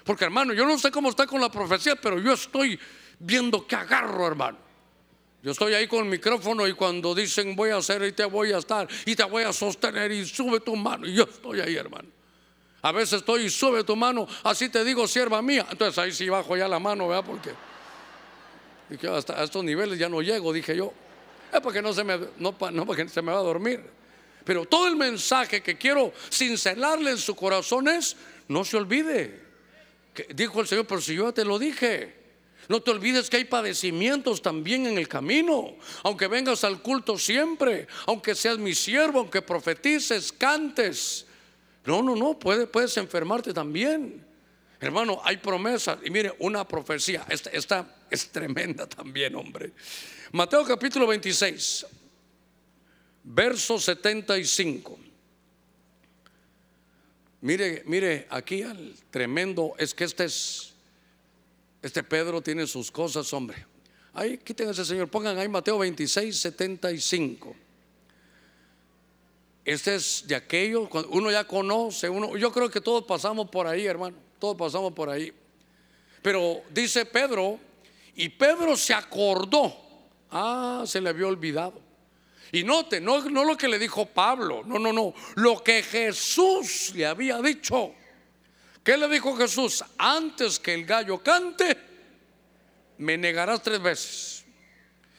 Porque 0.04 0.24
hermano, 0.24 0.54
yo 0.54 0.64
no 0.64 0.78
sé 0.78 0.90
cómo 0.90 1.11
está 1.11 1.26
con 1.26 1.40
la 1.40 1.50
profecía, 1.50 1.96
pero 1.96 2.18
yo 2.18 2.32
estoy 2.32 2.78
viendo 3.18 3.66
que 3.66 3.76
agarro, 3.76 4.26
hermano. 4.26 4.56
Yo 5.42 5.52
estoy 5.52 5.74
ahí 5.74 5.86
con 5.86 6.04
el 6.04 6.11
micrófono 6.11 6.66
y 6.66 6.72
cuando 6.72 7.14
dicen 7.14 7.54
voy 7.54 7.70
a 7.70 7.76
hacer 7.76 8.02
y 8.02 8.12
te 8.12 8.24
voy 8.24 8.52
a 8.52 8.59
estar 8.59 8.88
y 9.04 9.14
te 9.14 9.24
voy 9.24 9.44
a 9.44 9.52
sostener 9.52 10.11
y 10.11 10.24
sube 10.26 10.61
tu 10.61 10.74
mano, 10.74 11.06
y 11.06 11.14
yo 11.14 11.24
estoy 11.24 11.61
ahí, 11.61 11.76
hermano. 11.76 12.09
A 12.80 12.92
veces 12.92 13.20
estoy 13.20 13.44
y 13.44 13.50
sube 13.50 13.84
tu 13.84 13.96
mano, 13.96 14.26
así 14.44 14.68
te 14.68 14.82
digo, 14.84 15.06
sierva 15.06 15.42
mía. 15.42 15.66
Entonces 15.70 15.98
ahí 15.98 16.12
sí 16.12 16.28
bajo 16.28 16.56
ya 16.56 16.68
la 16.68 16.78
mano, 16.78 17.09
¿verdad? 17.09 17.24
Porque 17.26 17.50
dije, 18.88 19.09
hasta 19.09 19.40
a 19.40 19.44
estos 19.44 19.62
niveles 19.62 19.98
ya 19.98 20.09
no 20.09 20.22
llego, 20.22 20.52
dije 20.52 20.76
yo. 20.76 20.92
Es 21.53 21.61
porque 21.61 21.82
no 21.82 21.92
se 21.92 22.05
me, 22.05 22.18
no, 22.38 22.57
no 22.72 22.86
porque 22.86 23.09
se 23.09 23.22
me 23.22 23.32
va 23.32 23.38
a 23.38 23.42
dormir. 23.42 23.82
Pero 24.44 24.64
todo 24.64 24.88
el 24.88 24.96
mensaje 24.96 25.62
que 25.62 25.76
quiero 25.76 26.12
cincelarle 26.30 27.11
en 27.11 27.18
su 27.18 27.34
corazón 27.34 27.88
es, 27.88 28.16
no 28.49 28.64
se 28.64 28.76
olvide. 28.76 29.40
Que, 30.14 30.26
dijo 30.34 30.61
el 30.61 30.66
Señor, 30.66 30.86
pero 30.86 31.01
si 31.01 31.14
yo 31.14 31.26
ya 31.26 31.32
te 31.32 31.44
lo 31.44 31.59
dije. 31.59 32.16
No 32.68 32.82
te 32.82 32.90
olvides 32.90 33.30
que 33.30 33.38
hay 33.38 33.44
padecimientos 33.44 34.42
también 34.42 34.86
en 34.86 34.99
el 34.99 35.09
camino. 35.09 35.74
Aunque 36.03 36.28
vengas 36.28 36.64
al 36.64 36.82
culto 36.82 37.18
siempre, 37.18 37.86
aunque 38.07 38.34
seas 38.34 38.59
mi 38.59 38.74
siervo, 38.74 39.20
aunque 39.20 39.40
profetices, 39.40 40.32
cantes. 40.32 41.26
No, 41.86 42.03
no, 42.03 42.14
no, 42.14 42.38
puedes, 42.38 42.68
puedes 42.68 42.94
enfermarte 42.99 43.55
también. 43.55 44.28
Hermano, 44.81 45.20
hay 45.24 45.39
promesas. 45.39 45.99
Y 46.05 46.11
mire, 46.11 46.35
una 46.39 46.66
profecía. 46.66 47.26
Esta, 47.29 47.87
es 48.11 48.29
tremenda 48.31 48.87
también, 48.87 49.35
hombre. 49.35 49.72
Mateo 50.33 50.64
capítulo 50.64 51.07
26, 51.07 51.87
verso 53.24 53.79
75. 53.79 54.99
Mire, 57.41 57.83
mire, 57.87 58.26
aquí 58.31 58.62
al 58.62 58.95
tremendo, 59.11 59.74
es 59.79 59.95
que 59.95 60.05
este 60.05 60.24
es, 60.24 60.74
este 61.83 62.03
Pedro 62.03 62.41
tiene 62.41 62.66
sus 62.66 62.91
cosas, 62.91 63.33
hombre. 63.33 63.64
Ahí, 64.12 64.39
quiten 64.39 64.68
ese 64.68 64.85
señor, 64.85 65.09
pongan 65.09 65.39
ahí 65.39 65.49
Mateo 65.49 65.79
26, 65.79 66.37
75. 66.37 67.55
Este 69.64 69.95
es 69.95 70.24
de 70.26 70.35
aquello, 70.35 70.89
uno 71.11 71.31
ya 71.31 71.47
conoce, 71.47 72.09
uno, 72.09 72.37
yo 72.37 72.51
creo 72.53 72.70
que 72.70 72.81
todos 72.81 73.05
pasamos 73.05 73.51
por 73.51 73.66
ahí, 73.66 73.87
hermano, 73.87 74.16
todos 74.39 74.57
pasamos 74.57 74.93
por 74.93 75.09
ahí. 75.09 75.32
Pero 76.22 76.62
dice 76.70 77.05
Pedro, 77.05 77.59
y 78.14 78.28
Pedro 78.28 78.76
se 78.76 78.95
acordó 78.95 79.89
Ah, 80.30 80.84
se 80.86 81.01
le 81.01 81.11
había 81.11 81.26
olvidado. 81.26 81.80
Y 82.53 82.64
note, 82.64 83.01
no, 83.01 83.20
no 83.22 83.45
lo 83.45 83.57
que 83.57 83.68
le 83.68 83.78
dijo 83.78 84.07
Pablo, 84.07 84.62
no, 84.64 84.78
no, 84.78 84.93
no, 84.93 85.14
lo 85.36 85.62
que 85.62 85.82
Jesús 85.82 86.93
le 86.95 87.07
había 87.07 87.41
dicho. 87.43 87.95
¿Qué 88.82 88.97
le 88.97 89.09
dijo 89.09 89.36
Jesús? 89.36 89.84
Antes 89.99 90.59
que 90.59 90.72
el 90.72 90.86
gallo 90.86 91.22
cante, 91.22 91.76
me 92.99 93.18
negarás 93.18 93.62
tres 93.62 93.82
veces. 93.82 94.45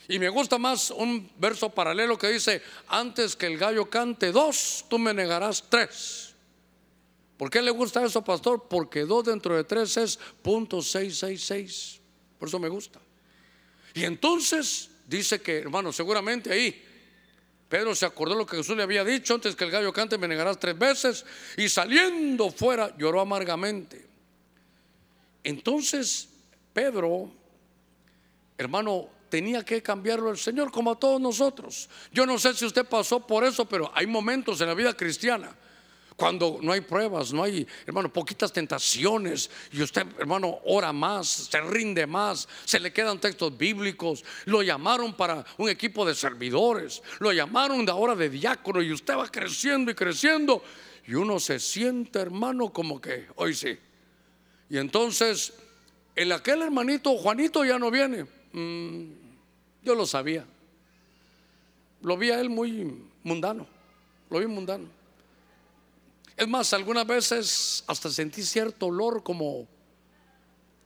Y 0.07 0.17
me 0.17 0.29
gusta 0.29 0.57
más 0.57 0.89
un 0.89 1.31
verso 1.37 1.69
paralelo 1.69 2.17
que 2.17 2.29
dice, 2.29 2.63
antes 2.87 3.35
que 3.35 3.45
el 3.45 3.59
gallo 3.59 3.87
cante 3.89 4.31
dos, 4.31 4.85
tú 4.89 4.97
me 4.97 5.13
negarás 5.13 5.63
tres. 5.69 6.28
¿Por 7.39 7.49
qué 7.49 7.61
le 7.61 7.71
gusta 7.71 8.03
eso, 8.03 8.21
pastor? 8.21 8.67
Porque 8.69 9.05
dos 9.05 9.23
dentro 9.23 9.55
de 9.55 9.63
tres 9.63 9.95
es 9.95 10.19
punto 10.41 10.81
seis, 10.81 11.19
seis, 11.19 11.41
seis. 11.41 12.01
Por 12.37 12.49
eso 12.49 12.59
me 12.59 12.67
gusta. 12.67 12.99
Y 13.93 14.03
entonces 14.03 14.89
dice 15.07 15.41
que, 15.41 15.59
hermano, 15.59 15.93
seguramente 15.93 16.51
ahí 16.51 16.83
Pedro 17.69 17.95
se 17.95 18.05
acordó 18.05 18.35
lo 18.35 18.45
que 18.45 18.57
Jesús 18.57 18.75
le 18.75 18.83
había 18.83 19.05
dicho, 19.05 19.35
antes 19.35 19.55
que 19.55 19.63
el 19.63 19.71
gallo 19.71 19.93
cante 19.93 20.17
me 20.17 20.27
negarás 20.27 20.59
tres 20.59 20.77
veces, 20.77 21.25
y 21.55 21.69
saliendo 21.69 22.51
fuera 22.51 22.93
lloró 22.97 23.21
amargamente. 23.21 24.05
Entonces 25.41 26.27
Pedro, 26.73 27.31
hermano, 28.57 29.07
tenía 29.29 29.63
que 29.63 29.81
cambiarlo 29.81 30.29
el 30.29 30.37
Señor 30.37 30.73
como 30.73 30.91
a 30.91 30.99
todos 30.99 31.21
nosotros. 31.21 31.89
Yo 32.11 32.25
no 32.25 32.37
sé 32.37 32.53
si 32.53 32.65
usted 32.65 32.85
pasó 32.85 33.25
por 33.25 33.45
eso, 33.45 33.63
pero 33.63 33.89
hay 33.95 34.07
momentos 34.07 34.59
en 34.59 34.67
la 34.67 34.73
vida 34.73 34.93
cristiana 34.93 35.55
cuando 36.19 36.59
no 36.61 36.73
hay 36.73 36.81
pruebas, 36.81 37.31
no 37.31 37.43
hay, 37.43 37.65
hermano, 37.87 38.11
poquitas 38.11 38.51
tentaciones, 38.51 39.49
y 39.71 39.81
usted, 39.81 40.05
hermano, 40.19 40.59
ora 40.65 40.91
más, 40.91 41.27
se 41.49 41.61
rinde 41.61 42.05
más, 42.05 42.45
se 42.65 42.77
le 42.77 42.91
quedan 42.91 43.19
textos 43.19 43.57
bíblicos, 43.57 44.25
lo 44.43 44.61
llamaron 44.61 45.13
para 45.13 45.45
un 45.57 45.69
equipo 45.69 46.05
de 46.05 46.13
servidores, 46.13 47.01
lo 47.19 47.31
llamaron 47.31 47.85
de 47.85 47.93
ahora 47.93 48.15
de 48.15 48.29
diácono, 48.29 48.81
y 48.81 48.91
usted 48.91 49.15
va 49.15 49.31
creciendo 49.31 49.91
y 49.91 49.95
creciendo, 49.95 50.61
y 51.07 51.13
uno 51.13 51.39
se 51.39 51.57
siente, 51.57 52.19
hermano, 52.19 52.73
como 52.73 52.99
que 52.99 53.27
hoy 53.37 53.53
sí. 53.53 53.79
Y 54.69 54.77
entonces, 54.77 55.53
el 56.17 56.33
aquel 56.33 56.61
hermanito 56.61 57.15
Juanito 57.17 57.63
ya 57.63 57.79
no 57.79 57.89
viene. 57.89 58.25
Mm, 58.51 59.11
yo 59.83 59.95
lo 59.95 60.05
sabía. 60.05 60.45
Lo 62.01 62.17
vi 62.17 62.29
a 62.31 62.41
él 62.41 62.49
muy 62.49 63.07
mundano. 63.23 63.65
Lo 64.29 64.39
vi 64.39 64.47
mundano. 64.47 64.98
Es 66.39 66.47
más, 66.47 66.71
algunas 66.71 67.05
veces 67.05 67.83
hasta 67.85 68.09
sentí 68.09 68.43
cierto 68.43 68.85
olor 68.85 69.23
como, 69.23 69.67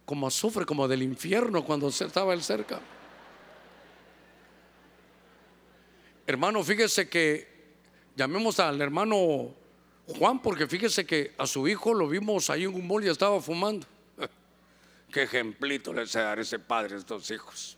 como 0.03 0.25
azufre, 0.25 0.65
como 0.65 0.87
del 0.87 1.03
infierno 1.03 1.63
cuando 1.63 1.89
estaba 1.89 2.33
él 2.33 2.41
cerca. 2.41 2.81
Hermano, 6.25 6.63
fíjese 6.63 7.07
que 7.07 7.47
llamemos 8.15 8.59
al 8.59 8.81
hermano 8.81 9.53
Juan, 10.17 10.41
porque 10.41 10.65
fíjese 10.65 11.05
que 11.05 11.35
a 11.37 11.45
su 11.45 11.67
hijo 11.67 11.93
lo 11.93 12.07
vimos 12.07 12.49
ahí 12.49 12.63
en 12.63 12.73
un 12.73 12.87
bol 12.87 13.05
y 13.05 13.09
estaba 13.09 13.39
fumando. 13.39 13.85
Qué 15.11 15.21
ejemplito 15.21 15.93
le 15.93 16.07
dar 16.07 16.39
ese 16.39 16.57
padre 16.57 16.95
a 16.95 16.97
estos 16.97 17.29
hijos. 17.29 17.77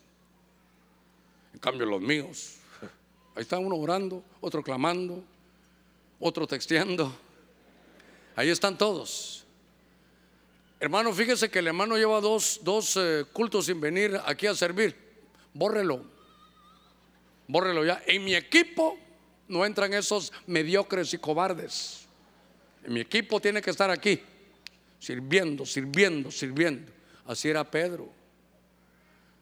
En 1.53 1.59
cambio, 1.59 1.85
los 1.85 1.99
míos, 1.99 2.55
ahí 3.35 3.41
está 3.41 3.59
uno 3.59 3.75
orando, 3.75 4.23
otro 4.39 4.63
clamando, 4.63 5.21
otro 6.21 6.47
texteando. 6.47 7.24
Ahí 8.35 8.49
están 8.49 8.77
todos. 8.77 9.45
Hermano, 10.79 11.13
fíjese 11.13 11.49
que 11.49 11.59
el 11.59 11.67
hermano 11.67 11.97
lleva 11.97 12.19
dos, 12.19 12.59
eh, 12.97 13.23
cultos 13.31 13.65
sin 13.65 13.79
venir 13.79 14.19
aquí 14.25 14.45
a 14.45 14.53
servir. 14.53 14.95
Bórrelo. 15.53 16.03
Bórrelo 17.47 17.85
ya. 17.85 18.03
En 18.05 18.23
mi 18.25 18.35
equipo 18.35 18.97
no 19.47 19.65
entran 19.65 19.93
esos 19.93 20.33
mediocres 20.47 21.13
y 21.13 21.17
cobardes. 21.17 22.07
En 22.83 22.93
mi 22.93 22.99
equipo 22.99 23.39
tiene 23.39 23.61
que 23.61 23.71
estar 23.71 23.89
aquí, 23.89 24.21
sirviendo, 24.99 25.65
sirviendo, 25.65 26.29
sirviendo. 26.29 26.91
Así 27.25 27.49
era 27.49 27.63
Pedro. 27.63 28.09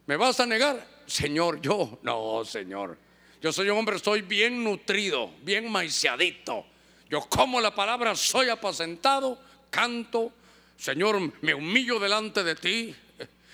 ¿Me 0.05 0.15
vas 0.17 0.39
a 0.39 0.45
negar? 0.45 0.87
Señor, 1.07 1.59
yo. 1.61 1.99
No, 2.03 2.45
Señor. 2.45 2.97
Yo 3.41 3.51
soy 3.51 3.69
un 3.69 3.77
hombre, 3.77 3.97
estoy 3.97 4.21
bien 4.21 4.63
nutrido, 4.63 5.31
bien 5.41 5.69
maiciadito. 5.69 6.65
Yo 7.13 7.21
como 7.29 7.61
la 7.61 7.75
palabra, 7.75 8.15
soy 8.15 8.49
apacentado, 8.49 9.37
canto, 9.69 10.31
Señor, 10.75 11.19
me 11.43 11.53
humillo 11.53 11.99
delante 11.99 12.43
de 12.43 12.55
ti. 12.55 12.95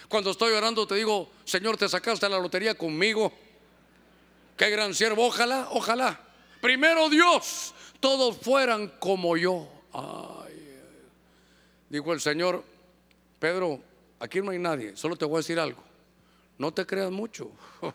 Cuando 0.08 0.32
estoy 0.32 0.54
orando 0.54 0.88
te 0.88 0.96
digo, 0.96 1.30
Señor, 1.44 1.76
te 1.76 1.90
sacaste 1.90 2.30
la 2.30 2.40
lotería 2.40 2.76
conmigo. 2.76 3.34
Qué 4.56 4.70
gran 4.70 4.96
siervo, 4.96 5.28
ojalá, 5.28 5.68
ojalá. 5.72 6.18
Primero 6.62 7.10
Dios, 7.10 7.74
todos 8.00 8.38
fueran 8.38 8.94
como 8.98 9.36
yo. 9.36 9.68
Ay, 9.92 10.80
dijo 11.90 12.14
el 12.14 12.22
Señor, 12.22 12.64
Pedro, 13.40 13.82
aquí 14.22 14.40
no 14.40 14.52
hay 14.52 14.60
nadie, 14.60 14.96
solo 14.96 15.18
te 15.18 15.26
voy 15.26 15.36
a 15.36 15.40
decir 15.40 15.60
algo. 15.60 15.84
No 16.58 16.72
te 16.74 16.86
creas 16.86 17.12
mucho. 17.12 17.52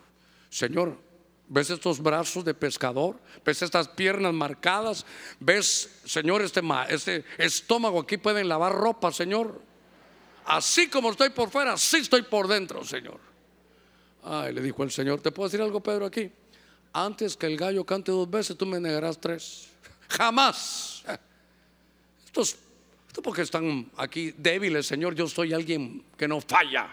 Señor, 0.51 0.99
¿Ves 1.47 1.71
estos 1.71 2.03
brazos 2.03 2.45
de 2.45 2.55
pescador? 2.55 3.21
¿Ves 3.45 3.63
estas 3.63 3.89
piernas 3.89 4.33
marcadas? 4.33 5.05
¿Ves, 5.39 6.01
Señor, 6.05 6.43
este, 6.43 6.63
este 6.89 7.25
estómago 7.37 8.01
aquí 8.01 8.17
pueden 8.17 8.49
lavar 8.49 8.73
ropa, 8.73 9.13
Señor? 9.13 9.61
Así 10.47 10.89
como 10.89 11.11
estoy 11.11 11.31
por 11.31 11.51
fuera, 11.51 11.75
así 11.75 11.99
estoy 11.99 12.23
por 12.23 12.49
dentro, 12.49 12.85
Señor. 12.85 13.21
Ay, 14.23 14.55
le 14.55 14.63
dijo 14.63 14.83
el 14.83 14.91
Señor, 14.91 15.21
¿te 15.21 15.31
puedo 15.33 15.49
decir 15.49 15.61
algo, 15.61 15.83
Pedro, 15.83 16.07
aquí? 16.07 16.31
Antes 16.93 17.37
que 17.37 17.47
el 17.47 17.57
gallo 17.57 17.85
cante 17.85 18.11
dos 18.11 18.31
veces, 18.31 18.57
tú 18.57 18.65
me 18.65 18.81
negarás 18.81 19.21
tres. 19.21 19.69
Jamás. 20.09 21.05
Estos, 22.25 22.57
esto 23.07 23.21
porque 23.21 23.43
están 23.43 23.91
aquí 23.97 24.33
débiles, 24.37 24.87
Señor. 24.87 25.15
Yo 25.15 25.29
soy 25.29 25.53
alguien 25.53 26.05
que 26.17 26.27
no 26.27 26.41
falla. 26.41 26.89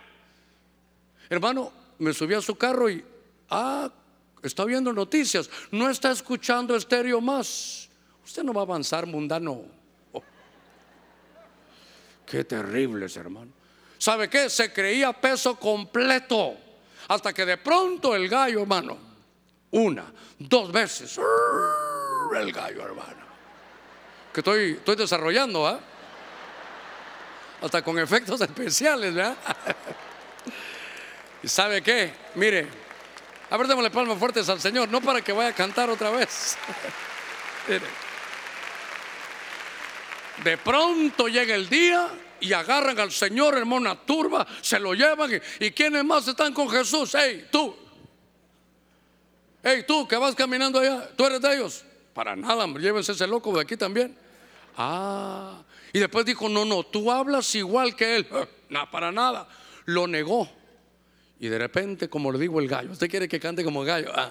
Hermano, 1.29 1.71
me 1.99 2.13
subí 2.13 2.33
a 2.33 2.41
su 2.41 2.55
carro 2.55 2.89
y, 2.89 3.03
ah, 3.49 3.89
está 4.43 4.65
viendo 4.65 4.91
noticias. 4.93 5.49
No 5.71 5.89
está 5.89 6.11
escuchando 6.11 6.75
estéreo 6.75 7.21
más. 7.21 7.89
Usted 8.23 8.43
no 8.43 8.53
va 8.53 8.61
a 8.61 8.63
avanzar, 8.63 9.05
mundano. 9.05 9.63
Oh. 10.13 10.23
Qué 12.25 12.43
terribles, 12.43 13.15
hermano. 13.17 13.51
¿Sabe 13.97 14.29
qué? 14.29 14.49
Se 14.49 14.73
creía 14.73 15.13
peso 15.13 15.55
completo. 15.57 16.55
Hasta 17.07 17.33
que 17.33 17.45
de 17.45 17.57
pronto 17.57 18.15
el 18.15 18.29
gallo, 18.29 18.61
hermano, 18.61 18.97
una, 19.71 20.11
dos 20.39 20.71
veces, 20.71 21.19
el 22.35 22.51
gallo, 22.51 22.83
hermano. 22.83 23.21
Que 24.33 24.39
estoy, 24.39 24.71
estoy 24.71 24.95
desarrollando, 24.95 25.67
¿ah? 25.67 25.79
Hasta 27.61 27.83
con 27.83 27.99
efectos 27.99 28.39
especiales, 28.41 29.13
¿verdad? 29.13 29.35
¿Y 31.43 31.47
sabe 31.47 31.81
qué? 31.81 32.13
Mire, 32.35 32.67
a 33.51 33.57
ver, 33.57 33.67
démosle 33.67 33.91
palmas 33.91 34.17
fuertes 34.17 34.47
al 34.47 34.61
Señor, 34.61 34.87
no 34.87 35.01
para 35.01 35.21
que 35.21 35.33
vaya 35.33 35.49
a 35.49 35.53
cantar 35.53 35.89
otra 35.89 36.09
vez. 36.09 36.57
De 40.41 40.57
pronto 40.57 41.27
llega 41.27 41.53
el 41.53 41.67
día 41.67 42.07
y 42.39 42.53
agarran 42.53 42.97
al 42.97 43.11
Señor, 43.11 43.57
hermana 43.57 43.95
turba, 44.05 44.47
se 44.61 44.79
lo 44.79 44.93
llevan. 44.93 45.31
Y, 45.33 45.65
y 45.65 45.71
quienes 45.71 46.05
más 46.05 46.25
están 46.29 46.53
con 46.53 46.69
Jesús? 46.69 47.13
Hey, 47.13 47.49
tú. 47.51 47.75
Hey, 49.61 49.83
tú 49.85 50.07
que 50.07 50.15
vas 50.15 50.33
caminando 50.33 50.79
allá, 50.79 51.09
tú 51.17 51.25
eres 51.25 51.41
de 51.41 51.53
ellos. 51.53 51.83
Para 52.13 52.37
nada, 52.37 52.65
llévense 52.67 53.11
ese 53.11 53.27
loco 53.27 53.53
de 53.53 53.61
aquí 53.63 53.75
también. 53.75 54.17
Ah, 54.77 55.61
y 55.91 55.99
después 55.99 56.25
dijo: 56.25 56.47
No, 56.47 56.63
no, 56.63 56.83
tú 56.83 57.11
hablas 57.11 57.53
igual 57.55 57.97
que 57.97 58.15
él. 58.15 58.27
No, 58.69 58.89
para 58.89 59.11
nada. 59.11 59.49
Lo 59.83 60.07
negó. 60.07 60.60
Y 61.41 61.49
de 61.49 61.57
repente, 61.57 62.07
como 62.07 62.31
le 62.31 62.37
digo 62.37 62.59
el 62.59 62.67
gallo, 62.67 62.91
¿usted 62.91 63.09
quiere 63.09 63.27
que 63.27 63.39
cante 63.39 63.63
como 63.63 63.83
gallo? 63.83 64.11
Ah. 64.13 64.29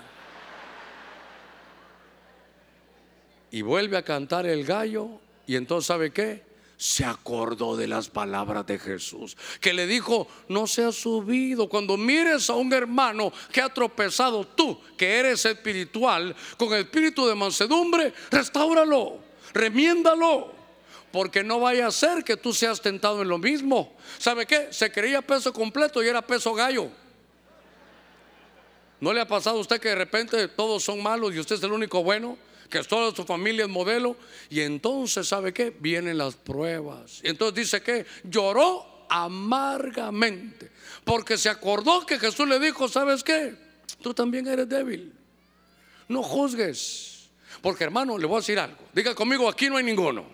Y 3.50 3.62
vuelve 3.62 3.96
a 3.96 4.04
cantar 4.04 4.46
el 4.46 4.64
gallo. 4.64 5.18
Y 5.44 5.56
entonces, 5.56 5.88
¿sabe 5.88 6.12
qué? 6.12 6.44
Se 6.76 7.04
acordó 7.04 7.76
de 7.76 7.88
las 7.88 8.08
palabras 8.08 8.64
de 8.64 8.78
Jesús, 8.78 9.36
que 9.61 9.72
le 9.72 9.88
dijo, 9.88 10.28
no 10.48 10.68
seas 10.68 10.94
subido. 10.94 11.68
Cuando 11.68 11.96
mires 11.96 12.48
a 12.48 12.54
un 12.54 12.72
hermano 12.72 13.32
que 13.50 13.61
ha 13.61 13.68
tropezado, 13.68 14.46
tú, 14.46 14.80
que 14.96 15.18
eres 15.18 15.44
espiritual, 15.44 16.36
con 16.56 16.72
el 16.74 16.82
espíritu 16.82 17.26
de 17.26 17.34
mansedumbre, 17.34 18.14
restáuralo, 18.30 19.18
remiéndalo. 19.52 20.52
Porque 21.11 21.42
no 21.42 21.58
vaya 21.58 21.88
a 21.88 21.90
ser 21.90 22.22
que 22.22 22.36
tú 22.36 22.52
seas 22.52 22.80
tentado 22.80 23.20
en 23.22 23.28
lo 23.28 23.38
mismo. 23.38 23.96
¿Sabe 24.16 24.46
qué? 24.46 24.68
Se 24.70 24.92
creía 24.92 25.20
peso 25.22 25.52
completo 25.52 26.04
y 26.04 26.06
era 26.06 26.22
peso 26.22 26.54
gallo. 26.54 26.99
¿No 29.01 29.12
le 29.12 29.20
ha 29.20 29.26
pasado 29.26 29.57
a 29.57 29.61
usted 29.61 29.80
que 29.80 29.88
de 29.88 29.94
repente 29.94 30.48
todos 30.48 30.84
son 30.84 31.03
malos 31.03 31.34
y 31.34 31.38
usted 31.38 31.57
es 31.57 31.62
el 31.62 31.72
único 31.72 32.03
bueno? 32.03 32.36
Que 32.68 32.82
toda 32.84 33.14
su 33.14 33.24
familia 33.24 33.64
es 33.64 33.70
modelo. 33.70 34.16
Y 34.48 34.61
entonces, 34.61 35.26
¿sabe 35.26 35.53
qué? 35.53 35.74
Vienen 35.78 36.18
las 36.18 36.36
pruebas. 36.36 37.20
Y 37.22 37.28
entonces 37.28 37.55
dice 37.55 37.82
que 37.82 38.07
lloró 38.24 39.07
amargamente. 39.09 40.70
Porque 41.05 41.38
se 41.38 41.48
acordó 41.48 42.05
que 42.07 42.18
Jesús 42.18 42.46
le 42.46 42.61
dijo, 42.61 42.88
¿sabes 42.88 43.24
qué? 43.24 43.55
Tú 44.03 44.14
también 44.14 44.46
eres 44.46 44.68
débil. 44.68 45.12
No 46.09 46.22
juzgues. 46.22 47.30
Porque 47.62 47.84
hermano, 47.84 48.18
le 48.18 48.26
voy 48.26 48.36
a 48.36 48.40
decir 48.40 48.59
algo. 48.59 48.78
Diga 48.92 49.14
conmigo, 49.14 49.48
aquí 49.48 49.68
no 49.68 49.76
hay 49.76 49.84
ninguno. 49.84 50.24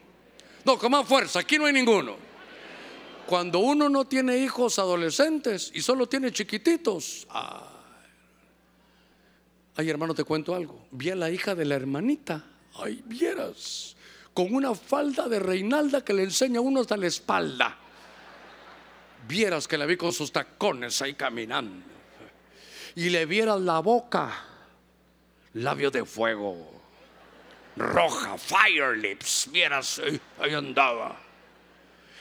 No, 0.64 0.78
con 0.78 0.90
más 0.90 1.06
fuerza, 1.06 1.38
aquí 1.38 1.58
no 1.58 1.66
hay 1.66 1.72
ninguno. 1.72 2.16
Cuando 3.26 3.60
uno 3.60 3.88
no 3.88 4.04
tiene 4.04 4.38
hijos 4.38 4.78
adolescentes 4.78 5.70
y 5.74 5.80
solo 5.80 6.08
tiene 6.08 6.32
chiquititos, 6.32 7.26
ah, 7.30 7.75
Ay, 9.76 9.90
hermano, 9.90 10.14
te 10.14 10.24
cuento 10.24 10.54
algo. 10.54 10.86
Vi 10.90 11.10
a 11.10 11.14
la 11.14 11.30
hija 11.30 11.54
de 11.54 11.66
la 11.66 11.74
hermanita. 11.74 12.42
Ay, 12.74 13.02
vieras. 13.04 13.94
Con 14.32 14.54
una 14.54 14.74
falda 14.74 15.28
de 15.28 15.38
Reinalda 15.38 16.02
que 16.02 16.14
le 16.14 16.22
enseña 16.22 16.58
a 16.58 16.62
uno 16.62 16.80
hasta 16.80 16.96
la 16.96 17.06
espalda. 17.06 17.76
Vieras 19.28 19.68
que 19.68 19.76
la 19.76 19.86
vi 19.86 19.96
con 19.96 20.12
sus 20.12 20.32
tacones 20.32 21.02
ahí 21.02 21.14
caminando. 21.14 21.84
Y 22.94 23.10
le 23.10 23.26
vieras 23.26 23.60
la 23.60 23.80
boca. 23.80 24.32
Labio 25.54 25.90
de 25.90 26.04
fuego. 26.04 26.72
Roja, 27.76 28.38
fire 28.38 28.96
lips. 28.96 29.48
Vieras, 29.52 30.00
ahí 30.38 30.54
andaba. 30.54 31.18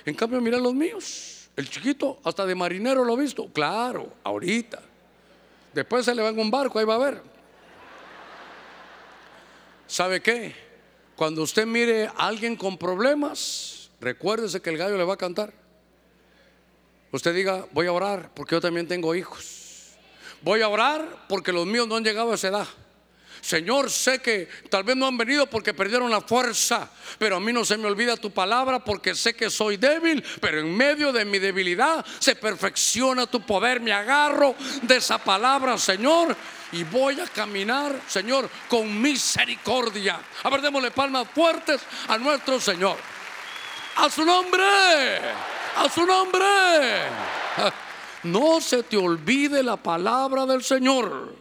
En 0.05 0.13
cambio, 0.15 0.41
mira 0.41 0.57
los 0.57 0.73
míos. 0.73 1.49
El 1.55 1.69
chiquito, 1.69 2.19
hasta 2.25 2.45
de 2.45 2.53
marinero 2.53 3.05
lo 3.05 3.13
he 3.13 3.21
visto. 3.21 3.47
Claro, 3.47 4.13
ahorita. 4.23 4.81
Después 5.73 6.03
se 6.03 6.13
le 6.13 6.21
va 6.21 6.29
en 6.29 6.39
un 6.39 6.51
barco, 6.51 6.79
ahí 6.79 6.85
va 6.85 6.95
a 6.95 6.99
ver. 6.99 7.34
¿Sabe 9.87 10.21
qué? 10.21 10.55
Cuando 11.15 11.43
usted 11.43 11.65
mire 11.65 12.07
a 12.07 12.27
alguien 12.27 12.55
con 12.55 12.77
problemas, 12.77 13.89
recuérdese 14.01 14.61
que 14.61 14.69
el 14.69 14.77
gallo 14.77 14.97
le 14.97 15.03
va 15.03 15.13
a 15.13 15.17
cantar. 15.17 15.53
Usted 17.11 17.33
diga, 17.33 17.65
voy 17.71 17.87
a 17.87 17.93
orar 17.93 18.31
porque 18.35 18.55
yo 18.55 18.61
también 18.61 18.87
tengo 18.87 19.15
hijos. 19.15 19.95
Voy 20.41 20.61
a 20.61 20.67
orar 20.67 21.25
porque 21.29 21.51
los 21.51 21.65
míos 21.65 21.87
no 21.87 21.95
han 21.95 22.03
llegado 22.03 22.31
a 22.31 22.35
esa 22.35 22.49
edad. 22.49 22.67
Señor, 23.45 23.91
sé 23.91 24.19
que 24.23 24.49
tal 24.71 24.83
vez 24.83 24.95
no 24.95 25.05
han 25.05 25.17
venido 25.17 25.45
porque 25.45 25.71
perdieron 25.71 26.09
la 26.09 26.21
fuerza, 26.21 26.89
pero 27.19 27.35
a 27.35 27.39
mí 27.39 27.53
no 27.53 27.63
se 27.63 27.77
me 27.77 27.85
olvida 27.85 28.17
tu 28.17 28.31
palabra 28.31 28.83
porque 28.83 29.13
sé 29.13 29.35
que 29.35 29.51
soy 29.51 29.77
débil, 29.77 30.23
pero 30.41 30.59
en 30.59 30.75
medio 30.75 31.13
de 31.13 31.25
mi 31.25 31.37
debilidad 31.37 32.03
se 32.17 32.35
perfecciona 32.35 33.27
tu 33.27 33.45
poder. 33.45 33.79
Me 33.79 33.93
agarro 33.93 34.55
de 34.81 34.95
esa 34.95 35.19
palabra, 35.19 35.77
Señor, 35.77 36.35
y 36.71 36.83
voy 36.83 37.19
a 37.19 37.27
caminar, 37.27 38.01
Señor, 38.07 38.49
con 38.67 39.01
misericordia. 39.01 40.19
A 40.43 40.49
ver, 40.49 40.61
démosle 40.61 40.91
palmas 40.91 41.27
fuertes 41.33 41.81
a 42.07 42.17
nuestro 42.17 42.59
Señor. 42.59 42.97
A 43.97 44.09
su 44.09 44.25
nombre, 44.25 45.19
a 45.75 45.89
su 45.89 46.05
nombre. 46.05 46.45
No 48.25 48.59
se 48.59 48.81
te 48.81 48.97
olvide 48.97 49.61
la 49.61 49.77
palabra 49.77 50.47
del 50.47 50.63
Señor. 50.63 51.35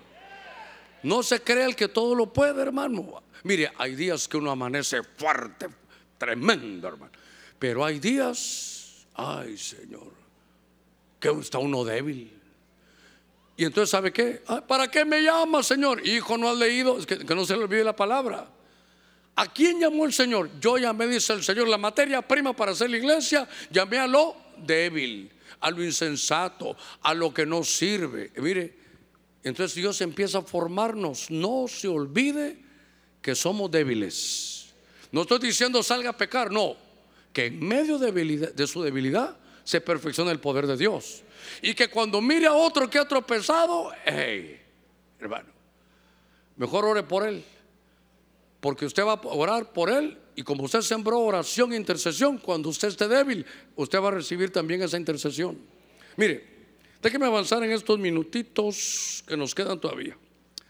No 1.02 1.22
se 1.22 1.40
cree 1.40 1.64
el 1.64 1.74
que 1.74 1.88
todo 1.88 2.14
lo 2.14 2.30
puede, 2.30 2.60
hermano. 2.60 3.22
Mire, 3.44 3.72
hay 3.78 3.94
días 3.94 4.28
que 4.28 4.36
uno 4.36 4.50
amanece 4.50 5.02
fuerte, 5.02 5.68
tremendo, 6.18 6.88
hermano. 6.88 7.12
Pero 7.58 7.86
hay 7.86 7.98
días, 7.98 9.06
ay 9.14 9.56
Señor, 9.56 10.12
que 11.18 11.30
está 11.30 11.58
uno 11.58 11.84
débil. 11.84 12.38
Y 13.56 13.64
entonces, 13.64 13.90
¿sabe 13.90 14.12
qué? 14.12 14.42
Ah, 14.48 14.62
¿Para 14.66 14.90
qué 14.90 15.04
me 15.04 15.22
llama, 15.22 15.62
Señor? 15.62 16.06
Hijo, 16.06 16.36
no 16.36 16.50
has 16.50 16.56
leído, 16.56 16.98
es 16.98 17.06
que, 17.06 17.16
no 17.34 17.44
se 17.44 17.56
le 17.56 17.64
olvide 17.64 17.84
la 17.84 17.94
palabra. 17.94 18.48
¿A 19.36 19.52
quién 19.52 19.80
llamó 19.80 20.06
el 20.06 20.12
Señor? 20.12 20.50
Yo 20.60 20.78
llamé, 20.78 21.06
dice 21.06 21.32
el 21.32 21.42
Señor, 21.42 21.68
la 21.68 21.78
materia 21.78 22.22
prima 22.22 22.54
para 22.54 22.72
hacer 22.72 22.90
la 22.90 22.96
iglesia, 22.96 23.48
llamé 23.70 23.98
a 23.98 24.06
lo 24.06 24.36
débil, 24.56 25.30
a 25.60 25.70
lo 25.70 25.84
insensato, 25.84 26.76
a 27.02 27.14
lo 27.14 27.32
que 27.32 27.46
no 27.46 27.62
sirve. 27.64 28.32
mire, 28.36 28.84
entonces 29.44 29.76
Dios 29.76 30.00
empieza 30.00 30.38
a 30.38 30.42
formarnos. 30.42 31.30
No 31.30 31.66
se 31.68 31.86
olvide 31.86 32.58
que 33.20 33.34
somos 33.34 33.70
débiles. 33.70 34.74
No 35.12 35.22
estoy 35.22 35.38
diciendo 35.38 35.82
salga 35.82 36.10
a 36.10 36.16
pecar, 36.16 36.50
no. 36.50 36.76
Que 37.32 37.46
en 37.46 37.60
medio 37.60 37.98
de, 37.98 38.66
su 38.66 38.82
debilidad 38.82 39.36
se 39.62 39.80
perfecciona 39.80 40.30
el 40.30 40.40
poder 40.40 40.66
de 40.66 40.76
Dios. 40.76 41.22
Y 41.62 41.74
que 41.74 41.88
cuando 41.88 42.20
mire 42.20 42.46
a 42.46 42.52
otro 42.52 42.88
que 42.88 42.98
ha 42.98 43.06
tropezado, 43.06 43.92
hey, 44.04 44.60
hermano, 45.18 45.48
mejor 46.56 46.84
ore 46.84 47.02
por 47.02 47.26
él. 47.26 47.44
Porque 48.60 48.86
usted 48.86 49.04
va 49.04 49.12
a 49.12 49.20
orar 49.22 49.72
por 49.72 49.90
él 49.90 50.18
y 50.36 50.42
como 50.42 50.64
usted 50.64 50.80
sembró 50.80 51.20
oración 51.20 51.72
e 51.72 51.76
intercesión, 51.76 52.38
cuando 52.38 52.68
usted 52.68 52.88
esté 52.88 53.08
débil, 53.08 53.44
usted 53.76 54.00
va 54.00 54.08
a 54.08 54.12
recibir 54.12 54.50
también 54.50 54.82
esa 54.82 54.96
intercesión. 54.96 55.58
Mire, 56.16 56.54
Déjeme 57.04 57.26
avanzar 57.26 57.62
en 57.62 57.70
estos 57.70 57.98
minutitos 57.98 59.22
que 59.28 59.36
nos 59.36 59.54
quedan 59.54 59.78
todavía. 59.78 60.16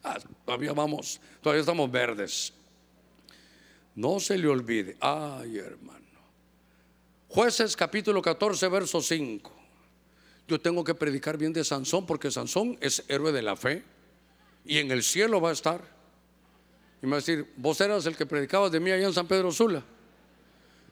Ah, 0.03 0.19
todavía 0.45 0.73
vamos, 0.73 1.21
todavía 1.41 1.61
estamos 1.61 1.89
verdes. 1.89 2.53
No 3.95 4.19
se 4.19 4.37
le 4.37 4.49
olvide. 4.49 4.97
Ay, 4.99 5.59
hermano. 5.59 6.01
Jueces 7.29 7.77
capítulo 7.77 8.21
14, 8.21 8.67
verso 8.67 9.01
5. 9.01 9.64
Yo 10.47 10.61
tengo 10.61 10.85
que 10.85 10.95
predicar 10.95 11.39
bien 11.39 11.53
de 11.53 11.65
Sansón 11.65 12.07
porque 12.07 12.31
Sansón 12.31 12.77
es 12.81 13.05
héroe 13.09 13.33
de 13.33 13.43
la 13.43 13.57
fe 13.57 13.83
y 14.65 14.79
en 14.79 14.91
el 14.91 15.03
cielo 15.03 15.41
va 15.41 15.51
a 15.51 15.53
estar. 15.53 15.83
Y 17.03 17.07
me 17.07 17.13
va 17.13 17.17
a 17.17 17.21
decir, 17.21 17.51
vos 17.57 17.81
eras 17.81 18.07
el 18.07 18.17
que 18.17 18.27
predicabas 18.27 18.73
de 18.73 18.81
mí 18.81 18.91
allá 18.91 19.07
en 19.07 19.13
San 19.13 19.27
Pedro 19.27 19.53
Sula. 19.53 19.83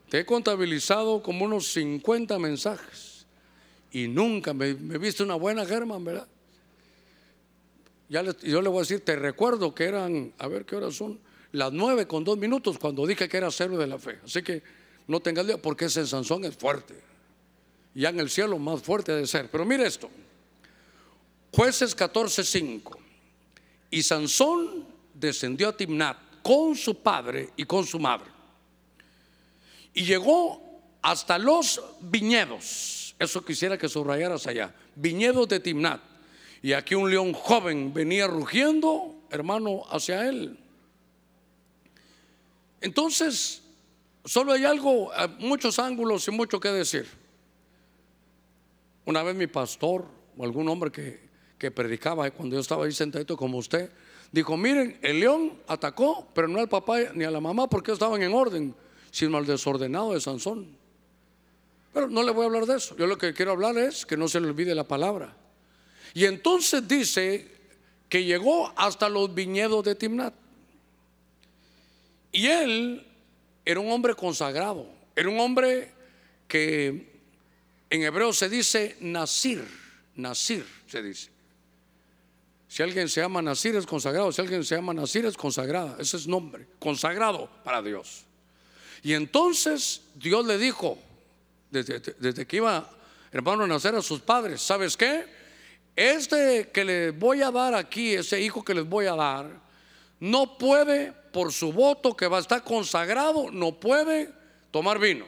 Te 0.09 0.21
he 0.21 0.27
contabilizado 0.27 1.23
como 1.23 1.47
unos 1.47 1.69
50 1.73 2.39
mensajes 2.39 3.27
Y 3.91 4.09
nunca 4.09 4.53
me, 4.53 4.75
me 4.75 4.99
viste 4.99 5.23
una 5.23 5.37
buena 5.37 5.65
Germán, 5.65 6.05
¿verdad? 6.05 6.29
Ya 8.11 8.23
yo 8.23 8.61
le 8.61 8.69
voy 8.69 8.79
a 8.79 8.83
decir, 8.83 9.01
te 9.01 9.17
recuerdo 9.17 9.75
que 9.75 9.85
eran, 9.85 10.35
a 10.37 10.47
ver 10.49 10.67
qué 10.67 10.77
horas 10.77 10.95
son, 10.95 11.19
las 11.53 11.73
nueve 11.73 12.07
con 12.07 12.25
dos 12.25 12.37
minutos 12.37 12.79
cuando 12.79 13.07
dije 13.07 13.29
que 13.29 13.37
era 13.39 13.51
cero 13.51 13.79
de 13.79 13.87
la 13.87 13.99
fe. 13.99 14.19
Así 14.23 14.43
que 14.43 14.63
no 15.07 15.21
tengas 15.21 15.47
día 15.47 15.57
porque 15.57 15.87
ese 15.87 16.07
Sansón 16.07 16.45
es 16.45 16.57
fuerte. 16.57 16.95
Ya 17.95 18.09
en 18.09 18.21
el 18.21 18.31
cielo 18.31 18.59
más 18.59 18.83
fuerte 18.83 19.13
de 19.13 19.27
ser. 19.27 19.51
Pero 19.51 19.65
mire 19.65 19.87
esto. 19.87 20.11
Jueces 21.53 21.97
14:5. 21.97 22.99
Y 23.91 24.03
Sansón 24.03 24.87
descendió 25.13 25.69
a 25.69 25.77
Timnat 25.77 26.17
con 26.43 26.75
su 26.75 27.03
padre 27.03 27.51
y 27.57 27.65
con 27.65 27.87
su 27.87 27.99
madre. 27.99 28.31
Y 29.93 30.05
llegó 30.05 30.81
hasta 31.03 31.39
los 31.39 31.81
viñedos. 32.01 33.15
Eso 33.19 33.45
quisiera 33.45 33.77
que 33.77 33.89
subrayaras 33.89 34.47
allá. 34.47 34.75
Viñedos 34.97 35.49
de 35.49 35.61
Timnat. 35.61 36.01
Y 36.63 36.73
aquí 36.73 36.95
un 36.95 37.11
león 37.11 37.33
joven 37.33 37.93
venía 37.93 38.27
rugiendo, 38.27 39.27
hermano, 39.31 39.83
hacia 39.91 40.29
él. 40.29 40.59
Entonces, 42.81 43.63
solo 44.25 44.53
hay 44.53 44.65
algo, 44.65 45.11
muchos 45.39 45.79
ángulos 45.79 46.27
y 46.29 46.31
mucho 46.31 46.59
que 46.59 46.69
decir. 46.69 47.22
Una 49.05 49.23
vez 49.23 49.35
mi 49.35 49.47
pastor 49.47 50.07
o 50.37 50.45
algún 50.45 50.69
hombre 50.69 50.91
que, 50.91 51.21
que 51.59 51.71
predicaba 51.71 52.31
cuando 52.31 52.57
yo 52.57 52.61
estaba 52.61 52.85
ahí 52.85 52.93
sentadito 52.93 53.37
como 53.37 53.59
usted, 53.59 53.91
dijo, 54.31 54.57
miren, 54.57 54.99
el 55.03 55.21
león 55.21 55.59
atacó, 55.67 56.29
pero 56.35 56.49
no 56.49 56.61
al 56.61 56.69
papá 56.69 56.99
ni 57.15 57.25
a 57.25 57.31
la 57.31 57.41
mamá 57.41 57.69
porque 57.69 57.93
estaban 57.93 58.23
en 58.23 58.33
orden, 58.33 58.75
sino 59.11 59.37
al 59.37 59.47
desordenado 59.47 60.15
de 60.15 60.21
Sansón. 60.21 60.77
Pero 61.93 62.09
no 62.09 62.23
le 62.23 62.33
voy 62.33 62.45
a 62.45 62.47
hablar 62.47 62.67
de 62.67 62.77
eso. 62.77 62.97
Yo 62.97 63.07
lo 63.07 63.19
que 63.19 63.35
quiero 63.35 63.53
hablar 63.53 63.77
es 63.77 64.07
que 64.07 64.17
no 64.17 64.27
se 64.29 64.41
le 64.41 64.49
olvide 64.49 64.75
la 64.75 64.89
palabra. 64.89 65.37
Y 66.15 66.25
entonces 66.25 66.87
dice 66.89 67.49
que 68.09 68.25
llegó 68.25 68.73
hasta 68.77 69.09
los 69.09 69.35
viñedos 69.35 69.85
de 69.85 69.95
Timnat. 69.95 70.35
Y 72.33 72.47
él 72.47 73.07
era 73.65 73.79
un 73.79 73.91
hombre 73.91 74.15
consagrado, 74.15 74.87
era 75.15 75.29
un 75.29 75.39
hombre 75.39 75.93
que 76.49 77.12
en 77.93 78.03
hebreo 78.03 78.33
se 78.33 78.49
dice 78.49 78.97
Nasir, 79.01 79.63
Nasir 80.17 80.67
se 80.87 81.03
dice. 81.03 81.31
Si 82.67 82.83
alguien 82.83 83.07
se 83.07 83.21
llama 83.21 83.43
Nasir 83.43 83.77
es 83.77 83.85
consagrado, 83.85 84.33
si 84.33 84.41
alguien 84.41 84.65
se 84.65 84.75
llama 84.77 84.95
Nasir 84.95 85.27
es 85.27 85.37
consagrada, 85.37 85.97
ese 85.99 86.17
es 86.17 86.27
nombre, 86.27 86.67
consagrado 86.79 87.51
para 87.63 87.83
Dios. 87.83 88.25
Y 89.03 89.13
entonces 89.13 90.01
Dios 90.15 90.47
le 90.47 90.57
dijo, 90.57 90.97
desde, 91.71 92.01
desde 92.19 92.47
que 92.47 92.57
iba 92.57 92.89
hermano 93.31 93.65
a 93.65 93.67
nacer 93.67 93.95
a 93.95 94.01
sus 94.01 94.21
padres, 94.21 94.63
¿sabes 94.63 94.97
qué? 94.97 95.27
Este 95.95 96.71
que 96.73 96.87
les 96.87 97.19
voy 97.19 97.43
a 97.43 97.51
dar 97.51 97.75
aquí, 97.75 98.15
ese 98.15 98.41
hijo 98.41 98.65
que 98.65 98.73
les 98.73 98.89
voy 98.89 99.05
a 99.05 99.15
dar, 99.15 99.51
no 100.19 100.57
puede, 100.57 101.13
por 101.31 101.53
su 101.53 101.75
voto 101.75 102.17
que 102.17 102.27
va 102.27 102.39
a 102.39 102.41
estar 102.41 102.65
consagrado, 102.65 103.51
no 103.51 103.73
puede 103.73 104.33
tomar 104.71 104.99
vino. 104.99 105.27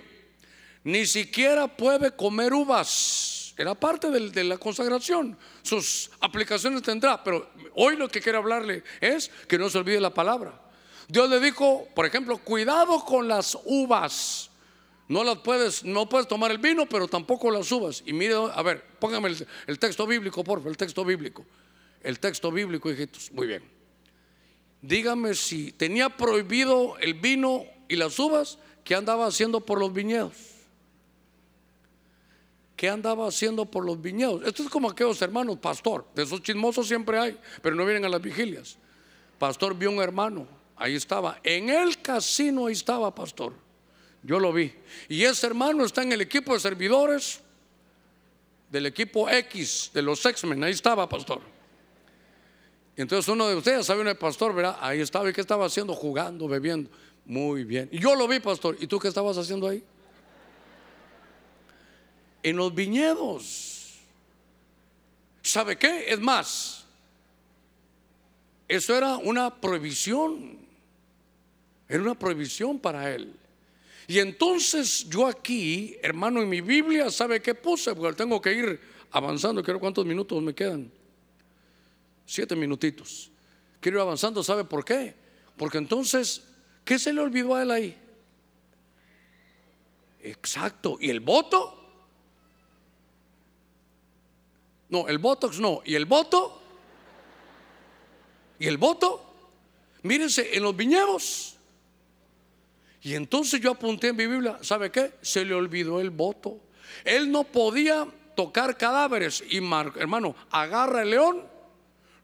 Ni 0.84 1.06
siquiera 1.06 1.66
puede 1.66 2.14
comer 2.14 2.52
uvas 2.52 3.44
era 3.56 3.74
parte 3.74 4.10
de, 4.10 4.44
la 4.44 4.58
consagración. 4.58 5.36
Sus 5.62 6.10
aplicaciones 6.20 6.82
tendrá, 6.82 7.22
pero 7.22 7.50
hoy 7.74 7.96
lo 7.96 8.08
que 8.08 8.20
quiero 8.20 8.38
hablarle 8.38 8.82
es 9.00 9.30
que 9.48 9.58
no 9.58 9.70
se 9.70 9.78
olvide 9.78 10.00
la 10.00 10.12
palabra. 10.12 10.60
Dios 11.08 11.28
le 11.28 11.38
dijo, 11.38 11.86
por 11.94 12.06
ejemplo, 12.06 12.38
cuidado 12.38 13.04
con 13.04 13.28
las 13.28 13.56
uvas. 13.64 14.50
No 15.06 15.22
las 15.22 15.38
puedes, 15.38 15.84
no 15.84 16.08
puedes 16.08 16.26
tomar 16.26 16.50
el 16.50 16.58
vino, 16.58 16.86
pero 16.86 17.06
tampoco 17.06 17.50
las 17.50 17.70
uvas. 17.70 18.02
Y 18.06 18.12
mire, 18.12 18.34
a 18.34 18.62
ver, 18.62 18.82
póngame 18.98 19.34
el, 19.66 19.78
texto 19.78 20.06
bíblico, 20.06 20.42
por 20.42 20.58
favor, 20.58 20.72
el 20.72 20.76
texto 20.76 21.04
bíblico. 21.04 21.44
El 22.02 22.18
texto 22.18 22.50
bíblico, 22.50 22.90
hijitos. 22.90 23.30
Muy 23.32 23.46
bien. 23.46 23.62
Dígame 24.80 25.34
si 25.34 25.72
tenía 25.72 26.08
prohibido 26.08 26.98
el 26.98 27.14
vino 27.14 27.64
y 27.88 27.96
las 27.96 28.18
uvas, 28.18 28.58
¿qué 28.82 28.94
andaba 28.94 29.26
haciendo 29.26 29.60
por 29.60 29.78
los 29.78 29.92
viñedos? 29.92 30.53
¿Qué 32.76 32.88
andaba 32.88 33.28
haciendo 33.28 33.64
por 33.64 33.84
los 33.84 34.00
viñedos? 34.00 34.42
Esto 34.44 34.64
es 34.64 34.68
como 34.68 34.90
aquellos 34.90 35.20
hermanos, 35.22 35.58
pastor, 35.58 36.06
de 36.14 36.24
esos 36.24 36.42
chismosos 36.42 36.88
siempre 36.88 37.18
hay, 37.18 37.38
pero 37.62 37.76
no 37.76 37.84
vienen 37.84 38.04
a 38.04 38.08
las 38.08 38.20
vigilias. 38.20 38.76
Pastor 39.38 39.76
vio 39.76 39.90
un 39.90 40.00
hermano, 40.00 40.46
ahí 40.76 40.94
estaba, 40.94 41.38
en 41.44 41.70
el 41.70 42.00
casino 42.00 42.66
ahí 42.66 42.72
estaba, 42.72 43.14
pastor. 43.14 43.52
Yo 44.22 44.40
lo 44.40 44.52
vi. 44.52 44.72
Y 45.08 45.22
ese 45.22 45.46
hermano 45.46 45.84
está 45.84 46.02
en 46.02 46.12
el 46.12 46.20
equipo 46.20 46.54
de 46.54 46.60
servidores 46.60 47.40
del 48.70 48.86
equipo 48.86 49.28
X, 49.30 49.90
de 49.94 50.02
los 50.02 50.24
X-Men, 50.26 50.64
ahí 50.64 50.72
estaba, 50.72 51.08
pastor. 51.08 51.40
Entonces 52.96 53.28
uno 53.28 53.46
de 53.48 53.54
ustedes 53.54 53.86
sabe 53.86 54.08
un 54.08 54.16
pastor, 54.16 54.52
¿verdad? 54.52 54.76
Ahí 54.80 55.00
estaba, 55.00 55.28
¿y 55.30 55.32
qué 55.32 55.40
estaba 55.40 55.66
haciendo? 55.66 55.94
Jugando, 55.94 56.48
bebiendo. 56.48 56.90
Muy 57.24 57.64
bien. 57.64 57.88
Y 57.92 58.00
yo 58.00 58.16
lo 58.16 58.26
vi, 58.26 58.40
pastor. 58.40 58.76
¿Y 58.80 58.86
tú 58.88 58.98
qué 58.98 59.08
estabas 59.08 59.38
haciendo 59.38 59.68
ahí? 59.68 59.82
En 62.44 62.56
los 62.56 62.72
viñedos. 62.72 63.94
¿Sabe 65.42 65.76
qué? 65.76 66.12
Es 66.12 66.20
más, 66.20 66.84
eso 68.68 68.96
era 68.96 69.16
una 69.16 69.60
prohibición. 69.60 70.58
Era 71.88 72.02
una 72.02 72.18
prohibición 72.18 72.78
para 72.78 73.12
él. 73.12 73.34
Y 74.06 74.18
entonces 74.18 75.08
yo 75.08 75.26
aquí, 75.26 75.96
hermano, 76.02 76.42
en 76.42 76.48
mi 76.48 76.60
Biblia, 76.60 77.10
¿sabe 77.10 77.40
qué 77.40 77.54
puse? 77.54 77.94
Porque 77.94 78.16
tengo 78.16 78.40
que 78.40 78.52
ir 78.52 78.80
avanzando. 79.10 79.62
Quiero 79.62 79.80
cuántos 79.80 80.04
minutos 80.04 80.42
me 80.42 80.54
quedan. 80.54 80.90
Siete 82.26 82.54
minutitos. 82.54 83.30
Quiero 83.80 83.98
ir 83.98 84.02
avanzando. 84.02 84.42
¿Sabe 84.44 84.64
por 84.64 84.84
qué? 84.84 85.14
Porque 85.56 85.78
entonces, 85.78 86.42
¿qué 86.84 86.98
se 86.98 87.10
le 87.10 87.22
olvidó 87.22 87.54
a 87.54 87.62
él 87.62 87.70
ahí? 87.70 87.98
Exacto. 90.20 90.98
¿Y 91.00 91.08
el 91.08 91.20
voto? 91.20 91.83
No, 94.88 95.08
el 95.08 95.18
Botox 95.18 95.58
no. 95.58 95.82
¿Y 95.84 95.94
el 95.94 96.04
voto? 96.04 96.60
¿Y 98.58 98.66
el 98.66 98.78
voto? 98.78 99.24
Mírense, 100.02 100.56
en 100.56 100.62
los 100.62 100.76
viñedos. 100.76 101.56
Y 103.02 103.14
entonces 103.14 103.60
yo 103.60 103.72
apunté 103.72 104.08
en 104.08 104.16
mi 104.16 104.26
Biblia, 104.26 104.58
¿sabe 104.62 104.90
qué? 104.90 105.14
Se 105.20 105.44
le 105.44 105.54
olvidó 105.54 106.00
el 106.00 106.10
voto. 106.10 106.58
Él 107.04 107.30
no 107.30 107.44
podía 107.44 108.06
tocar 108.34 108.76
cadáveres. 108.76 109.42
Y 109.48 109.58
hermano, 109.58 110.34
agarra 110.50 111.02
el 111.02 111.10
león, 111.10 111.42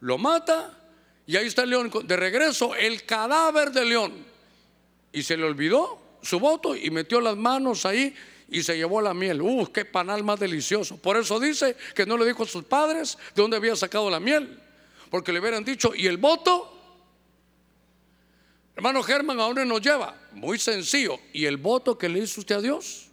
lo 0.01 0.19
mata, 0.19 0.79
y 1.27 1.37
ahí 1.37 1.47
está 1.47 1.63
el 1.63 1.71
león 1.71 1.91
de 2.05 2.17
regreso, 2.17 2.75
el 2.75 3.05
cadáver 3.05 3.71
del 3.73 3.89
león. 3.89 4.25
Y 5.13 5.23
se 5.23 5.37
le 5.37 5.45
olvidó 5.45 6.01
su 6.23 6.41
voto 6.41 6.75
y 6.75 6.91
metió 6.91 7.21
las 7.21 7.37
manos 7.37 7.87
ahí 7.87 8.15
y 8.51 8.63
se 8.63 8.77
llevó 8.77 9.01
la 9.01 9.15
miel. 9.15 9.41
¡Uh, 9.41 9.67
qué 9.73 9.85
panal 9.85 10.25
más 10.25 10.41
delicioso! 10.41 10.97
Por 10.97 11.17
eso 11.17 11.39
dice 11.39 11.77
que 11.95 12.05
no 12.05 12.19
le 12.19 12.27
dijo 12.27 12.43
a 12.43 12.47
sus 12.47 12.65
padres 12.65 13.17
de 13.35 13.43
dónde 13.43 13.57
había 13.57 13.77
sacado 13.77 14.11
la 14.11 14.21
miel. 14.21 14.61
Porque 15.09 15.33
le 15.33 15.41
hubieran 15.41 15.65
dicho, 15.65 15.93
¿y 15.95 16.07
el 16.07 16.17
voto? 16.17 16.77
Hermano 18.77 19.03
Germán, 19.03 19.39
¿a 19.41 19.45
dónde 19.45 19.65
nos 19.65 19.81
lleva? 19.81 20.17
Muy 20.33 20.59
sencillo. 20.59 21.19
¿Y 21.33 21.45
el 21.45 21.57
voto 21.57 21.97
que 21.97 22.09
le 22.09 22.21
hizo 22.21 22.41
usted 22.41 22.57
a 22.57 22.61
Dios? 22.61 23.09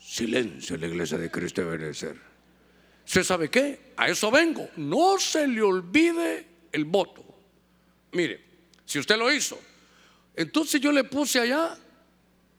Silencio 0.00 0.74
en 0.74 0.80
la 0.82 0.86
iglesia 0.86 1.18
de 1.18 1.30
Cristo 1.30 1.62
de 1.62 1.76
Benecer. 1.76 2.16
¿Se 3.04 3.24
sabe 3.24 3.50
qué? 3.50 3.92
A 3.96 4.08
eso 4.08 4.30
vengo. 4.30 4.68
No 4.76 5.18
se 5.18 5.46
le 5.46 5.62
olvide 5.62 6.46
el 6.72 6.84
voto. 6.84 7.24
Mire, 8.12 8.42
si 8.84 8.98
usted 8.98 9.16
lo 9.16 9.32
hizo, 9.32 9.58
entonces 10.36 10.80
yo 10.80 10.90
le 10.92 11.04
puse 11.04 11.40
allá 11.40 11.78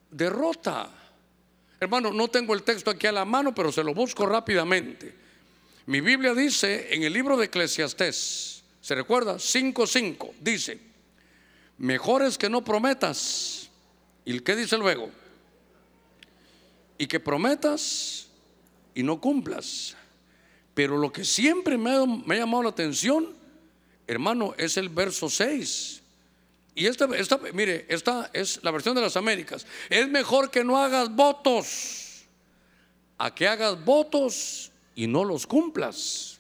derrota. 0.10 0.90
Hermano, 1.80 2.14
no 2.14 2.30
tengo 2.30 2.54
el 2.54 2.64
texto 2.64 2.90
aquí 2.90 3.06
a 3.08 3.12
la 3.12 3.26
mano, 3.26 3.54
pero 3.54 3.72
se 3.72 3.84
lo 3.84 3.94
busco 3.94 4.26
rápidamente. 4.26 5.14
Mi 5.88 6.02
Biblia 6.02 6.34
dice 6.34 6.94
en 6.96 7.04
el 7.04 7.14
libro 7.14 7.38
de 7.38 7.46
Eclesiastés, 7.46 8.64
¿se 8.82 8.96
recuerda? 8.96 9.36
5.5, 9.36 10.34
dice, 10.40 10.80
mejor 11.78 12.24
es 12.24 12.38
que 12.38 12.50
no 12.50 12.64
prometas. 12.64 13.70
¿Y 14.24 14.40
qué 14.40 14.56
dice 14.56 14.78
luego? 14.78 15.12
Y 16.98 17.06
que 17.06 17.20
prometas 17.20 18.28
y 18.96 19.04
no 19.04 19.20
cumplas. 19.20 19.96
Pero 20.74 20.98
lo 20.98 21.12
que 21.12 21.24
siempre 21.24 21.78
me 21.78 22.06
me 22.26 22.36
ha 22.36 22.40
llamado 22.40 22.64
la 22.64 22.70
atención, 22.70 23.36
hermano, 24.08 24.56
es 24.58 24.78
el 24.78 24.90
verso 24.90 25.30
6. 25.30 26.02
Y 26.76 26.88
esta, 26.88 27.06
esta, 27.16 27.40
mire, 27.54 27.86
esta 27.88 28.30
es 28.34 28.62
la 28.62 28.72
versión 28.72 28.96
de 28.96 29.02
las 29.02 29.16
Américas. 29.16 29.66
Es 29.90 30.10
mejor 30.10 30.52
que 30.52 30.64
no 30.64 30.78
hagas 30.78 31.10
votos 31.16 32.26
a 33.18 33.34
que 33.34 33.48
hagas 33.48 33.84
votos 33.84 34.72
y 34.94 35.08
no 35.08 35.24
los 35.24 35.48
cumplas. 35.48 36.38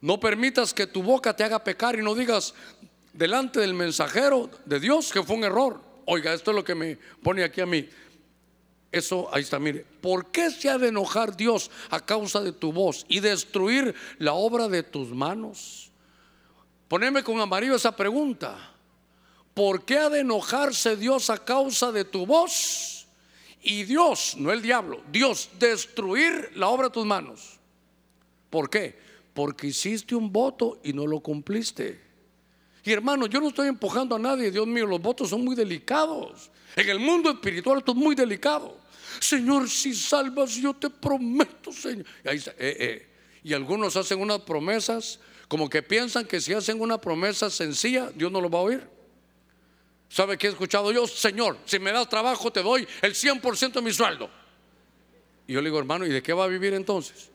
No 0.00 0.18
permitas 0.18 0.74
que 0.74 0.88
tu 0.88 1.02
boca 1.02 1.34
te 1.34 1.44
haga 1.44 1.62
pecar 1.62 1.96
y 1.96 2.02
no 2.02 2.14
digas 2.14 2.54
delante 3.12 3.60
del 3.60 3.74
mensajero 3.74 4.50
de 4.64 4.80
Dios 4.80 5.12
que 5.12 5.22
fue 5.22 5.36
un 5.36 5.44
error. 5.44 5.80
Oiga, 6.04 6.32
esto 6.32 6.50
es 6.50 6.56
lo 6.56 6.64
que 6.64 6.74
me 6.74 6.98
pone 7.22 7.44
aquí 7.44 7.60
a 7.60 7.66
mí. 7.66 7.88
Eso, 8.90 9.28
ahí 9.32 9.42
está, 9.42 9.58
mire. 9.58 9.84
¿Por 10.00 10.30
qué 10.30 10.50
se 10.50 10.70
ha 10.70 10.78
de 10.78 10.88
enojar 10.88 11.36
Dios 11.36 11.70
a 11.90 12.04
causa 12.04 12.40
de 12.40 12.52
tu 12.52 12.72
voz 12.72 13.04
y 13.08 13.20
destruir 13.20 13.94
la 14.18 14.32
obra 14.32 14.66
de 14.66 14.82
tus 14.82 15.10
manos? 15.10 15.90
Poneme 16.88 17.22
con 17.22 17.38
amarillo 17.38 17.76
esa 17.76 17.94
pregunta. 17.94 18.74
¿Por 19.58 19.84
qué 19.84 19.98
ha 19.98 20.08
de 20.08 20.20
enojarse 20.20 20.96
Dios 20.96 21.30
a 21.30 21.44
causa 21.44 21.90
de 21.90 22.04
tu 22.04 22.24
voz? 22.26 23.08
Y 23.60 23.82
Dios, 23.82 24.36
no 24.38 24.52
el 24.52 24.62
diablo, 24.62 25.02
Dios, 25.10 25.48
destruir 25.58 26.52
la 26.54 26.68
obra 26.68 26.86
de 26.86 26.92
tus 26.92 27.04
manos. 27.04 27.58
¿Por 28.50 28.70
qué? 28.70 28.96
Porque 29.34 29.66
hiciste 29.66 30.14
un 30.14 30.32
voto 30.32 30.78
y 30.84 30.92
no 30.92 31.08
lo 31.08 31.18
cumpliste. 31.18 32.00
Y 32.84 32.92
hermano, 32.92 33.26
yo 33.26 33.40
no 33.40 33.48
estoy 33.48 33.66
empujando 33.66 34.14
a 34.14 34.20
nadie, 34.20 34.52
Dios 34.52 34.68
mío, 34.68 34.86
los 34.86 35.02
votos 35.02 35.30
son 35.30 35.44
muy 35.44 35.56
delicados. 35.56 36.52
En 36.76 36.88
el 36.88 37.00
mundo 37.00 37.28
espiritual 37.28 37.78
esto 37.78 37.90
es 37.90 37.98
muy 37.98 38.14
delicado. 38.14 38.78
Señor, 39.18 39.68
si 39.68 39.92
salvas, 39.92 40.54
yo 40.54 40.72
te 40.72 40.88
prometo, 40.88 41.72
Señor. 41.72 42.06
Y, 42.26 42.28
eh, 42.28 42.52
eh. 42.58 43.08
y 43.42 43.52
algunos 43.54 43.96
hacen 43.96 44.20
unas 44.20 44.38
promesas 44.42 45.18
como 45.48 45.68
que 45.68 45.82
piensan 45.82 46.26
que 46.26 46.40
si 46.40 46.52
hacen 46.52 46.80
una 46.80 47.00
promesa 47.00 47.50
sencilla, 47.50 48.12
Dios 48.14 48.30
no 48.30 48.40
lo 48.40 48.48
va 48.48 48.60
a 48.60 48.62
oír. 48.62 48.97
¿Sabe 50.08 50.38
qué 50.38 50.46
he 50.46 50.50
escuchado 50.50 50.90
yo? 50.90 51.06
Señor, 51.06 51.58
si 51.64 51.78
me 51.78 51.92
das 51.92 52.08
trabajo, 52.08 52.50
te 52.50 52.62
doy 52.62 52.86
el 53.02 53.14
100% 53.14 53.72
de 53.72 53.82
mi 53.82 53.92
sueldo. 53.92 54.30
Y 55.46 55.52
yo 55.52 55.60
le 55.60 55.68
digo, 55.68 55.78
hermano, 55.78 56.06
¿y 56.06 56.10
de 56.10 56.22
qué 56.22 56.32
va 56.32 56.44
a 56.44 56.48
vivir 56.48 56.74
entonces? 56.74 57.30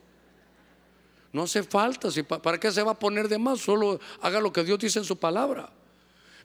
No 1.32 1.44
hace 1.44 1.64
falta, 1.64 2.10
¿para 2.42 2.60
qué 2.60 2.72
se 2.72 2.84
va 2.84 2.92
a 2.92 3.00
poner 3.00 3.28
de 3.28 3.40
más? 3.40 3.60
Solo 3.60 4.00
haga 4.22 4.40
lo 4.40 4.54
que 4.54 4.64
Dios 4.64 4.78
dice 4.80 5.00
en 5.00 5.06
su 5.06 5.18
palabra. 5.18 5.72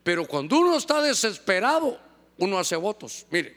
Pero 0.03 0.27
cuando 0.27 0.59
uno 0.59 0.77
está 0.77 1.03
desesperado, 1.03 2.01
uno 2.39 2.59
hace 2.59 2.77
votos. 2.77 3.27
Mire, 3.31 3.55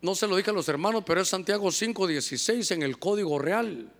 no 0.00 0.14
se 0.14 0.26
lo 0.26 0.36
dije 0.36 0.50
a 0.50 0.52
los 0.52 0.68
hermanos, 0.68 1.04
pero 1.06 1.20
es 1.20 1.28
Santiago 1.28 1.70
5:16 1.70 2.72
en 2.72 2.82
el 2.82 2.98
Código 2.98 3.38
Real. 3.38 3.90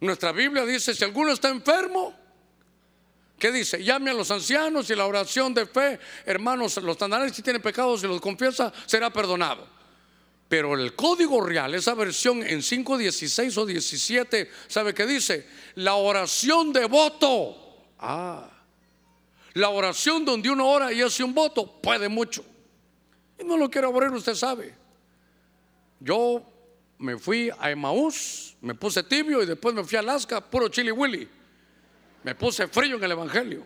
Nuestra 0.00 0.32
Biblia 0.32 0.66
dice, 0.66 0.94
si 0.94 1.04
alguno 1.04 1.32
está 1.32 1.48
enfermo, 1.48 2.21
¿qué 3.42 3.50
dice? 3.50 3.82
Llame 3.82 4.12
a 4.12 4.14
los 4.14 4.30
ancianos 4.30 4.88
y 4.88 4.94
la 4.94 5.04
oración 5.04 5.52
de 5.52 5.66
fe, 5.66 5.98
hermanos, 6.24 6.76
los 6.76 6.96
tendrán 6.96 7.34
si 7.34 7.42
tienen 7.42 7.60
pecados 7.60 8.04
y 8.04 8.06
los 8.06 8.20
confiesa, 8.20 8.72
será 8.86 9.12
perdonado. 9.12 9.66
Pero 10.48 10.78
el 10.78 10.94
código 10.94 11.40
real, 11.40 11.74
esa 11.74 11.92
versión 11.94 12.44
en 12.44 12.60
5.16 12.60 13.58
o 13.58 13.66
17, 13.66 14.48
¿sabe 14.68 14.94
qué 14.94 15.06
dice? 15.06 15.48
La 15.74 15.96
oración 15.96 16.72
de 16.72 16.84
voto. 16.84 17.56
Ah, 17.98 18.48
la 19.54 19.70
oración 19.70 20.24
donde 20.24 20.48
uno 20.48 20.68
ora 20.68 20.92
y 20.92 21.02
hace 21.02 21.24
un 21.24 21.34
voto 21.34 21.66
puede 21.82 22.08
mucho. 22.08 22.44
Y 23.40 23.44
no 23.44 23.56
lo 23.56 23.68
quiero 23.68 23.88
aburrir, 23.88 24.12
usted 24.12 24.36
sabe. 24.36 24.72
Yo 25.98 26.44
me 26.96 27.18
fui 27.18 27.50
a 27.58 27.72
Emaús, 27.72 28.54
me 28.60 28.76
puse 28.76 29.02
tibio 29.02 29.42
y 29.42 29.46
después 29.46 29.74
me 29.74 29.82
fui 29.82 29.96
a 29.96 30.00
Alaska, 30.00 30.40
puro 30.40 30.68
chili 30.68 30.92
willy. 30.92 31.41
Me 32.24 32.34
puse 32.34 32.68
frío 32.68 32.96
en 32.96 33.04
el 33.04 33.12
evangelio. 33.12 33.64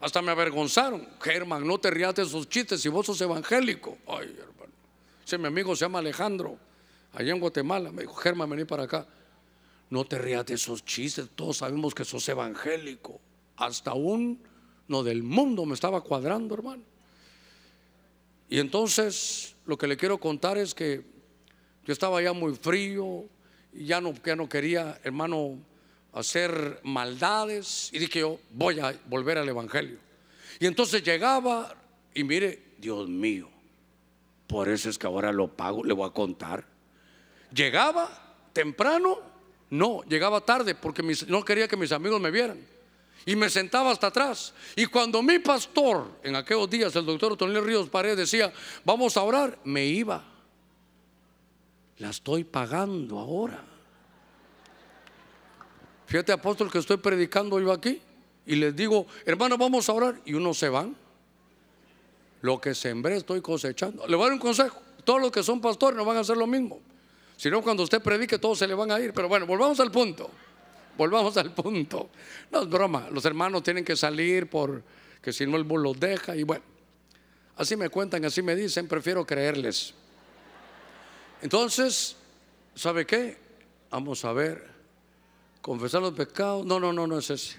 Hasta 0.00 0.22
me 0.22 0.30
avergonzaron. 0.30 1.06
Germán, 1.20 1.66
no 1.66 1.78
te 1.78 1.90
rías 1.90 2.14
de 2.14 2.22
esos 2.22 2.48
chistes 2.48 2.80
si 2.80 2.88
vos 2.88 3.06
sos 3.06 3.20
evangélico. 3.20 3.98
Ay, 4.06 4.36
hermano. 4.38 4.72
Si 5.24 5.36
mi 5.38 5.46
amigo 5.46 5.74
se 5.74 5.84
llama 5.84 5.98
Alejandro, 5.98 6.58
allá 7.12 7.32
en 7.32 7.40
Guatemala, 7.40 7.90
me 7.90 8.02
dijo, 8.02 8.14
Germán, 8.14 8.50
vení 8.50 8.64
para 8.64 8.84
acá. 8.84 9.06
No 9.88 10.04
te 10.04 10.18
rías 10.18 10.44
de 10.46 10.54
esos 10.54 10.84
chistes, 10.84 11.28
todos 11.34 11.58
sabemos 11.58 11.94
que 11.94 12.04
sos 12.04 12.28
evangélico. 12.28 13.20
Hasta 13.56 13.94
uno 13.94 14.36
del 15.04 15.22
mundo 15.22 15.64
me 15.64 15.74
estaba 15.74 16.00
cuadrando, 16.00 16.54
hermano. 16.54 16.82
Y 18.48 18.58
entonces 18.58 19.56
lo 19.64 19.76
que 19.76 19.86
le 19.86 19.96
quiero 19.96 20.18
contar 20.18 20.58
es 20.58 20.74
que 20.74 21.04
yo 21.84 21.92
estaba 21.92 22.20
ya 22.22 22.32
muy 22.32 22.54
frío 22.54 23.24
y 23.72 23.86
ya 23.86 24.00
no, 24.00 24.12
ya 24.24 24.36
no 24.36 24.48
quería, 24.48 25.00
hermano, 25.02 25.58
hacer 26.16 26.80
maldades. 26.82 27.90
Y 27.92 27.98
dije 27.98 28.20
yo, 28.20 28.38
voy 28.50 28.80
a 28.80 28.98
volver 29.06 29.38
al 29.38 29.48
Evangelio. 29.48 29.98
Y 30.58 30.66
entonces 30.66 31.02
llegaba 31.02 31.74
y 32.14 32.24
mire, 32.24 32.62
Dios 32.78 33.08
mío, 33.08 33.48
por 34.46 34.68
eso 34.68 34.88
es 34.88 34.98
que 34.98 35.06
ahora 35.06 35.32
lo 35.32 35.48
pago, 35.48 35.84
le 35.84 35.92
voy 35.92 36.08
a 36.08 36.12
contar. 36.12 36.64
Llegaba 37.52 38.08
temprano, 38.52 39.18
no, 39.70 40.02
llegaba 40.04 40.40
tarde 40.40 40.74
porque 40.74 41.02
no 41.28 41.44
quería 41.44 41.68
que 41.68 41.76
mis 41.76 41.92
amigos 41.92 42.20
me 42.20 42.30
vieran. 42.30 42.58
Y 43.26 43.34
me 43.34 43.50
sentaba 43.50 43.90
hasta 43.90 44.06
atrás. 44.06 44.54
Y 44.76 44.86
cuando 44.86 45.20
mi 45.20 45.40
pastor, 45.40 46.20
en 46.22 46.36
aquellos 46.36 46.70
días, 46.70 46.94
el 46.94 47.04
doctor 47.04 47.36
Tonel 47.36 47.64
Ríos 47.64 47.88
Paredes 47.88 48.18
decía, 48.18 48.52
vamos 48.84 49.16
a 49.16 49.22
orar, 49.22 49.58
me 49.64 49.84
iba. 49.84 50.24
La 51.98 52.10
estoy 52.10 52.44
pagando 52.44 53.18
ahora. 53.18 53.75
Fíjate, 56.06 56.32
apóstol, 56.32 56.70
que 56.70 56.78
estoy 56.78 56.96
predicando 56.98 57.60
yo 57.60 57.72
aquí. 57.72 58.00
Y 58.46 58.54
les 58.54 58.74
digo, 58.74 59.06
hermano, 59.24 59.58
vamos 59.58 59.88
a 59.88 59.92
orar. 59.92 60.20
Y 60.24 60.34
unos 60.34 60.58
se 60.58 60.68
van. 60.68 60.96
Lo 62.42 62.60
que 62.60 62.74
sembré 62.74 63.16
estoy 63.16 63.40
cosechando. 63.40 64.06
Le 64.06 64.14
voy 64.14 64.24
a 64.24 64.28
dar 64.28 64.34
un 64.34 64.38
consejo. 64.38 64.80
Todos 65.04 65.20
los 65.20 65.32
que 65.32 65.42
son 65.42 65.60
pastores 65.60 65.96
no 65.96 66.04
van 66.04 66.16
a 66.16 66.20
hacer 66.20 66.36
lo 66.36 66.46
mismo. 66.46 66.80
Si 67.36 67.50
no, 67.50 67.60
cuando 67.60 67.82
usted 67.82 68.00
predique, 68.00 68.38
todos 68.38 68.58
se 68.58 68.68
le 68.68 68.74
van 68.74 68.90
a 68.92 69.00
ir. 69.00 69.12
Pero 69.12 69.28
bueno, 69.28 69.46
volvamos 69.46 69.80
al 69.80 69.90
punto. 69.90 70.30
Volvamos 70.96 71.36
al 71.36 71.52
punto. 71.52 72.08
No 72.52 72.62
es 72.62 72.68
broma. 72.68 73.08
Los 73.10 73.24
hermanos 73.24 73.62
tienen 73.64 73.84
que 73.84 73.96
salir 73.96 74.48
porque 74.48 75.32
si 75.32 75.44
no 75.44 75.56
el 75.56 75.64
bus 75.64 75.80
los 75.80 75.98
deja. 75.98 76.36
Y 76.36 76.44
bueno, 76.44 76.64
así 77.56 77.76
me 77.76 77.88
cuentan, 77.88 78.24
así 78.24 78.42
me 78.42 78.54
dicen. 78.54 78.86
Prefiero 78.86 79.26
creerles. 79.26 79.92
Entonces, 81.42 82.16
¿sabe 82.76 83.04
qué? 83.04 83.36
Vamos 83.90 84.24
a 84.24 84.32
ver. 84.32 84.75
Confesar 85.66 86.00
los 86.00 86.14
pecados. 86.14 86.64
No, 86.64 86.78
no, 86.78 86.92
no, 86.92 87.08
no 87.08 87.18
es 87.18 87.28
ese. 87.28 87.56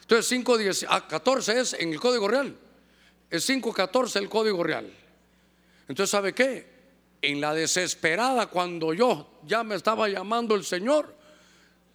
Entonces, 0.00 0.26
5, 0.26 0.58
10, 0.58 0.86
ah, 0.88 1.06
14 1.06 1.60
es 1.60 1.74
en 1.74 1.92
el 1.92 2.00
Código 2.00 2.26
Real. 2.26 2.56
Es 3.30 3.48
5.14 3.48 4.16
el 4.16 4.28
código 4.28 4.64
real. 4.64 4.92
Entonces, 5.88 6.10
¿sabe 6.10 6.32
qué? 6.32 6.66
En 7.22 7.40
la 7.40 7.54
desesperada, 7.54 8.46
cuando 8.46 8.92
yo 8.92 9.38
ya 9.46 9.62
me 9.62 9.76
estaba 9.76 10.08
llamando 10.08 10.56
el 10.56 10.64
Señor, 10.64 11.14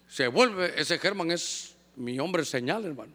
se 0.08 0.26
vuelve, 0.28 0.72
ese 0.80 0.98
Germán 0.98 1.30
es 1.30 1.74
mi 1.96 2.18
hombre 2.18 2.46
señal, 2.46 2.86
hermano. 2.86 3.12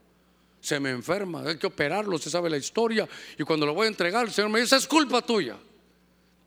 Se 0.61 0.79
me 0.79 0.91
enferma, 0.91 1.41
hay 1.41 1.57
que 1.57 1.65
operarlo, 1.65 2.17
usted 2.17 2.29
sabe 2.29 2.51
la 2.51 2.57
historia. 2.57 3.07
Y 3.37 3.43
cuando 3.43 3.65
lo 3.65 3.73
voy 3.73 3.85
a 3.85 3.89
entregar, 3.89 4.25
el 4.25 4.31
Señor 4.31 4.51
me 4.51 4.61
dice, 4.61 4.75
es 4.75 4.87
culpa 4.87 5.23
tuya. 5.23 5.57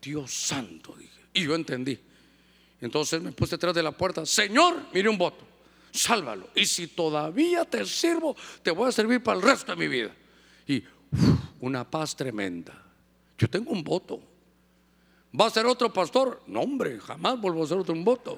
Dios 0.01 0.31
santo, 0.31 0.95
dije. 0.97 1.19
Y 1.33 1.43
yo 1.43 1.55
entendí. 1.55 1.99
Entonces 2.79 3.21
me 3.21 3.33
puse 3.33 3.55
detrás 3.55 3.75
de 3.75 3.83
la 3.83 3.91
puerta, 3.91 4.25
Señor, 4.25 4.87
mire 4.93 5.09
un 5.09 5.17
voto, 5.17 5.45
sálvalo. 5.91 6.49
Y 6.55 6.65
si 6.65 6.87
todavía 6.87 7.65
te 7.65 7.85
sirvo, 7.85 8.35
te 8.63 8.71
voy 8.71 8.89
a 8.89 8.91
servir 8.91 9.21
para 9.21 9.37
el 9.37 9.43
resto 9.43 9.73
de 9.73 9.77
mi 9.77 9.87
vida. 9.87 10.11
Y 10.67 10.83
una 11.59 11.89
paz 11.89 12.15
tremenda. 12.15 12.73
Yo 13.37 13.49
tengo 13.49 13.71
un 13.71 13.83
voto. 13.83 14.21
¿Va 15.39 15.47
a 15.47 15.49
ser 15.49 15.65
otro 15.65 15.91
pastor? 15.91 16.41
No, 16.47 16.61
hombre, 16.61 16.99
jamás 16.99 17.39
vuelvo 17.39 17.63
a 17.63 17.67
ser 17.67 17.77
otro 17.77 17.93
un 17.93 18.03
voto. 18.03 18.37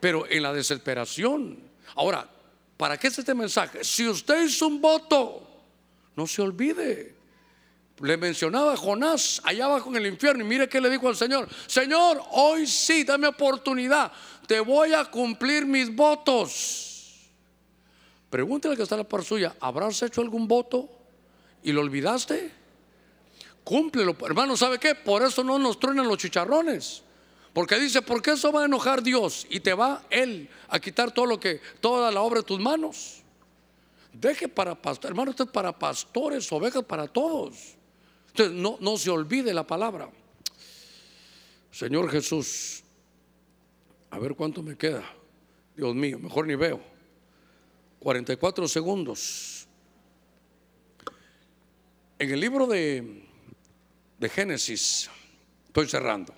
Pero 0.00 0.28
en 0.28 0.42
la 0.42 0.52
desesperación. 0.52 1.58
Ahora, 1.94 2.28
¿para 2.76 2.96
qué 2.96 3.08
es 3.08 3.18
este 3.18 3.34
mensaje? 3.34 3.84
Si 3.84 4.08
usted 4.08 4.44
hizo 4.44 4.66
un 4.66 4.80
voto, 4.80 5.48
no 6.16 6.26
se 6.26 6.42
olvide. 6.42 7.17
Le 8.00 8.16
mencionaba 8.16 8.72
a 8.72 8.76
Jonás 8.76 9.40
allá 9.44 9.64
abajo 9.64 9.90
en 9.90 9.96
el 9.96 10.06
infierno 10.06 10.44
y 10.44 10.46
mire 10.46 10.68
qué 10.68 10.80
le 10.80 10.90
dijo 10.90 11.08
al 11.08 11.16
Señor. 11.16 11.48
Señor, 11.66 12.22
hoy 12.30 12.66
sí, 12.66 13.04
dame 13.04 13.26
oportunidad. 13.26 14.12
Te 14.46 14.60
voy 14.60 14.92
a 14.92 15.04
cumplir 15.04 15.66
mis 15.66 15.94
votos. 15.94 17.30
Pregúntale 18.30 18.76
que 18.76 18.82
está 18.82 18.96
la 18.96 19.04
par 19.04 19.24
suya, 19.24 19.56
¿habrás 19.60 20.02
hecho 20.02 20.20
algún 20.20 20.46
voto? 20.46 20.98
y 21.62 21.72
lo 21.72 21.80
olvidaste. 21.80 22.50
Cúmplelo, 23.64 24.16
hermano, 24.24 24.56
¿sabe 24.56 24.78
qué? 24.78 24.94
Por 24.94 25.22
eso 25.22 25.44
no 25.44 25.58
nos 25.58 25.78
truenan 25.78 26.08
los 26.08 26.18
chicharrones. 26.18 27.02
Porque 27.52 27.78
dice, 27.78 28.02
¿por 28.02 28.22
qué 28.22 28.32
eso 28.32 28.52
va 28.52 28.62
a 28.62 28.64
enojar 28.66 29.02
Dios? 29.02 29.46
Y 29.50 29.60
te 29.60 29.74
va 29.74 30.04
Él 30.10 30.48
a 30.68 30.78
quitar 30.78 31.10
todo 31.12 31.26
lo 31.26 31.40
que, 31.40 31.60
toda 31.80 32.10
la 32.10 32.20
obra 32.22 32.40
de 32.40 32.44
tus 32.44 32.60
manos. 32.60 33.22
Deje 34.12 34.48
para 34.48 34.74
pastores, 34.74 35.10
hermano, 35.10 35.30
usted 35.32 35.46
para 35.46 35.76
pastores, 35.78 36.50
ovejas 36.50 36.84
para 36.84 37.06
todos. 37.06 37.76
No, 38.52 38.78
no 38.80 38.96
se 38.96 39.10
olvide 39.10 39.52
la 39.52 39.66
palabra. 39.66 40.10
Señor 41.70 42.10
Jesús, 42.10 42.82
a 44.10 44.18
ver 44.18 44.34
cuánto 44.34 44.62
me 44.62 44.76
queda. 44.76 45.04
Dios 45.76 45.94
mío, 45.94 46.18
mejor 46.18 46.46
ni 46.46 46.54
veo. 46.54 46.80
44 48.00 48.68
segundos. 48.68 49.66
En 52.18 52.30
el 52.30 52.40
libro 52.40 52.66
de, 52.66 53.24
de 54.18 54.28
Génesis, 54.28 55.08
estoy 55.66 55.88
cerrando. 55.88 56.34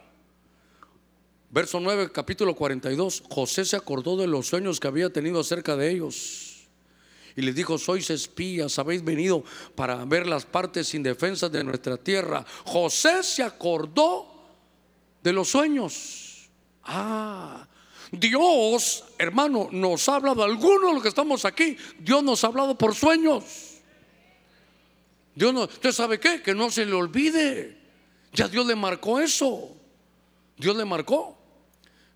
Verso 1.51 1.81
9, 1.81 2.13
capítulo 2.13 2.55
42, 2.55 3.25
José 3.29 3.65
se 3.65 3.77
acordó 3.77 4.17
de 4.17 4.27
los 4.27 4.47
sueños 4.47 4.79
que 4.79 4.89
había 4.89 5.11
tenido 5.11 5.41
acerca 5.41 5.77
de 5.77 5.91
ellos. 5.91 6.50
Y 7.37 7.43
les 7.43 7.55
dijo, 7.55 7.79
sois 7.79 8.11
espías, 8.11 8.79
habéis 8.79 9.05
venido 9.05 9.45
para 9.75 10.05
ver 10.05 10.27
las 10.27 10.45
partes 10.45 10.95
indefensas 10.95 11.51
de 11.51 11.65
nuestra 11.65 11.97
tierra. 11.97 12.45
José 12.65 13.23
se 13.23 13.43
acordó 13.43 14.27
de 15.23 15.33
los 15.33 15.49
sueños. 15.49 16.51
Ah, 16.85 17.67
Dios, 18.11 19.05
hermano, 19.19 19.69
nos 19.71 20.09
ha 20.09 20.17
hablado, 20.17 20.43
algunos 20.43 20.89
de 20.89 20.95
los 20.95 21.03
que 21.03 21.09
estamos 21.09 21.45
aquí, 21.45 21.77
Dios 21.99 22.23
nos 22.25 22.43
ha 22.43 22.49
hablado 22.49 22.77
por 22.77 22.95
sueños. 22.95 23.45
Dios 25.35 25.55
¿usted 25.55 25.93
sabe 25.93 26.19
qué? 26.19 26.43
Que 26.43 26.55
no 26.55 26.71
se 26.71 26.85
le 26.85 26.93
olvide. 26.93 27.79
Ya 28.33 28.49
Dios 28.49 28.67
le 28.67 28.75
marcó 28.75 29.21
eso. 29.21 29.77
Dios 30.57 30.77
le 30.77 30.85
marcó. 30.85 31.39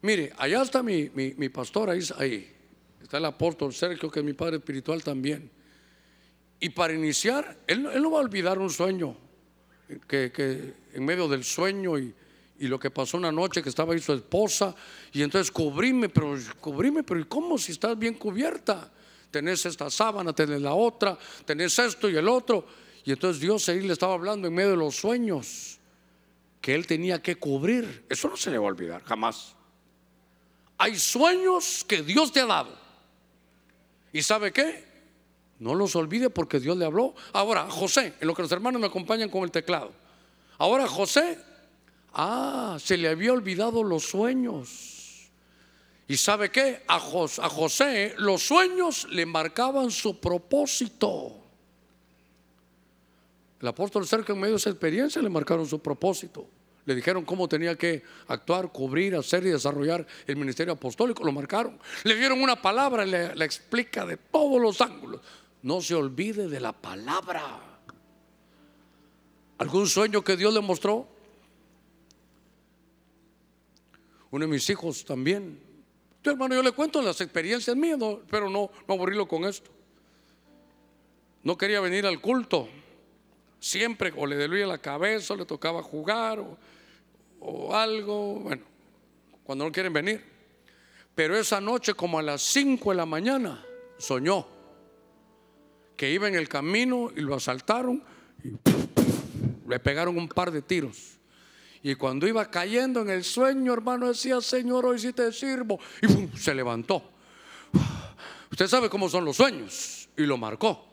Mire, 0.03 0.33
allá 0.37 0.63
está 0.63 0.83
mi, 0.83 1.09
mi, 1.15 1.49
pastor, 1.49 1.91
ahí, 1.91 2.01
ahí. 2.19 2.54
Está 3.05 3.19
el 3.19 3.27
apóstol 3.27 3.75
Sergio, 3.75 4.11
que 4.11 4.21
es 4.21 4.25
mi 4.25 4.33
padre 4.33 4.57
espiritual 4.57 5.05
también. 5.05 5.51
Y 6.59 6.71
para 6.71 6.95
iniciar, 6.95 7.59
él, 7.67 7.83
no 7.83 8.11
va 8.11 8.21
a 8.21 8.23
olvidar 8.23 8.59
un 8.59 8.71
sueño, 8.71 9.15
que, 10.09 10.33
que 10.33 10.73
en 10.95 11.05
medio 11.05 11.29
del 11.29 11.45
sueño 11.45 11.99
y, 11.99 12.15
y 12.61 12.67
lo 12.67 12.79
que 12.79 12.91
pasó 12.91 13.19
una 13.19 13.31
noche 13.31 13.63
que 13.63 13.69
estaba 13.69 13.93
ahí 13.93 14.01
su 14.01 14.15
esposa 14.15 14.75
y 15.13 15.23
entonces 15.23 15.51
cubríme, 15.51 16.09
pero 16.09 16.35
cubríme, 16.59 17.03
pero 17.03 17.21
¿y 17.21 17.25
cómo 17.25 17.59
si 17.59 17.73
estás 17.73 17.99
bien 17.99 18.15
cubierta? 18.15 18.91
Tenés 19.31 19.67
esta 19.67 19.91
sábana, 19.91 20.33
tenés 20.33 20.63
la 20.63 20.73
otra, 20.73 21.19
tenés 21.45 21.79
esto 21.79 22.09
y 22.09 22.17
el 22.17 22.27
otro. 22.27 22.65
Y 23.05 23.13
entonces 23.13 23.39
Dios 23.39 23.69
ahí 23.69 23.83
le 23.83 23.93
estaba 23.93 24.15
hablando 24.15 24.49
en 24.49 24.55
medio 24.55 24.71
de 24.71 24.77
los 24.79 24.97
sueños 24.97 25.79
que 26.63 26.75
él 26.75 26.87
tenía 26.87 27.21
que 27.21 27.37
cubrir. 27.37 28.07
Eso 28.09 28.31
no 28.31 28.37
se 28.39 28.51
le 28.51 28.57
va 28.57 28.65
a 28.65 28.69
olvidar, 28.69 29.03
jamás. 29.05 29.55
Hay 30.79 30.99
sueños 30.99 31.85
que 31.87 32.03
Dios 32.03 32.33
te 32.33 32.41
ha 32.41 32.47
dado. 32.47 32.84
¿Y 34.15 34.23
sabe 34.23 34.51
qué? 34.51 34.83
No 35.59 35.75
los 35.75 35.95
olvide 35.95 36.31
porque 36.31 36.59
Dios 36.59 36.79
le 36.79 36.87
habló. 36.87 37.15
Ahora, 37.35 37.69
José, 37.69 38.15
en 38.19 38.27
lo 38.27 38.35
que 38.35 38.41
los 38.41 38.53
hermanos 38.53 38.81
me 38.81 38.87
acompañan 38.87 39.29
con 39.29 39.43
el 39.43 39.51
teclado. 39.51 39.93
Ahora 40.57 40.87
José 40.87 41.39
Ah, 42.15 42.79
se 42.81 42.97
le 42.97 43.09
había 43.09 43.33
olvidado 43.33 43.83
los 43.83 44.05
sueños. 44.05 45.29
¿Y 46.07 46.17
sabe 46.17 46.51
qué? 46.51 46.83
A, 46.87 47.01
José, 47.01 48.15
los 48.19 48.47
sueños 48.47 49.09
le 49.11 49.27
marcaban 49.27 49.91
su 49.91 50.21
propósito. 50.21 51.33
El 53.61 53.69
apóstol 53.69 54.07
cerca 54.07 54.33
en 54.33 54.39
medio 54.39 54.53
de 54.53 54.59
esa 54.59 54.71
experiencia 54.71 55.21
le 55.21 55.29
marcaron 55.29 55.67
su 55.67 55.81
propósito. 55.81 56.47
Le 56.87 56.95
dijeron 56.95 57.25
cómo 57.25 57.49
tenía 57.49 57.77
que 57.77 58.03
actuar, 58.29 58.71
cubrir, 58.71 59.17
hacer 59.17 59.47
y 59.47 59.51
desarrollar 59.51 60.07
el 60.27 60.37
ministerio 60.37 60.75
apostólico. 60.75 61.25
Lo 61.25 61.33
marcaron. 61.33 61.79
Le 62.05 62.17
dieron 62.17 62.43
una 62.43 62.61
palabra, 62.61 63.05
le, 63.07 63.35
le 63.35 63.45
explica 63.45 64.05
de 64.05 64.17
todos 64.17 64.61
los 64.61 64.81
ángulos. 64.81 65.21
No 65.63 65.81
se 65.81 65.95
olvide 65.95 66.49
de 66.49 66.61
la 66.61 66.73
palabra. 66.73 67.61
¿Algún 69.59 69.87
sueño 69.87 70.23
que 70.23 70.37
Dios 70.37 70.53
le 70.53 70.61
mostró? 70.61 71.15
uno 74.35 74.47
de 74.47 74.51
mis 74.51 74.69
hijos 74.69 75.05
también. 75.05 75.61
Tu 76.21 76.31
hermano, 76.31 76.57
yo 76.57 76.63
le 76.65 76.73
cuento 76.73 77.01
las 77.01 77.21
experiencias 77.21 77.77
mías, 77.77 78.01
pero 78.29 78.51
no, 78.51 78.69
no 78.89 78.95
aburrirlo 78.95 79.29
con 79.29 79.45
esto. 79.45 79.71
No 81.45 81.57
quería 81.57 81.79
venir 81.81 82.05
al 82.05 82.21
culto. 82.21 82.69
Siempre 83.61 84.13
o 84.17 84.27
le 84.27 84.35
deluía 84.35 84.67
la 84.67 84.79
cabeza, 84.79 85.35
o 85.35 85.37
le 85.37 85.45
tocaba 85.45 85.85
jugar 85.85 86.41
o, 86.41 86.59
o 87.45 87.75
algo. 87.75 88.41
Bueno, 88.41 88.63
cuando 89.45 89.65
no 89.65 89.73
quieren 89.73 89.93
venir. 89.93 90.25
Pero 91.15 91.37
esa 91.37 91.61
noche, 91.61 91.95
como 91.95 92.19
a 92.19 92.23
las 92.23 92.43
5 92.43 92.91
de 92.91 92.97
la 92.97 93.07
mañana, 93.07 93.65
soñó 93.99 94.47
que 95.97 96.11
iba 96.11 96.27
en 96.27 96.35
el 96.35 96.49
camino 96.49 97.13
y 97.15 97.21
lo 97.21 97.37
asaltaron 97.37 98.03
y 98.43 98.51
le 99.69 99.79
pegaron 99.79 100.19
un 100.19 100.29
par 100.29 100.51
de 100.51 100.61
tiros. 100.61 101.19
Y 101.83 101.95
cuando 101.95 102.27
iba 102.27 102.51
cayendo 102.51 103.03
en 103.03 103.11
el 103.11 103.23
sueño, 103.23 103.73
hermano, 103.73 104.09
decía, 104.09 104.41
Señor, 104.41 104.87
hoy 104.87 104.99
sí 104.99 105.13
te 105.13 105.31
sirvo. 105.33 105.79
Y 106.03 106.39
se 106.39 106.55
levantó. 106.55 107.11
Usted 108.51 108.67
sabe 108.67 108.89
cómo 108.89 109.09
son 109.09 109.25
los 109.25 109.37
sueños. 109.37 110.09
Y 110.17 110.23
lo 110.23 110.39
marcó. 110.39 110.89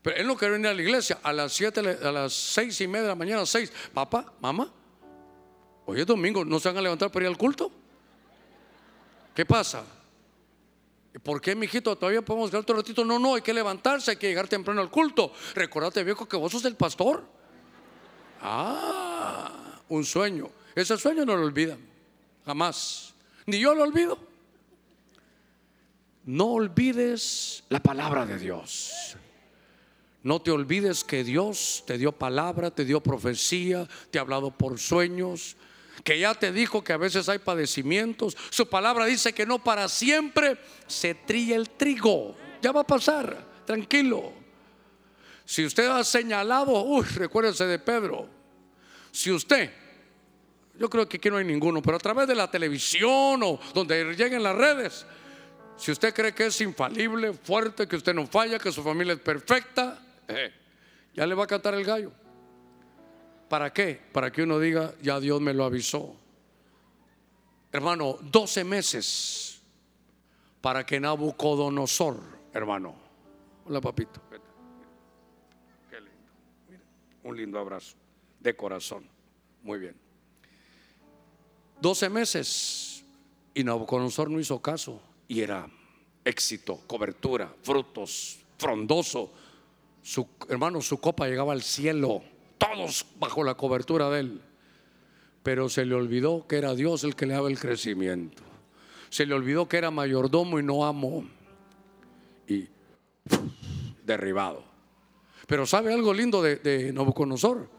Pero 0.00 0.16
él 0.16 0.26
no 0.28 0.36
quería 0.36 0.52
venir 0.52 0.68
a 0.68 0.74
la 0.74 0.82
iglesia. 0.82 1.18
A 1.24 1.32
las 1.32 1.52
siete, 1.52 1.80
a 1.80 2.12
las 2.12 2.32
seis 2.32 2.80
y 2.80 2.86
media 2.86 3.02
de 3.02 3.08
la 3.08 3.14
mañana, 3.16 3.44
seis. 3.44 3.72
Papá, 3.92 4.32
mamá, 4.40 4.72
hoy 5.90 6.00
es 6.00 6.06
domingo, 6.06 6.44
¿no 6.44 6.60
se 6.60 6.68
van 6.68 6.78
a 6.78 6.82
levantar 6.82 7.10
para 7.10 7.24
ir 7.24 7.30
al 7.30 7.38
culto? 7.38 7.70
¿Qué 9.34 9.44
pasa? 9.46 9.84
¿Por 11.22 11.40
qué, 11.40 11.54
mijito, 11.56 11.96
todavía 11.96 12.22
podemos 12.22 12.50
quedar 12.50 12.62
otro 12.62 12.76
ratito? 12.76 13.04
No, 13.04 13.18
no, 13.18 13.34
hay 13.34 13.42
que 13.42 13.54
levantarse, 13.54 14.12
hay 14.12 14.16
que 14.16 14.28
llegar 14.28 14.48
temprano 14.48 14.80
al 14.80 14.90
culto. 14.90 15.32
Recordate, 15.54 16.04
viejo, 16.04 16.28
que 16.28 16.36
vos 16.36 16.52
sos 16.52 16.64
el 16.64 16.76
pastor. 16.76 17.24
Ah 18.40 19.58
un 19.88 20.04
sueño. 20.04 20.50
Ese 20.74 20.96
sueño 20.96 21.24
no 21.24 21.36
lo 21.36 21.44
olvidan, 21.44 21.78
jamás. 22.44 23.14
Ni 23.46 23.58
yo 23.58 23.74
lo 23.74 23.82
olvido. 23.82 24.18
No 26.24 26.52
olvides 26.52 27.64
la 27.68 27.80
palabra 27.80 28.26
de 28.26 28.38
Dios. 28.38 29.16
No 30.22 30.42
te 30.42 30.50
olvides 30.50 31.04
que 31.04 31.24
Dios 31.24 31.84
te 31.86 31.96
dio 31.96 32.12
palabra, 32.12 32.70
te 32.70 32.84
dio 32.84 33.00
profecía, 33.00 33.88
te 34.10 34.18
ha 34.18 34.22
hablado 34.22 34.50
por 34.50 34.78
sueños, 34.78 35.56
que 36.04 36.18
ya 36.18 36.34
te 36.34 36.52
dijo 36.52 36.82
que 36.82 36.92
a 36.92 36.96
veces 36.96 37.28
hay 37.28 37.38
padecimientos. 37.38 38.36
Su 38.50 38.68
palabra 38.68 39.06
dice 39.06 39.32
que 39.32 39.46
no 39.46 39.62
para 39.62 39.88
siempre 39.88 40.58
se 40.86 41.14
trilla 41.14 41.56
el 41.56 41.70
trigo. 41.70 42.36
Ya 42.62 42.72
va 42.72 42.82
a 42.82 42.86
pasar, 42.86 43.44
tranquilo. 43.64 44.32
Si 45.44 45.64
usted 45.64 45.88
ha 45.88 46.04
señalado, 46.04 46.82
uy, 46.82 47.06
recuérdese 47.14 47.66
de 47.66 47.78
Pedro, 47.78 48.28
si 49.10 49.30
usted, 49.30 49.70
yo 50.78 50.90
creo 50.90 51.08
que 51.08 51.16
aquí 51.16 51.30
no 51.30 51.38
hay 51.38 51.44
ninguno, 51.44 51.80
pero 51.80 51.96
a 51.96 52.00
través 52.00 52.28
de 52.28 52.34
la 52.34 52.50
televisión 52.50 53.42
o 53.42 53.58
donde 53.72 54.14
lleguen 54.14 54.42
las 54.42 54.54
redes, 54.54 55.06
si 55.78 55.92
usted 55.92 56.12
cree 56.12 56.34
que 56.34 56.46
es 56.46 56.60
infalible, 56.60 57.32
fuerte, 57.32 57.86
que 57.86 57.96
usted 57.96 58.12
no 58.12 58.26
falla, 58.26 58.58
que 58.58 58.70
su 58.70 58.82
familia 58.82 59.14
es 59.14 59.20
perfecta, 59.20 59.98
eh, 60.26 60.52
ya 61.14 61.26
le 61.26 61.34
va 61.34 61.44
a 61.44 61.46
cantar 61.46 61.74
el 61.74 61.84
gallo. 61.84 62.12
¿Para 63.48 63.72
qué? 63.72 64.00
Para 64.12 64.30
que 64.30 64.42
uno 64.42 64.58
diga, 64.58 64.94
ya 65.02 65.18
Dios 65.20 65.40
me 65.40 65.54
lo 65.54 65.64
avisó. 65.64 66.14
Hermano, 67.72 68.18
12 68.22 68.64
meses 68.64 69.60
para 70.60 70.84
que 70.84 71.00
Nabucodonosor, 71.00 72.20
hermano. 72.52 72.94
Hola, 73.66 73.80
papito. 73.80 74.20
Qué 75.90 76.00
lindo. 76.00 76.84
un 77.24 77.36
lindo 77.36 77.58
abrazo 77.58 77.96
de 78.40 78.56
corazón. 78.56 79.04
Muy 79.62 79.78
bien. 79.78 79.94
12 81.80 82.08
meses 82.08 83.04
y 83.54 83.64
Nabucodonosor 83.64 84.30
no 84.30 84.40
hizo 84.40 84.60
caso 84.60 85.00
y 85.28 85.40
era 85.40 85.68
éxito, 86.24 86.80
cobertura, 86.86 87.54
frutos, 87.62 88.38
frondoso. 88.56 89.32
Su 90.02 90.26
hermano, 90.48 90.80
su 90.80 90.98
copa 90.98 91.28
llegaba 91.28 91.52
al 91.52 91.62
cielo, 91.62 92.22
todos 92.58 93.06
bajo 93.18 93.44
la 93.44 93.54
cobertura 93.54 94.10
de 94.10 94.20
él. 94.20 94.40
Pero 95.42 95.68
se 95.68 95.84
le 95.84 95.94
olvidó 95.94 96.46
que 96.46 96.58
era 96.58 96.74
Dios 96.74 97.04
el 97.04 97.14
que 97.14 97.26
le 97.26 97.34
daba 97.34 97.48
el 97.48 97.58
crecimiento. 97.58 98.42
Se 99.08 99.24
le 99.24 99.34
olvidó 99.34 99.68
que 99.68 99.78
era 99.78 99.90
mayordomo 99.90 100.58
y 100.58 100.62
no 100.62 100.84
amo. 100.84 101.24
Y 102.46 102.68
derribado. 104.04 104.64
Pero 105.46 105.64
¿sabe 105.64 105.94
algo 105.94 106.12
lindo 106.12 106.42
de, 106.42 106.56
de 106.56 106.92
Nabucodonosor? 106.92 107.78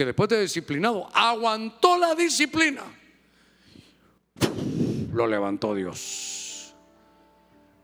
que 0.00 0.06
después 0.06 0.30
de 0.30 0.40
disciplinado 0.40 1.08
aguantó 1.12 1.98
la 1.98 2.14
disciplina, 2.14 2.84
lo 5.12 5.26
levantó 5.26 5.74
Dios. 5.74 6.74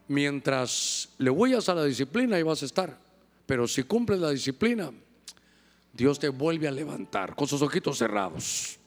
Mientras 0.09 1.11
le 1.19 1.29
huyas 1.29 1.69
a 1.69 1.75
la 1.75 1.85
disciplina, 1.85 2.37
ahí 2.37 2.43
vas 2.43 2.63
a 2.63 2.65
estar. 2.65 2.99
Pero 3.45 3.69
si 3.69 3.83
cumples 3.83 4.21
la 4.21 4.31
disciplina, 4.31 4.91
Dios 5.97 6.19
te 6.19 6.29
vuelve 6.29 6.69
a 6.69 6.71
levantar 6.71 7.35
con 7.35 7.49
sus 7.49 7.63
ojitos 7.63 7.99
cerrados. 7.99 8.79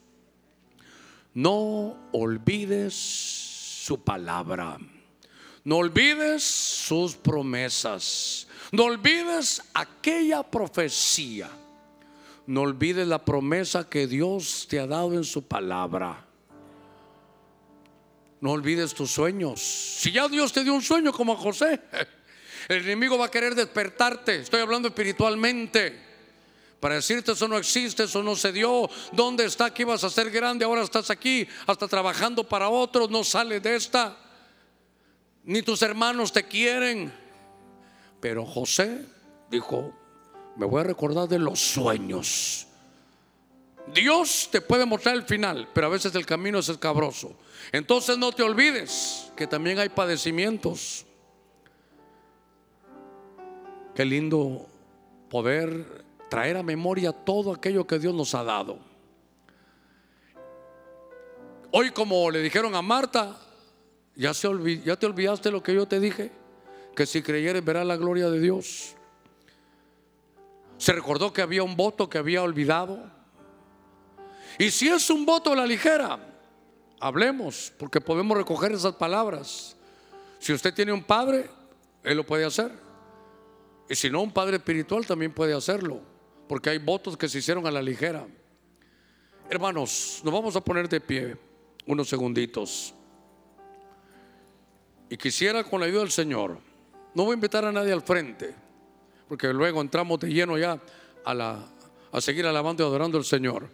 No 1.33 2.09
olvides 2.11 2.93
su 2.93 4.03
palabra. 4.03 4.77
No 5.63 5.77
olvides 5.77 6.43
sus 6.43 7.15
promesas. 7.15 8.47
No 8.71 8.85
olvides 8.85 9.61
aquella 9.73 10.43
profecía 10.43 11.49
no 12.49 12.61
olvides 12.61 13.07
la 13.07 13.23
promesa 13.23 13.87
que 13.87 14.07
Dios 14.07 14.65
te 14.67 14.79
ha 14.79 14.87
dado 14.87 15.13
en 15.13 15.23
su 15.23 15.47
palabra. 15.47 16.25
No 18.41 18.53
olvides 18.53 18.95
tus 18.95 19.11
sueños. 19.11 19.61
Si 19.61 20.11
ya 20.11 20.27
Dios 20.27 20.51
te 20.51 20.63
dio 20.63 20.73
un 20.73 20.81
sueño 20.81 21.13
como 21.13 21.33
a 21.33 21.35
José, 21.35 21.79
el 22.67 22.77
enemigo 22.85 23.19
va 23.19 23.27
a 23.27 23.31
querer 23.31 23.53
despertarte. 23.53 24.37
Estoy 24.37 24.61
hablando 24.61 24.87
espiritualmente. 24.87 26.08
Para 26.79 26.95
decirte 26.95 27.33
eso 27.33 27.47
no 27.47 27.57
existe, 27.57 28.03
eso 28.03 28.23
no 28.23 28.35
se 28.35 28.51
dio. 28.51 28.89
¿Dónde 29.11 29.45
está 29.45 29.73
que 29.73 29.81
ibas 29.81 30.03
a 30.03 30.09
ser 30.09 30.31
grande? 30.31 30.63
Ahora 30.63 30.81
estás 30.81 31.09
aquí, 31.09 31.47
hasta 31.67 31.87
trabajando 31.87 32.43
para 32.47 32.69
otros. 32.69 33.09
No 33.09 33.23
sales 33.23 33.61
de 33.61 33.75
esta. 33.75 34.17
Ni 35.43 35.61
tus 35.61 35.81
hermanos 35.81 36.31
te 36.31 36.43
quieren. 36.43 37.11
Pero 38.21 38.45
José 38.45 39.05
dijo, 39.49 39.93
me 40.55 40.65
voy 40.65 40.81
a 40.81 40.85
recordar 40.85 41.27
de 41.27 41.39
los 41.39 41.59
sueños. 41.59 42.67
Dios 43.93 44.49
te 44.51 44.61
puede 44.61 44.85
mostrar 44.85 45.15
el 45.15 45.23
final, 45.23 45.67
pero 45.73 45.87
a 45.87 45.89
veces 45.89 46.13
el 46.15 46.25
camino 46.25 46.59
es 46.59 46.69
escabroso. 46.69 47.35
Entonces 47.71 48.17
no 48.17 48.31
te 48.31 48.43
olvides 48.43 49.31
que 49.35 49.47
también 49.47 49.79
hay 49.79 49.89
padecimientos. 49.89 51.05
Qué 53.95 54.05
lindo 54.05 54.67
poder 55.29 56.05
traer 56.29 56.57
a 56.57 56.63
memoria 56.63 57.11
todo 57.11 57.51
aquello 57.51 57.85
que 57.85 57.99
Dios 57.99 58.13
nos 58.13 58.35
ha 58.35 58.43
dado. 58.43 58.79
Hoy 61.71 61.91
como 61.91 62.31
le 62.31 62.41
dijeron 62.41 62.73
a 62.75 62.81
Marta, 62.81 63.37
¿ya, 64.15 64.33
te 64.33 64.47
olvidaste 65.05 65.51
lo 65.51 65.61
que 65.61 65.73
yo 65.73 65.87
te 65.87 65.99
dije? 65.99 66.31
Que 66.95 67.05
si 67.05 67.21
creyeres 67.21 67.63
verás 67.63 67.85
la 67.85 67.95
gloria 67.95 68.29
de 68.29 68.39
Dios. 68.39 68.95
Se 70.77 70.93
recordó 70.93 71.31
que 71.31 71.41
había 71.41 71.61
un 71.61 71.75
voto 71.75 72.09
que 72.09 72.17
había 72.17 72.41
olvidado. 72.41 72.99
Y 74.57 74.71
si 74.71 74.87
es 74.87 75.09
un 75.09 75.25
voto 75.25 75.51
a 75.51 75.55
la 75.55 75.65
ligera, 75.67 76.19
hablemos, 76.99 77.71
porque 77.77 78.01
podemos 78.01 78.37
recoger 78.37 78.71
esas 78.71 78.95
palabras. 78.95 79.75
Si 80.39 80.53
usted 80.53 80.73
tiene 80.73 80.91
un 80.91 81.03
padre, 81.03 81.49
él 82.03 82.17
lo 82.17 82.25
puede 82.25 82.45
hacer. 82.45 82.71
Y 83.89 83.95
si 83.95 84.09
no, 84.09 84.21
un 84.21 84.31
padre 84.31 84.57
espiritual 84.57 85.05
también 85.05 85.33
puede 85.33 85.53
hacerlo, 85.53 86.01
porque 86.49 86.71
hay 86.71 86.79
votos 86.79 87.15
que 87.15 87.29
se 87.29 87.37
hicieron 87.37 87.67
a 87.67 87.71
la 87.71 87.79
ligera. 87.79 88.25
Hermanos, 89.51 90.19
nos 90.23 90.33
vamos 90.33 90.55
a 90.55 90.61
poner 90.61 90.89
de 90.89 90.99
pie 90.99 91.37
unos 91.85 92.09
segunditos. 92.09 92.95
Y 95.11 95.15
quisiera 95.15 95.63
con 95.63 95.79
la 95.79 95.85
ayuda 95.85 95.99
del 95.99 96.11
Señor, 96.11 96.57
no 97.13 97.25
voy 97.25 97.33
a 97.33 97.35
invitar 97.35 97.65
a 97.65 97.71
nadie 97.71 97.93
al 97.93 98.01
frente, 98.01 98.55
porque 99.27 99.53
luego 99.53 99.79
entramos 99.79 100.19
de 100.21 100.33
lleno 100.33 100.57
ya 100.57 100.81
a, 101.23 101.33
la, 101.35 101.67
a 102.11 102.19
seguir 102.19 102.47
alabando 102.47 102.83
y 102.83 102.87
adorando 102.87 103.19
al 103.19 103.25
Señor. 103.25 103.69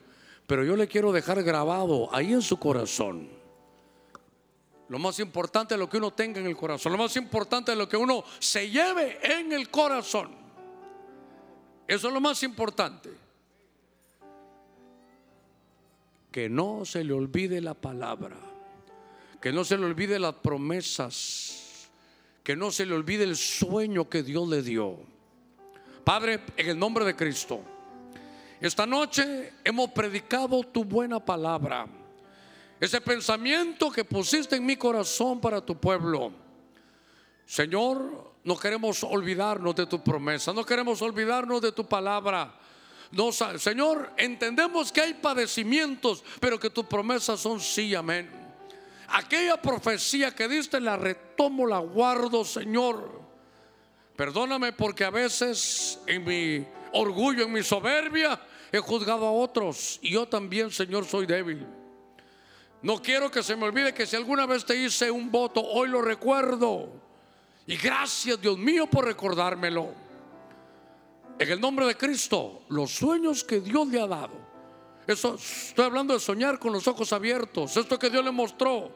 Pero 0.46 0.66
yo 0.66 0.76
le 0.76 0.90
quiero 0.90 1.14
dejar 1.14 1.42
grabado 1.44 2.14
ahí 2.14 2.34
en 2.34 2.42
su 2.42 2.60
corazón. 2.60 3.30
Lo 4.90 5.00
más 5.00 5.18
importante 5.20 5.76
es 5.76 5.80
lo 5.80 5.90
que 5.90 5.96
uno 5.96 6.12
tenga 6.12 6.42
en 6.42 6.48
el 6.48 6.58
corazón. 6.58 6.92
Lo 6.92 6.98
más 6.98 7.16
importante 7.16 7.72
es 7.72 7.78
lo 7.78 7.88
que 7.88 7.96
uno 7.96 8.26
se 8.38 8.70
lleve 8.70 9.18
en 9.24 9.54
el 9.54 9.70
corazón. 9.70 10.45
Eso 11.88 12.08
es 12.08 12.14
lo 12.14 12.22
más 12.22 12.42
importante. 12.44 13.10
Que 16.32 16.50
no 16.50 16.84
se 16.84 17.04
le 17.04 17.14
olvide 17.14 17.62
la 17.62 17.74
palabra. 17.74 18.38
Que 19.40 19.52
no 19.52 19.64
se 19.64 19.78
le 19.78 19.86
olvide 19.86 20.20
las 20.20 20.36
promesas. 20.36 21.90
Que 22.44 22.56
no 22.56 22.72
se 22.72 22.86
le 22.86 22.94
olvide 22.94 23.24
el 23.24 23.36
sueño 23.36 24.10
que 24.10 24.24
Dios 24.24 24.48
le 24.48 24.62
dio. 24.62 24.98
Padre, 26.04 26.42
en 26.58 26.70
el 26.70 26.80
nombre 26.80 27.06
de 27.06 27.16
Cristo. 27.16 27.62
Esta 28.60 28.86
noche 28.86 29.54
hemos 29.64 29.92
predicado 29.92 30.64
tu 30.64 30.84
buena 30.84 31.24
palabra. 31.24 31.88
Ese 32.80 33.00
pensamiento 33.02 33.92
que 33.92 34.04
pusiste 34.04 34.56
en 34.56 34.66
mi 34.66 34.76
corazón 34.76 35.40
para 35.40 35.64
tu 35.64 35.78
pueblo. 35.78 36.45
Señor, 37.46 38.34
no 38.44 38.58
queremos 38.58 39.04
olvidarnos 39.04 39.76
de 39.76 39.86
tu 39.86 40.04
promesa, 40.04 40.54
no 40.54 40.66
queremos 40.66 41.02
olvidarnos 41.02 41.62
de 41.62 41.72
tu 41.72 41.86
palabra. 41.86 42.54
No, 43.12 43.32
Señor, 43.32 44.12
entendemos 44.18 44.92
que 44.92 45.02
hay 45.02 45.14
padecimientos, 45.14 46.24
pero 46.40 46.60
que 46.60 46.70
tus 46.70 46.86
promesas 46.86 47.40
son 47.40 47.60
sí, 47.60 47.94
amén. 47.94 48.30
Aquella 49.08 49.62
profecía 49.62 50.34
que 50.34 50.48
diste 50.48 50.80
la 50.80 50.98
retomo, 50.98 51.68
la 51.68 51.80
guardo, 51.80 52.44
Señor. 52.44 53.22
Perdóname 54.16 54.74
porque 54.74 55.06
a 55.06 55.12
veces 55.12 56.00
en 56.08 56.24
mi 56.24 56.66
orgullo, 56.94 57.44
en 57.44 57.54
mi 57.54 57.64
soberbia, 57.64 58.42
he 58.72 58.80
juzgado 58.80 59.26
a 59.28 59.32
otros 59.32 60.00
y 60.02 60.12
yo 60.12 60.28
también, 60.28 60.72
Señor, 60.72 61.06
soy 61.06 61.26
débil. 61.26 61.66
No 62.82 63.02
quiero 63.02 63.32
que 63.32 63.44
se 63.44 63.56
me 63.56 63.66
olvide 63.66 63.94
que 63.94 64.06
si 64.06 64.16
alguna 64.16 64.46
vez 64.46 64.66
te 64.66 64.76
hice 64.76 65.10
un 65.12 65.32
voto, 65.32 65.62
hoy 65.62 65.90
lo 65.90 66.02
recuerdo. 66.02 67.05
Y 67.68 67.78
gracias, 67.78 68.40
Dios 68.40 68.58
mío, 68.58 68.88
por 68.88 69.06
recordármelo. 69.06 69.94
En 71.38 71.50
el 71.50 71.60
nombre 71.60 71.86
de 71.86 71.96
Cristo, 71.96 72.64
los 72.70 72.92
sueños 72.92 73.44
que 73.44 73.60
Dios 73.60 73.88
le 73.88 74.00
ha 74.00 74.08
dado. 74.08 74.46
Eso 75.08 75.36
estoy 75.36 75.86
hablando 75.86 76.14
de 76.14 76.20
soñar 76.20 76.60
con 76.60 76.72
los 76.72 76.88
ojos 76.88 77.12
abiertos. 77.14 77.76
Esto 77.78 78.00
que 78.00 78.10
Dios 78.10 78.24
le 78.24 78.32
mostró. 78.32 78.92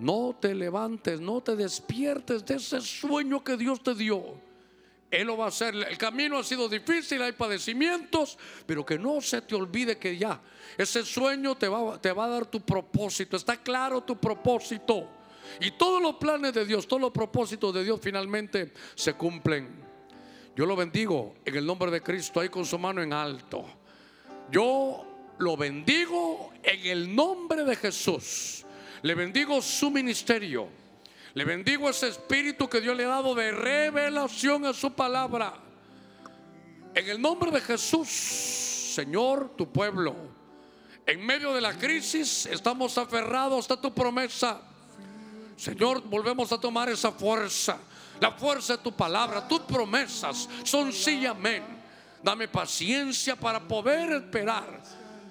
No 0.00 0.36
te 0.40 0.54
levantes, 0.54 1.20
no 1.20 1.40
te 1.40 1.56
despiertes 1.56 2.44
de 2.44 2.54
ese 2.56 2.80
sueño 2.80 3.42
que 3.42 3.56
Dios 3.56 3.82
te 3.82 3.94
dio 3.94 4.48
él 5.10 5.26
lo 5.26 5.36
va 5.36 5.46
a 5.46 5.48
hacer. 5.48 5.74
El 5.74 5.96
camino 5.96 6.38
ha 6.38 6.44
sido 6.44 6.68
difícil, 6.68 7.22
hay 7.22 7.32
padecimientos, 7.32 8.38
pero 8.66 8.84
que 8.84 8.98
no 8.98 9.20
se 9.20 9.42
te 9.42 9.54
olvide 9.54 9.98
que 9.98 10.16
ya 10.16 10.40
ese 10.76 11.02
sueño 11.02 11.56
te 11.56 11.68
va, 11.68 12.00
te 12.00 12.12
va 12.12 12.26
a 12.26 12.28
dar 12.28 12.46
tu 12.46 12.60
propósito. 12.60 13.36
Está 13.36 13.56
claro 13.56 14.02
tu 14.02 14.16
propósito. 14.18 15.08
Y 15.60 15.72
todos 15.72 16.00
los 16.00 16.16
planes 16.16 16.52
de 16.52 16.64
Dios, 16.64 16.86
todos 16.86 17.02
los 17.02 17.10
propósitos 17.10 17.74
de 17.74 17.84
Dios 17.84 18.00
finalmente 18.02 18.72
se 18.94 19.14
cumplen. 19.14 19.88
Yo 20.54 20.66
lo 20.66 20.74
bendigo 20.74 21.36
en 21.44 21.56
el 21.56 21.64
nombre 21.64 21.90
de 21.90 22.02
Cristo, 22.02 22.40
ahí 22.40 22.48
con 22.48 22.64
su 22.64 22.78
mano 22.78 23.02
en 23.02 23.12
alto. 23.12 23.64
Yo 24.50 25.04
lo 25.38 25.56
bendigo 25.56 26.52
en 26.62 26.86
el 26.86 27.14
nombre 27.14 27.64
de 27.64 27.76
Jesús. 27.76 28.64
Le 29.02 29.14
bendigo 29.14 29.62
su 29.62 29.90
ministerio. 29.90 30.68
Le 31.34 31.44
bendigo 31.44 31.88
ese 31.88 32.08
espíritu 32.08 32.68
que 32.68 32.80
Dios 32.80 32.96
le 32.96 33.04
ha 33.04 33.08
dado 33.08 33.34
de 33.34 33.52
revelación 33.52 34.66
a 34.66 34.72
su 34.72 34.92
palabra. 34.92 35.54
En 36.94 37.08
el 37.08 37.20
nombre 37.20 37.50
de 37.52 37.60
Jesús, 37.60 38.08
Señor, 38.08 39.54
tu 39.56 39.70
pueblo, 39.70 40.16
en 41.06 41.24
medio 41.24 41.54
de 41.54 41.60
la 41.60 41.78
crisis 41.78 42.46
estamos 42.46 42.98
aferrados 42.98 43.70
a 43.70 43.80
tu 43.80 43.94
promesa. 43.94 44.60
Señor, 45.58 46.02
volvemos 46.04 46.52
a 46.52 46.60
tomar 46.60 46.88
esa 46.88 47.10
fuerza, 47.10 47.78
la 48.20 48.30
fuerza 48.30 48.76
de 48.76 48.82
tu 48.82 48.92
palabra, 48.92 49.46
tus 49.46 49.60
promesas 49.60 50.48
son 50.62 50.92
sí 50.92 51.26
amén. 51.26 51.64
Dame 52.22 52.46
paciencia 52.46 53.34
para 53.34 53.60
poder 53.66 54.12
esperar. 54.12 54.80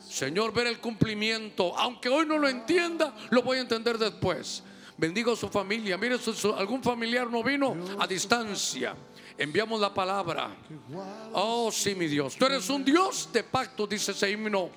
Señor, 0.05 0.53
ver 0.53 0.67
el 0.67 0.79
cumplimiento. 0.79 1.77
Aunque 1.77 2.09
hoy 2.09 2.25
no 2.25 2.37
lo 2.37 2.49
entienda, 2.49 3.13
lo 3.29 3.41
voy 3.41 3.57
a 3.57 3.61
entender 3.61 3.97
después. 3.97 4.63
Bendigo 4.97 5.31
a 5.31 5.35
su 5.37 5.47
familia. 5.47 5.97
Mire, 5.97 6.17
algún 6.57 6.83
familiar 6.83 7.29
no 7.29 7.41
vino 7.41 7.75
a 7.97 8.05
distancia. 8.05 8.95
Enviamos 9.37 9.79
la 9.79 9.93
palabra. 9.93 10.49
Oh, 11.33 11.71
sí, 11.71 11.93
mi 11.93 12.07
Dios. 12.07 12.35
Tú 12.35 12.45
eres 12.45 12.67
un 12.69 12.83
Dios 12.83 13.29
de 13.31 13.43
pacto, 13.43 13.85
dice 13.85 14.11
ese 14.11 14.31
himno. 14.31 14.69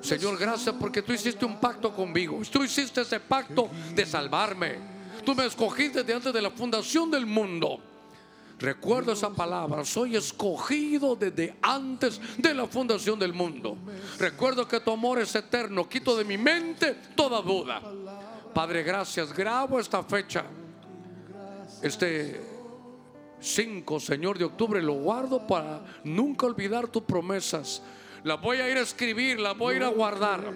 Señor, 0.00 0.36
gracias 0.36 0.74
porque 0.78 1.00
tú 1.00 1.12
hiciste 1.12 1.44
un 1.44 1.60
pacto 1.60 1.94
conmigo. 1.94 2.40
Tú 2.50 2.64
hiciste 2.64 3.02
ese 3.02 3.20
pacto 3.20 3.70
de 3.94 4.04
salvarme. 4.04 4.78
Tú 5.24 5.34
me 5.34 5.46
escogiste 5.46 6.00
desde 6.00 6.14
antes 6.14 6.32
de 6.32 6.42
la 6.42 6.50
fundación 6.50 7.10
del 7.10 7.24
mundo. 7.24 7.78
Recuerdo 8.58 9.12
esa 9.12 9.30
palabra, 9.30 9.84
soy 9.84 10.16
escogido 10.16 11.16
desde 11.16 11.56
antes 11.60 12.20
de 12.38 12.54
la 12.54 12.66
fundación 12.66 13.18
del 13.18 13.32
mundo. 13.32 13.76
Recuerdo 14.18 14.66
que 14.66 14.80
tu 14.80 14.90
amor 14.90 15.20
es 15.20 15.34
eterno, 15.34 15.88
quito 15.88 16.16
de 16.16 16.24
mi 16.24 16.38
mente 16.38 16.96
toda 17.14 17.40
duda. 17.40 17.82
Padre, 18.52 18.82
gracias. 18.82 19.32
Grabo 19.32 19.78
esta 19.78 20.02
fecha. 20.02 20.44
Este 21.82 22.53
5, 23.40 24.00
Señor, 24.00 24.38
de 24.38 24.44
octubre 24.44 24.80
lo 24.82 24.94
guardo 24.94 25.46
para 25.46 25.82
nunca 26.04 26.46
olvidar 26.46 26.88
tus 26.88 27.02
promesas. 27.02 27.82
La 28.22 28.36
voy 28.36 28.58
a 28.58 28.68
ir 28.68 28.76
a 28.78 28.80
escribir, 28.80 29.38
la 29.38 29.52
voy 29.52 29.74
a 29.74 29.76
ir 29.76 29.84
a 29.84 29.88
guardar. 29.88 30.52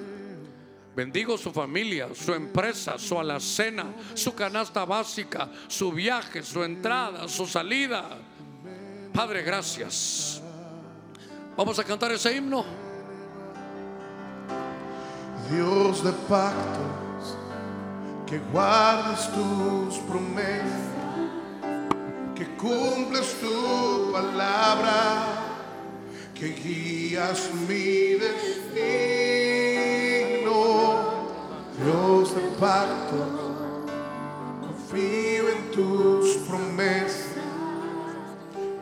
Bendigo 0.96 1.38
su 1.38 1.52
familia, 1.52 2.08
su 2.14 2.34
empresa, 2.34 2.98
su 2.98 3.18
alacena, 3.18 3.86
su 4.14 4.34
canasta 4.34 4.84
básica, 4.84 5.48
su 5.68 5.92
viaje, 5.92 6.42
su 6.42 6.64
entrada, 6.64 7.28
su 7.28 7.46
salida. 7.46 8.18
Padre, 9.12 9.42
gracias. 9.42 10.42
Vamos 11.56 11.78
a 11.78 11.84
cantar 11.84 12.12
ese 12.12 12.36
himno. 12.36 12.64
Dios 15.50 16.04
de 16.04 16.12
pacto 16.28 16.98
que 18.26 18.38
guardas 18.52 19.32
tus 19.32 19.98
promesas, 20.00 20.97
que 22.38 22.46
cumples 22.56 23.34
tu 23.40 24.12
palabra, 24.12 25.26
que 26.36 26.50
guías 26.50 27.50
mi 27.68 28.14
destino. 28.14 28.68
Dios 31.82 32.34
del 32.36 32.50
pacto, 32.60 33.18
confío 34.60 35.48
en 35.48 35.70
tus 35.72 36.36
promesas, 36.48 37.42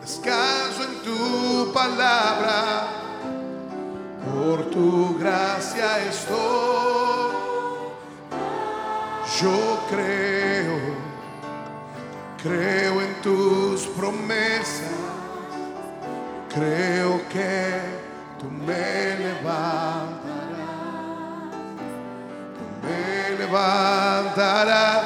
descanso 0.03 0.83
en 0.91 0.95
tu 1.03 1.73
palabra, 1.73 2.89
por 4.23 4.67
tu 4.67 5.17
gracia 5.19 6.07
estoy 6.07 6.67
yo 9.41 9.57
creo 9.91 11.07
Creo 12.47 12.96
Creo 16.57 17.21
que 17.29 17.81
tú 18.39 18.51
me 18.51 19.15
levantarás. 19.19 20.23
Tú 22.57 22.65
me 22.83 23.37
levantarás. 23.37 25.03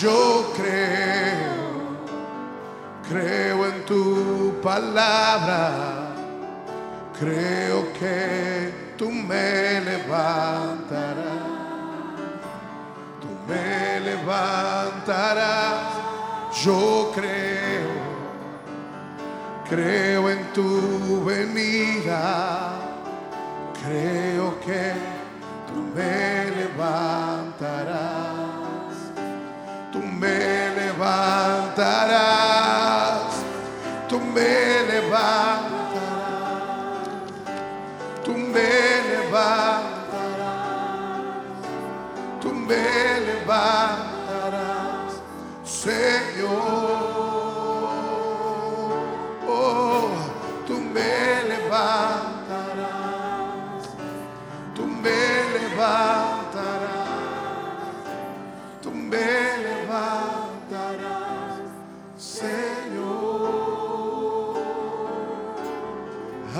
Yo 0.00 0.52
creo. 0.56 1.52
Creo 3.06 3.66
en 3.66 3.84
tu 3.84 4.58
palabra. 4.62 6.14
Creo 7.20 7.92
que 8.00 8.94
tú 8.96 9.10
me 9.10 9.82
levantarás. 9.82 11.44
Tú 13.20 13.28
me 13.46 14.00
levantarás. 14.00 15.82
Yo 16.64 17.12
creo. 17.14 17.43
Creo 19.74 20.30
en 20.30 20.52
tu 20.52 21.24
venida. 21.24 22.78
Creo 23.82 24.60
que 24.60 24.92
tú 25.66 25.74
me 25.96 26.48
levantarás. 26.58 27.98
Tú 29.90 29.98
me 29.98 30.70
levantarás. 30.76 32.43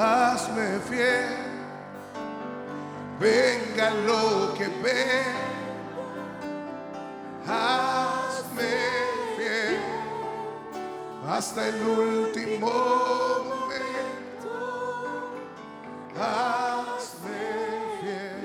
hazme 0.05 0.79
fiel, 0.89 1.35
venga 3.19 3.91
lo 4.09 4.55
que 4.55 4.67
venga, 4.85 5.35
hazme 7.47 8.75
fiel 9.37 9.81
hasta 11.27 11.69
el 11.69 11.79
último 11.87 12.73
momento, 13.51 14.55
hazme 16.21 17.45
fiel 18.01 18.45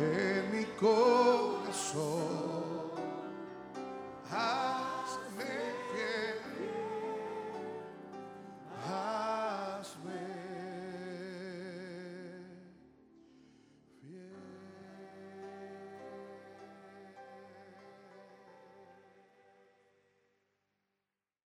en 0.00 0.42
mi 0.52 0.64
corazón. 0.76 2.28
Hazme 4.30 5.52
fiel. 5.90 6.38
Haz 8.86 9.17